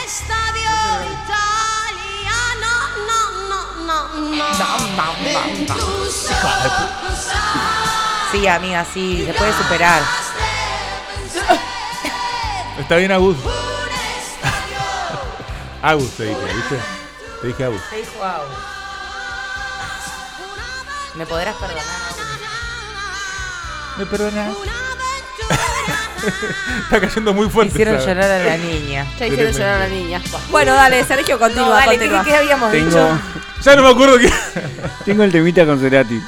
Sí, 8.31 8.47
amiga, 8.47 8.85
sí, 8.93 9.25
se 9.25 9.33
puede 9.33 9.53
superar. 9.53 10.01
Está 12.79 12.95
bien 12.95 13.11
Agus. 13.11 13.37
Agus 15.81 16.11
te 16.11 16.25
dije, 16.25 16.53
¿viste? 16.53 16.79
Te 17.41 17.47
dije 17.47 17.63
Agus. 17.63 17.81
Te 17.89 17.95
dijo 17.97 18.23
Agus. 18.23 18.49
¿Me 21.15 21.25
podrás 21.25 21.55
perdonar? 21.55 21.85
¿Me 23.97 24.05
perdonas? 24.05 24.55
Está 26.83 26.99
cayendo 27.01 27.33
muy 27.33 27.49
fuerte. 27.49 27.73
Hicieron 27.73 27.97
llorar 27.99 28.31
a 28.31 28.39
la 28.43 28.57
niña. 28.57 29.05
Ya 29.19 29.27
hicieron 29.27 29.53
llorar 29.53 29.73
a 29.73 29.79
la 29.79 29.87
niña. 29.89 30.21
Bueno, 30.49 30.73
dale, 30.73 31.03
Sergio, 31.03 31.37
continúa. 31.39 31.65
No, 31.67 31.73
dale, 31.73 31.91
¿qué, 31.93 31.97
continúa. 32.09 32.23
qué 32.23 32.35
habíamos 32.35 32.71
Tengo, 32.71 32.85
dicho? 32.89 33.19
Ya 33.63 33.75
no 33.75 33.81
me 33.81 33.89
acuerdo 33.89 34.19
qué. 34.19 34.31
tengo 35.05 35.23
el 35.23 35.31
temita 35.31 35.65
con 35.65 35.79
Cerati. 35.79 36.21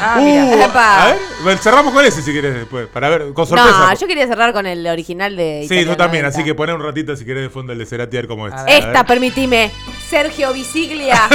Ah, 0.00 0.16
Uh, 0.20 0.24
mira. 0.24 0.64
Epa. 0.66 1.08
a 1.10 1.14
ver, 1.44 1.58
cerramos 1.58 1.92
con 1.92 2.04
ese 2.04 2.22
si 2.22 2.32
querés 2.32 2.54
después. 2.54 2.86
Para 2.86 3.08
ver, 3.08 3.32
con 3.34 3.46
sorpresa. 3.48 3.78
No, 3.90 3.94
yo 3.94 4.06
quería 4.06 4.26
cerrar 4.28 4.52
con 4.52 4.64
el 4.64 4.86
original 4.86 5.34
de 5.36 5.62
Sí, 5.68 5.74
Italia 5.74 5.92
tú 5.92 5.96
también, 5.96 6.22
90. 6.22 6.38
así 6.38 6.44
que 6.46 6.54
poné 6.54 6.72
un 6.72 6.82
ratito 6.82 7.16
si 7.16 7.24
querés 7.24 7.42
de 7.42 7.50
fondo 7.50 7.72
el 7.72 7.78
de 7.80 7.84
Cerati 7.86 8.16
a 8.16 8.20
ver 8.20 8.28
cómo 8.28 8.46
es. 8.46 8.54
A 8.54 8.62
ver. 8.62 8.74
Esta, 8.84 9.04
permitime. 9.04 9.72
Sergio 10.08 10.52
Visiglia. 10.52 11.28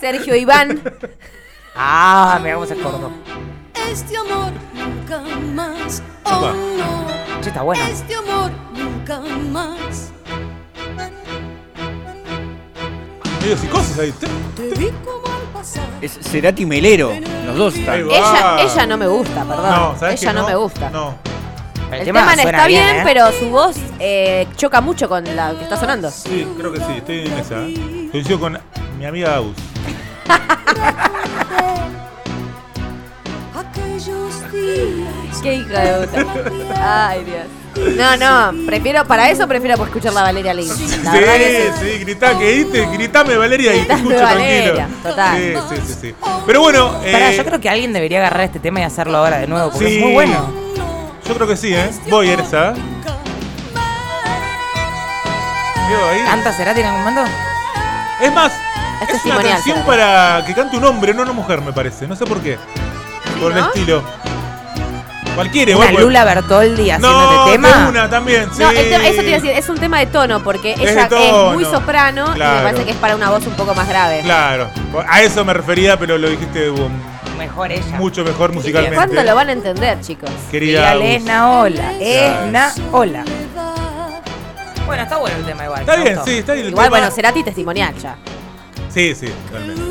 Sergio 0.00 0.36
Iván. 0.36 0.82
Ah, 1.74 2.38
mira 2.42 2.54
cómo 2.54 2.66
se 2.66 2.74
acordó. 2.74 3.10
Este 3.90 4.16
amor 4.16 4.52
nunca 4.74 5.20
más. 5.54 6.02
Oh 6.24 6.52
no. 6.52 7.40
Che, 7.40 7.48
está 7.48 7.62
bueno. 7.62 7.84
Este 7.86 8.14
amor 8.14 8.50
nunca 8.74 9.20
más. 9.20 10.10
Medio 13.40 13.56
psicosis 13.58 13.98
ahí. 13.98 14.12
Te 14.56 14.68
vi 14.78 14.90
como 15.04 15.26
al 15.26 15.42
pasar. 15.52 15.84
Es 16.00 16.18
Cerati 16.22 16.64
Melero, 16.64 17.12
los 17.46 17.56
dos 17.56 17.74
Ahí 17.74 17.80
están. 17.80 18.08
va. 18.08 18.14
Ella, 18.16 18.62
ella 18.72 18.86
no 18.86 18.96
me 18.96 19.06
gusta, 19.06 19.44
perdón. 19.44 19.70
No, 19.70 19.96
¿sabes 19.98 20.22
ella 20.22 20.32
qué? 20.32 20.38
no, 20.38 20.46
me 20.46 20.54
gusta. 20.56 20.90
No. 20.90 21.14
El, 21.92 21.98
El 22.00 22.04
tema, 22.06 22.24
suena 22.24 22.42
está 22.42 22.66
bien, 22.66 22.96
¿eh? 22.96 23.00
pero 23.04 23.30
su 23.32 23.50
voz 23.50 23.76
eh, 24.00 24.48
choca 24.56 24.80
mucho 24.80 25.08
con 25.08 25.22
la 25.36 25.52
que 25.54 25.62
está 25.64 25.76
sonando. 25.76 26.10
Sí, 26.10 26.48
creo 26.56 26.72
que 26.72 26.78
sí, 26.80 26.92
estoy 26.96 27.26
en 27.26 27.32
esa. 27.34 27.56
Coincido 28.10 28.40
con 28.40 28.58
mi 28.98 29.04
amiga 29.04 29.34
Agus. 29.36 29.54
Qué 35.42 35.54
hija 35.54 35.80
de 35.80 36.06
puta. 36.08 37.08
Ay, 37.08 37.24
Dios. 37.24 37.96
No, 37.96 38.16
no, 38.16 38.66
prefiero, 38.66 39.04
para 39.04 39.30
eso 39.30 39.48
prefiero 39.48 39.76
pues, 39.76 39.88
escuchar 39.88 40.12
la 40.12 40.22
Valeria 40.22 40.54
Lynch. 40.54 40.70
La 41.02 41.10
sí, 41.12 41.18
verdad 41.18 41.34
que 41.36 41.72
sí. 41.76 41.84
sí, 41.92 41.98
gritá, 42.04 42.38
que 42.38 42.52
diste, 42.52 42.86
gritame 42.92 43.36
Valeria 43.36 43.74
y 43.74 43.80
te 43.84 43.92
escucho 43.94 44.22
Valeria, 44.22 44.74
tranquilo. 45.02 45.02
total. 45.10 45.36
Sí, 45.38 45.54
sí, 45.76 45.82
sí, 45.86 45.98
sí. 46.00 46.14
Pero 46.46 46.60
bueno, 46.60 47.00
eh, 47.04 47.12
Pará, 47.12 47.32
yo 47.32 47.44
creo 47.44 47.60
que 47.60 47.68
alguien 47.68 47.92
debería 47.92 48.18
agarrar 48.18 48.42
este 48.42 48.60
tema 48.60 48.78
y 48.80 48.84
hacerlo 48.84 49.18
ahora 49.18 49.38
de 49.38 49.48
nuevo, 49.48 49.70
porque 49.72 49.88
Sí. 49.88 49.96
es 49.96 50.02
muy 50.04 50.12
bueno. 50.12 50.52
yo 51.26 51.34
creo 51.34 51.48
que 51.48 51.56
sí, 51.56 51.74
¿eh? 51.74 51.90
Voy 52.08 52.28
a 52.30 52.34
esa. 52.34 52.74
Veo 55.88 56.08
ahí. 56.10 56.20
¿Canta 56.24 56.52
Cerati 56.52 56.80
en 56.80 56.86
algún 56.86 57.00
momento? 57.04 57.24
Es 58.20 58.32
más, 58.32 58.52
Es 59.02 59.16
es 59.16 59.24
una 59.24 59.42
canción 59.42 59.82
para 59.84 60.44
que 60.46 60.54
cante 60.54 60.76
un 60.76 60.84
hombre, 60.84 61.12
no 61.12 61.22
una 61.22 61.32
mujer, 61.32 61.60
me 61.60 61.72
parece. 61.72 62.06
No 62.06 62.14
sé 62.14 62.24
por 62.24 62.40
qué. 62.40 62.56
Por 63.40 63.52
el 63.52 63.58
¿no? 63.58 63.66
estilo. 63.68 64.02
Cualquiera, 65.34 65.72
Una 65.76 65.86
igual. 65.86 65.92
pues. 65.94 66.04
Lula 66.04 66.24
Bertoldi 66.24 66.90
haciendo 66.90 67.08
No, 67.10 67.38
este 67.40 67.52
tema. 67.52 67.86
una 67.88 68.08
también, 68.08 68.48
sí. 68.52 68.62
No, 68.62 68.70
el 68.70 68.76
eso 68.78 69.20
te 69.20 69.26
iba 69.26 69.36
a 69.36 69.40
decir, 69.40 69.50
es 69.50 69.68
un 69.68 69.78
tema 69.78 69.98
de 69.98 70.06
tono, 70.06 70.44
porque 70.44 70.74
Es 70.74 70.80
ella 70.92 71.08
es, 71.10 71.54
muy 71.54 71.64
soprano 71.64 72.26
y 72.36 72.38
me 72.38 72.44
parece 72.44 72.84
que 72.84 72.90
es 72.92 72.96
para 72.98 73.16
una 73.16 73.30
voz 73.30 73.44
un 73.46 73.54
poco 73.54 73.74
más 73.74 73.88
grave. 73.88 74.20
Claro, 74.22 74.70
a 75.08 75.22
eso 75.22 75.44
me 75.44 75.52
refería, 75.52 75.98
pero 75.98 76.18
lo 76.18 76.28
dijiste 76.28 76.70
Mejor 77.36 77.72
ella. 77.72 77.84
mucho 77.98 78.22
mejor 78.24 78.52
musicalmente. 78.52 78.94
¿Cuándo 78.94 79.22
lo 79.24 79.34
van 79.34 79.48
a 79.48 79.52
entender, 79.52 80.00
chicos? 80.02 80.30
Querida 80.52 80.94
es 80.94 81.22
Naola. 81.24 81.92
Es. 82.00 82.52
Naola. 82.52 83.24
Bueno, 84.86 85.02
está 85.02 85.16
bueno 85.16 85.36
el 85.36 85.44
tema 85.44 85.64
igual. 85.64 85.80
Está 85.80 85.96
bien, 85.96 86.14
gustó. 86.14 86.30
sí, 86.30 86.38
está 86.38 86.52
bien. 86.52 86.66
el 86.66 86.72
Igual, 86.72 86.86
tema. 86.86 86.98
bueno, 86.98 87.10
Cerati 87.14 87.42
testimonial 87.42 87.94
ya. 88.00 88.16
Sí, 88.88 89.14
sí, 89.16 89.28
totalmente. 89.46 89.82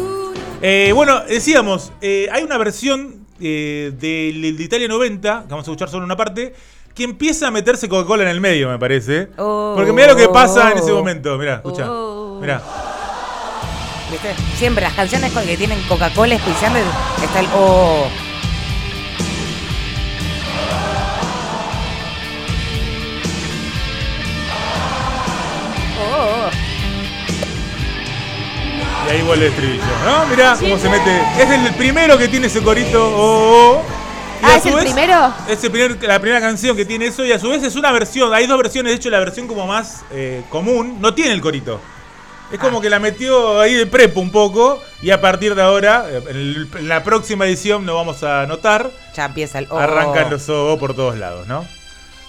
Eh, 0.62 0.92
bueno, 0.96 1.22
decíamos, 1.26 1.92
eh, 2.00 2.30
hay 2.32 2.44
una 2.44 2.58
versión 2.58 3.23
eh, 3.40 3.92
del 4.00 4.58
de 4.58 4.64
Italia 4.64 4.88
90, 4.88 5.44
que 5.44 5.50
vamos 5.50 5.68
a 5.68 5.72
escuchar 5.72 5.90
solo 5.90 6.06
una 6.06 6.16
parte, 6.16 6.54
que 6.94 7.04
empieza 7.04 7.48
a 7.48 7.52
meterse 7.52 7.90
Coca-Cola 7.90 8.24
en 8.24 8.30
el 8.30 8.42
medio, 8.42 8.70
me 8.70 8.78
parece. 8.78 9.30
Oh. 9.38 9.74
Porque 9.76 9.92
mira 9.92 10.08
lo 10.08 10.16
que 10.16 10.30
pasa 10.30 10.72
en 10.72 10.78
ese 10.78 10.92
momento. 10.92 11.38
Mirá, 11.38 11.56
escucha. 11.56 11.92
Oh. 11.92 12.40
Mirá. 12.40 12.62
¿Viste? 14.12 14.36
Siempre 14.58 14.84
las 14.84 14.94
canciones 14.94 15.32
que 15.32 15.58
tienen 15.58 15.82
Coca-Cola 15.88 16.36
especial 16.36 16.74
está 17.24 17.40
el. 17.40 17.48
Oh. 17.56 18.08
Y 29.08 29.12
ahí 29.12 29.22
vuelve 29.24 29.46
el 29.48 29.52
estribillo, 29.52 29.84
¿no? 30.06 30.26
Mirá 30.28 30.56
cómo 30.60 30.78
se 30.78 30.90
mete. 30.90 31.22
Es 31.40 31.50
el 31.50 31.74
primero 31.76 32.18
que 32.18 32.28
tiene 32.28 32.48
ese 32.48 32.62
corito. 32.62 33.04
Oh, 33.16 33.78
oh. 33.78 33.82
Y 34.42 34.46
Ah, 34.46 34.58
¿es 34.58 34.66
el 34.66 34.74
vez, 34.76 34.84
primero? 34.86 35.34
Es 35.48 35.64
el 35.64 35.72
primer- 35.72 36.04
la 36.04 36.20
primera 36.20 36.42
canción 36.42 36.76
que 36.76 36.84
tiene 36.86 37.06
eso 37.08 37.24
y 37.24 37.32
a 37.32 37.40
su 37.40 37.50
vez 37.50 37.64
es 37.64 37.76
una 37.76 37.92
versión. 37.92 38.34
Hay 38.34 38.46
dos 38.46 38.58
versiones, 38.58 38.92
de 38.92 38.98
hecho 38.98 39.10
la 39.10 39.20
versión 39.20 39.48
como 39.48 39.66
más 39.68 40.04
eh, 40.12 40.44
común 40.50 40.98
no 41.00 41.14
tiene 41.14 41.32
el 41.32 41.42
corito. 41.42 41.80
Es 42.52 42.60
como 42.60 42.82
que 42.82 42.90
la 42.90 43.00
metió 43.00 43.60
ahí 43.62 43.74
de 43.74 43.88
prepo 43.88 44.20
un 44.20 44.32
poco 44.32 44.82
y 45.02 45.10
a 45.12 45.20
partir 45.22 45.56
de 45.56 45.62
ahora, 45.64 46.06
eh, 46.10 46.22
en, 46.30 46.88
la 46.88 47.04
próxima 47.04 47.46
edición 47.46 47.86
lo 47.86 47.96
vamos 47.96 48.22
a 48.24 48.46
notar, 48.46 48.92
Ya 49.16 49.26
empieza 49.26 49.60
el. 49.60 49.68
Oh. 49.70 49.78
arrancan 49.80 50.30
los 50.30 50.48
OO 50.50 50.78
por 50.78 50.94
todos 50.94 51.18
lados, 51.18 51.48
¿no? 51.48 51.66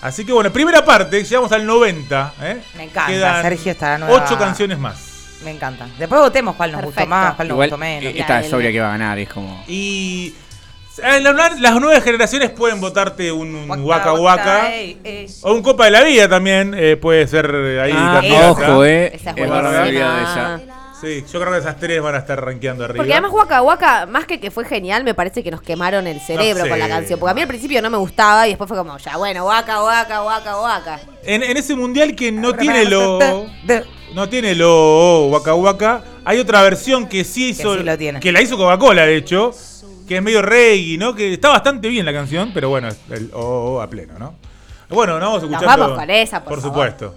Así 0.01 0.25
que 0.25 0.33
bueno, 0.33 0.53
primera 0.53 0.85
parte, 0.85 1.23
llegamos 1.25 1.51
al 1.53 1.67
90. 1.67 2.35
¿eh? 2.43 2.63
Me 2.77 2.85
encanta, 2.85 3.11
Quedan 3.11 3.43
Sergio, 3.43 3.73
esta 3.73 3.99
nueva- 3.99 4.25
Ocho 4.25 4.39
canciones 4.39 4.79
más. 4.79 5.14
Me 5.43 5.51
encanta. 5.51 5.87
Después 5.99 6.21
votemos 6.21 6.55
cuál 6.57 6.73
nos 6.73 6.83
gustó 6.83 7.07
más, 7.07 7.35
cuál 7.35 7.49
nos 7.49 7.55
Igual, 7.57 7.69
gustó 7.69 7.79
menos. 7.79 8.05
eh, 8.05 8.19
esta 8.19 8.41
es 8.41 8.53
obvia 8.53 8.71
que 8.73 8.81
va 8.81 8.89
a 8.89 8.93
ganar, 8.93 9.19
es 9.19 9.29
como. 9.29 9.63
Y 9.69 10.35
eh, 11.03 11.21
la- 11.21 11.33
las 11.59 11.75
nuevas 11.81 12.03
generaciones 12.05 12.51
pueden 12.51 12.81
votarte 12.81 13.31
un, 13.33 13.55
un 13.55 13.81
Waka 13.85 14.13
Waka. 14.15 14.73
ey, 14.75 14.99
ey. 15.05 15.27
O 15.43 15.53
un 15.53 15.63
Copa 15.63 15.87
de 15.87 15.91
la 15.91 16.03
Vida 16.05 16.29
también 16.29 16.73
eh, 16.77 16.97
puede 16.97 17.27
ser 17.27 17.51
eh, 17.53 17.81
ahí 17.81 17.93
Ah, 17.95 18.13
candidata. 18.21 18.51
ojo, 18.51 18.85
eh. 18.85 19.07
Esa 19.15 19.31
es 19.31 19.37
Es 19.37 19.49
buenísima. 19.49 19.61
barbaridad 19.71 20.23
esa. 20.23 20.61
Sí, 21.05 21.25
yo 21.33 21.41
creo 21.41 21.53
que 21.53 21.59
esas 21.59 21.77
tres 21.79 22.01
van 22.03 22.15
a 22.15 22.19
estar 22.19 22.43
rankeando 22.45 22.85
arriba. 22.85 22.99
Porque 22.99 23.13
además 23.13 23.33
Waka 23.33 23.63
Waka, 23.63 24.07
más 24.07 24.27
que 24.27 24.41
que 24.41 24.51
fue 24.51 24.65
genial, 24.65 25.05
me 25.05 25.15
parece 25.15 25.43
que 25.43 25.51
nos 25.51 25.61
quemaron 25.63 26.07
el 26.07 26.21
cerebro 26.21 26.61
No 26.61 26.65
sé. 26.65 26.71
con 26.71 26.79
la 26.79 26.89
canción. 26.89 27.19
Porque 27.21 27.31
a 27.33 27.35
mí 27.35 27.43
al 27.43 27.49
principio 27.49 27.83
no 27.83 27.91
me 27.91 27.99
gustaba 27.99 28.47
y 28.47 28.51
después 28.51 28.69
fue 28.69 28.77
como, 28.77 28.97
ya 28.99 29.17
bueno, 29.17 29.45
Waka 29.47 29.83
Waka 29.83 30.23
Waka 30.23 30.61
Waka. 30.61 31.01
en, 31.25 31.43
en 31.43 31.57
ese 31.57 31.75
mundial 31.75 32.15
que 32.15 32.33
no 32.33 32.55
tiene 32.55 32.85
lo. 32.87 33.19
No 34.15 34.29
tiene 34.29 34.55
lo 34.55 35.27
Waka 35.27 35.55
Waka. 35.55 36.05
Hay 36.25 36.39
otra 36.39 36.63
versión 36.63 37.07
que 37.09 37.25
sí 37.25 37.49
hizo. 37.51 37.77
sí 37.77 37.83
lo 37.83 37.99
tiene. 37.99 38.21
que 38.21 38.33
la 38.33 38.41
hizo 38.41 38.57
Coca-Cola, 38.57 39.05
de 39.07 39.17
hecho. 39.17 39.53
Que 40.09 40.17
es 40.19 40.23
medio 40.23 40.43
reggae, 40.43 40.99
¿no? 40.99 41.15
Que 41.15 41.33
está 41.33 41.49
bastante 41.49 41.89
bien 41.89 42.05
la 42.05 42.13
canción, 42.13 42.51
pero 42.53 42.69
bueno, 42.69 42.89
es 42.89 42.99
el 43.11 43.31
oh, 43.33 43.77
oh, 43.77 43.81
a 43.81 43.89
pleno, 43.89 44.19
¿no? 44.19 44.35
Bueno, 44.91 45.19
no 45.19 45.27
vamos 45.27 45.43
a 45.43 45.47
Nos 45.47 45.53
escucharlo. 45.55 45.85
vamos 45.85 45.99
con 45.99 46.11
esa, 46.11 46.45
por 46.45 46.61
favor. 46.61 46.63
supuesto. 46.91 47.15